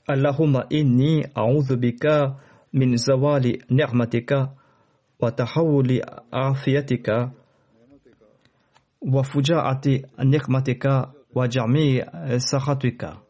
Allahumma 0.06 0.66
inni 0.70 1.24
a'udhu 1.34 1.76
bika 1.76 2.36
min 2.74 2.96
zawali 2.96 3.62
ni'matika 3.70 4.52
wa 5.20 5.32
tahawuli 5.32 6.02
afiyatika 6.30 7.30
wa 9.00 9.22
fuja'ati 9.22 10.04
ni'matika 10.18 11.12
wa 11.34 11.48
jami 11.48 12.02
sakhatika. 12.38 13.23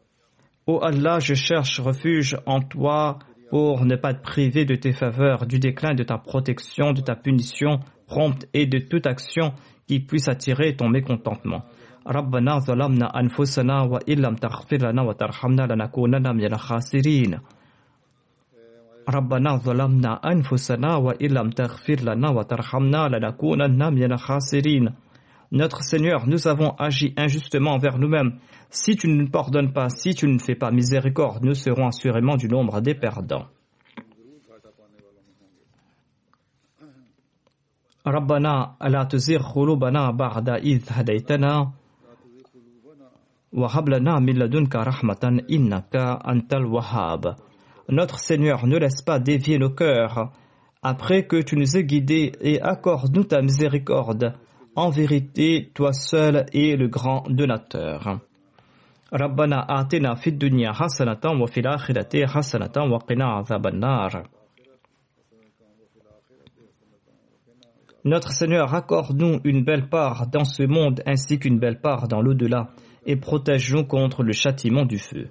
Ô 0.66 0.80
Allah, 0.82 1.18
je 1.18 1.34
cherche 1.34 1.80
refuge 1.80 2.36
en 2.46 2.60
toi 2.60 3.18
pour 3.50 3.84
ne 3.84 3.96
pas 3.96 4.14
te 4.14 4.22
priver 4.22 4.64
de 4.64 4.76
tes 4.76 4.92
faveurs, 4.92 5.46
du 5.46 5.58
déclin 5.58 5.94
de 5.94 6.04
ta 6.04 6.18
protection, 6.18 6.92
de 6.92 7.00
ta 7.00 7.16
punition 7.16 7.80
prompte 8.06 8.46
et 8.54 8.66
de 8.66 8.78
toute 8.78 9.06
action 9.06 9.52
qui 9.86 10.00
puisse 10.00 10.28
attirer 10.28 10.76
ton 10.76 10.88
mécontentement. 10.88 11.62
ربنا 12.08 12.58
ظلمنا 12.58 13.20
أنفسنا 13.20 13.82
وإن 13.82 14.18
لم 14.18 14.34
تغفر 14.34 14.76
لنا 14.76 15.02
وترحمنا 15.02 15.62
لنكونن 15.62 16.36
من 16.36 16.44
الخاسرين 16.44 17.38
ربنا 19.08 19.56
ظلمنا 19.56 20.12
أنفسنا 20.32 20.96
وإن 20.96 21.30
لم 21.30 21.50
تغفر 21.50 22.00
لنا 22.00 22.30
وترحمنا 22.30 23.08
لنكونن 23.08 23.94
من 23.94 24.12
الخاسرين 24.12 24.88
Notre 25.52 25.82
Seigneur, 25.82 26.26
nous 26.26 26.46
avons 26.46 26.70
agi 26.78 27.12
injustement 27.16 27.72
envers 27.72 27.98
nous-mêmes. 27.98 28.38
Si 28.70 28.96
tu 28.96 29.08
ne 29.08 29.16
nous 29.16 29.30
pardonnes 29.30 29.72
pas, 29.72 29.88
si 29.88 30.14
tu 30.14 30.28
ne 30.28 30.38
fais 30.38 30.54
pas 30.54 30.70
miséricorde, 30.70 31.44
nous 31.44 31.54
serons 31.54 31.88
assurément 31.88 32.36
du 32.36 32.48
nombre 32.48 32.80
des 32.80 32.94
perdants. 32.94 33.48
ربنا 38.06 38.76
لا 38.82 39.04
تزغ 39.04 39.52
قلوبنا 39.54 40.10
بعد 40.10 40.48
إذ 40.48 40.82
هديتنا 40.88 41.72
وهب 43.52 43.88
لنا 43.88 44.18
من 44.18 44.34
لدنك 44.38 44.76
رحمة 44.76 45.42
إنك 45.50 45.96
أنت 46.28 46.54
الوهاب 46.54 47.36
Notre 47.90 48.20
Seigneur, 48.20 48.66
ne 48.66 48.78
laisse 48.78 49.02
pas 49.02 49.18
dévier 49.18 49.58
nos 49.58 49.70
cœurs 49.70 50.32
après 50.82 51.26
que 51.26 51.42
tu 51.42 51.56
nous 51.56 51.76
aies 51.76 51.84
guidés 51.84 52.32
et 52.40 52.60
accorde-nous 52.62 53.24
ta 53.24 53.42
miséricorde. 53.42 54.34
En 54.76 54.90
vérité, 54.90 55.70
toi 55.74 55.92
seul 55.92 56.46
es 56.52 56.76
le 56.76 56.88
grand 56.88 57.24
donateur. 57.28 58.20
ربنا 59.12 59.80
آتنا 59.80 60.14
في 60.14 60.30
الدنيا 60.30 60.72
حسنة 60.72 61.42
وفي 61.42 61.60
الآخرة 61.60 62.26
حسنة 62.26 62.72
وقنا 62.92 63.24
عذاب 63.24 63.66
النار 63.66 64.22
Notre 68.02 68.32
Seigneur, 68.32 68.72
accorde-nous 68.74 69.40
une 69.44 69.62
belle 69.62 69.90
part 69.90 70.26
dans 70.28 70.44
ce 70.44 70.62
monde 70.62 71.02
ainsi 71.04 71.38
qu'une 71.38 71.58
belle 71.58 71.82
part 71.82 72.08
dans 72.08 72.22
l'au-delà 72.22 72.70
et 73.04 73.16
protège-nous 73.16 73.84
contre 73.84 74.22
le 74.22 74.32
châtiment 74.32 74.86
du 74.86 74.96
feu. 74.96 75.28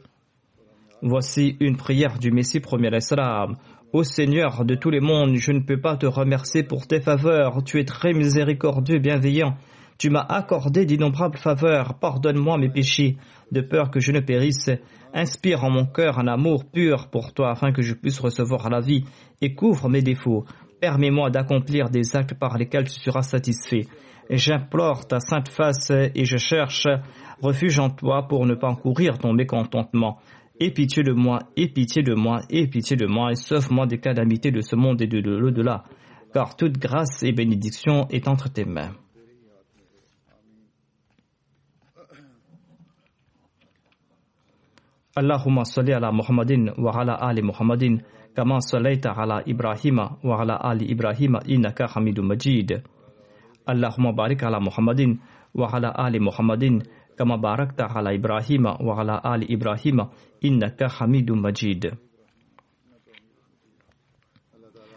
Voici 1.02 1.58
une 1.60 1.78
prière 1.78 2.20
du 2.20 2.32
Messie 2.32 2.60
premier 2.60 2.96
Islam. 2.96 3.56
Ô 3.95 4.03
Seigneur 4.03 4.65
de 4.65 4.75
tous 4.75 4.91
les 4.91 4.99
mondes, 4.99 5.37
je 5.37 5.53
ne 5.53 5.61
peux 5.61 5.81
pas 5.81 5.97
te 5.97 6.05
remercier 6.05 6.65
pour 6.65 6.89
tes 6.89 7.01
faveurs. 7.01 7.63
Tu 7.63 7.79
es 7.79 7.85
très 7.85 8.13
miséricordieux, 8.13 8.99
bienveillant. 8.99 9.55
Tu 9.99 10.11
m'as 10.11 10.27
accordé 10.29 10.85
d'innombrables 10.85 11.39
faveurs. 11.39 12.01
Pardonne-moi 12.01 12.59
mes 12.59 12.69
péchés, 12.69 13.19
de 13.53 13.61
peur 13.61 13.93
que 13.93 14.01
je 14.01 14.11
ne 14.11 14.19
périsse. 14.19 14.69
Inspire 15.13 15.63
en 15.63 15.71
mon 15.71 15.87
cœur 15.87 16.19
un 16.19 16.27
amour 16.27 16.65
pur 16.65 17.07
pour 17.09 17.33
toi, 17.35 17.53
afin 17.53 17.71
que 17.71 17.83
je 17.83 17.95
puisse 17.95 18.19
recevoir 18.19 18.69
la 18.69 18.81
vie, 18.81 19.05
et 19.41 19.55
couvre 19.55 19.89
mes 19.89 20.03
défauts. 20.03 20.45
Permets-moi 20.81 21.31
d'accomplir 21.31 21.89
des 21.89 22.17
actes 22.17 22.35
par 22.35 22.59
lesquels 22.59 22.89
tu 22.89 22.99
seras 22.99 23.23
satisfait. 23.23 23.87
J'implore 24.29 25.07
ta 25.07 25.21
sainte 25.21 25.51
face 25.51 25.93
et 25.93 26.25
je 26.25 26.37
cherche 26.37 26.89
refuge 27.41 27.79
en 27.79 27.91
toi 27.91 28.27
pour 28.27 28.45
ne 28.45 28.57
pas 28.57 28.69
encourir 28.71 29.19
ton 29.19 29.35
mécontentement. 29.35 30.19
Aie 30.61 30.71
pitié 30.71 31.03
de 31.03 31.13
moi, 31.13 31.41
aie 31.57 31.67
pitié 31.67 32.03
de 32.05 32.15
moi, 32.15 32.41
aie 32.49 32.69
pitié 32.69 32.97
de 32.97 33.07
moi, 33.07 33.33
et 33.33 33.35
sauve-moi 33.35 33.87
des 33.87 33.99
calamités 33.99 34.53
de 34.53 34.61
ce 34.61 34.77
monde 34.77 35.03
et 35.03 35.09
de, 35.09 35.19
l'au-delà, 35.19 35.83
car 36.33 36.55
toute 36.55 36.79
grâce 36.79 37.25
et 37.25 37.33
bénédiction 37.33 38.07
est 38.11 38.29
entre 38.29 38.49
tes 38.53 38.65
mains. 38.65 38.93
Allahumma 45.17 45.65
salli 45.65 45.93
ala 45.93 46.13
Muhammadin 46.13 46.73
wa 46.77 46.93
ala 47.01 47.15
ali 47.15 47.43
Muhammadin, 47.43 47.99
kama 48.35 48.61
sallaita 48.61 49.11
ala 49.13 49.43
Ibrahima 49.47 50.19
wa 50.23 50.41
ala 50.41 50.55
ali 50.55 50.87
Ibrahima 50.87 51.41
innaka 51.47 51.87
Hamidum 51.87 52.27
Majid. 52.27 52.83
Allahumma 53.67 54.13
barik 54.13 54.43
ala 54.43 54.61
Muhammadin 54.61 55.19
wa 55.55 55.69
ala 55.73 55.91
ali 55.91 56.19
Muhammadin, 56.19 56.83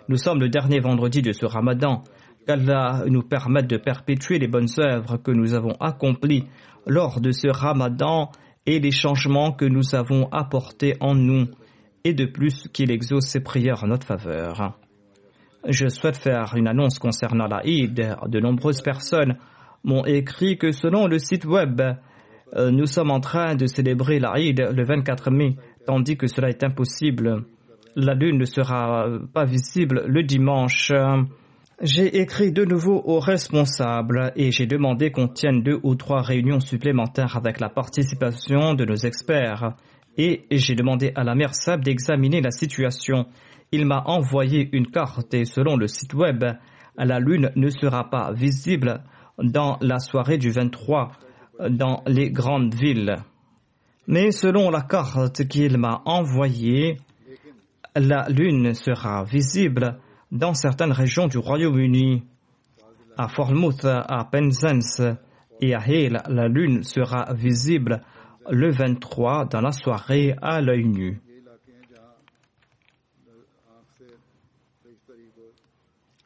nous 0.10 0.18
sommes 0.18 0.40
le 0.40 0.50
dernier 0.50 0.80
vendredi 0.80 1.22
de 1.22 1.34
ce 1.34 1.46
ramadan. 1.46 2.04
Qu'Allah 2.46 3.04
nous 3.08 3.24
permette 3.24 3.68
de 3.68 3.78
perpétuer 3.78 4.40
les 4.40 4.48
bonnes 4.48 4.70
œuvres 4.80 5.18
que 5.18 5.32
nous 5.32 5.54
avons 5.54 5.76
accomplies 5.82 6.46
lors 6.86 7.20
de 7.20 7.32
ce 7.32 7.50
ramadan 7.50 8.32
et 8.66 8.80
les 8.80 8.92
changements 8.92 9.52
que 9.52 9.66
nous 9.66 9.96
avons 9.96 10.30
apportés 10.32 10.96
en 11.02 11.14
nous, 11.14 11.48
et 12.04 12.14
de 12.14 12.26
plus 12.26 12.68
qu'il 12.70 12.92
exauce 12.92 13.26
ses 13.26 13.42
prières 13.42 13.84
en 13.84 13.88
notre 13.88 14.08
faveur. 14.08 14.78
Je 15.68 15.90
souhaite 15.90 16.18
faire 16.18 16.54
une 16.56 16.68
annonce 16.68 17.00
concernant 17.00 17.48
la 17.48 17.66
Eid. 17.66 18.16
De 18.28 18.40
nombreuses 18.40 18.82
personnes 18.82 19.38
m'ont 19.88 20.06
écrit 20.06 20.58
que 20.58 20.72
selon 20.72 21.08
le 21.08 21.18
site 21.18 21.46
web, 21.46 21.82
euh, 22.56 22.72
nous 22.72 22.86
sommes 22.86 23.10
en 23.10 23.20
train 23.20 23.56
de 23.56 23.66
célébrer 23.66 24.20
la 24.20 24.34
Eid 24.38 24.60
le 24.60 24.86
24 24.86 25.32
mai, 25.32 25.56
tandis 25.86 26.18
que 26.18 26.28
cela 26.28 26.50
est 26.50 26.64
impossible. 26.64 27.46
La 27.96 28.14
lune 28.14 28.38
ne 28.38 28.46
sera 28.46 29.08
pas 29.34 29.46
visible 29.46 30.04
le 30.06 30.22
dimanche. 30.22 30.92
J'ai 31.82 32.20
écrit 32.20 32.52
de 32.52 32.66
nouveau 32.66 33.02
aux 33.06 33.20
responsables 33.20 34.34
et 34.36 34.52
j'ai 34.52 34.66
demandé 34.66 35.12
qu'on 35.12 35.28
tienne 35.28 35.64
deux 35.64 35.80
ou 35.84 35.96
trois 35.96 36.22
réunions 36.22 36.60
supplémentaires 36.60 37.38
avec 37.38 37.60
la 37.60 37.70
participation 37.70 38.74
de 38.74 38.86
nos 38.86 38.96
experts 38.96 39.76
et 40.18 40.46
j'ai 40.52 40.76
demandé 40.76 41.12
à 41.16 41.24
la 41.24 41.36
mère 41.36 41.56
Sab 41.56 41.84
d'examiner 41.84 42.42
la 42.42 42.52
situation. 42.52 43.28
Il 43.72 43.86
m'a 43.86 44.04
envoyé 44.06 44.70
une 44.74 44.88
carte 44.88 45.34
et 45.34 45.46
selon 45.46 45.78
le 45.78 45.88
site 45.88 46.14
web, 46.14 46.44
la 46.98 47.20
lune 47.20 47.52
ne 47.56 47.70
sera 47.70 48.10
pas 48.10 48.32
visible 48.34 49.04
dans 49.38 49.78
la 49.82 50.00
soirée 50.00 50.38
du 50.38 50.52
23 50.52 51.12
dans 51.70 52.04
les 52.08 52.32
grandes 52.32 52.74
villes. 52.76 53.16
Mais 54.08 54.32
selon 54.32 54.70
la 54.70 54.82
carte 54.82 55.48
qu'il 55.48 55.78
m'a 55.78 56.02
envoyée, 56.06 56.98
la 57.96 58.30
lune 58.30 58.74
sera 58.74 59.24
visible 59.24 60.00
dans 60.32 60.54
certaines 60.54 60.92
régions 60.92 61.28
du 61.28 61.38
Royaume-Uni. 61.38 62.24
À 63.18 63.28
Formouth, 63.28 63.86
à 63.86 64.28
Penzance 64.32 65.02
et 65.60 65.74
à 65.74 65.80
Hale, 65.80 66.22
la 66.30 66.48
lune 66.48 66.84
sera 66.84 67.34
visible 67.34 68.02
le 68.50 68.72
23 68.72 69.46
dans 69.46 69.62
la 69.62 69.72
soirée 69.72 70.36
à 70.42 70.62
l'œil 70.62 70.86
nu. 70.86 71.20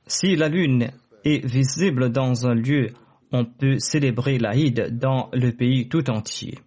Si 0.05 0.36
la 0.36 0.49
lune 0.49 0.91
est 1.24 1.45
visible 1.45 2.09
dans 2.12 2.45
un 2.45 2.53
lieu, 2.53 2.89
on 3.32 3.46
peut 3.46 3.80
célébrer 3.80 4.38
l'Aïd 4.38 4.98
dans 4.98 5.30
le 5.34 5.52
pays 5.52 5.88
tout 5.88 6.10
entier. 6.10 6.60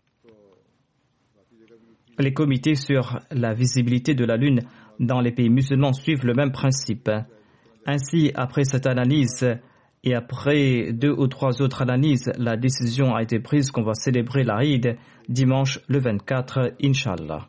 Les 2.18 2.32
comités 2.32 2.74
sur 2.74 3.18
la 3.30 3.54
visibilité 3.54 4.14
de 4.14 4.24
la 4.24 4.36
lune 4.36 4.60
dans 5.00 5.20
les 5.20 5.32
pays 5.32 5.50
musulmans 5.50 5.92
suivent 5.92 6.24
le 6.24 6.34
même 6.34 6.52
principe. 6.52 7.10
Ainsi, 7.86 8.30
après 8.34 8.64
cette 8.64 8.86
analyse 8.86 9.46
et 10.04 10.14
après 10.14 10.92
deux 10.92 11.10
ou 11.10 11.26
trois 11.26 11.60
autres 11.60 11.82
analyses, 11.82 12.32
la 12.38 12.56
décision 12.56 13.14
a 13.14 13.22
été 13.22 13.40
prise 13.40 13.70
qu'on 13.70 13.82
va 13.82 13.94
célébrer 13.94 14.44
l'Aïd 14.44 14.96
dimanche 15.28 15.80
le 15.88 15.98
24, 15.98 16.74
Inch'Allah. 16.82 17.48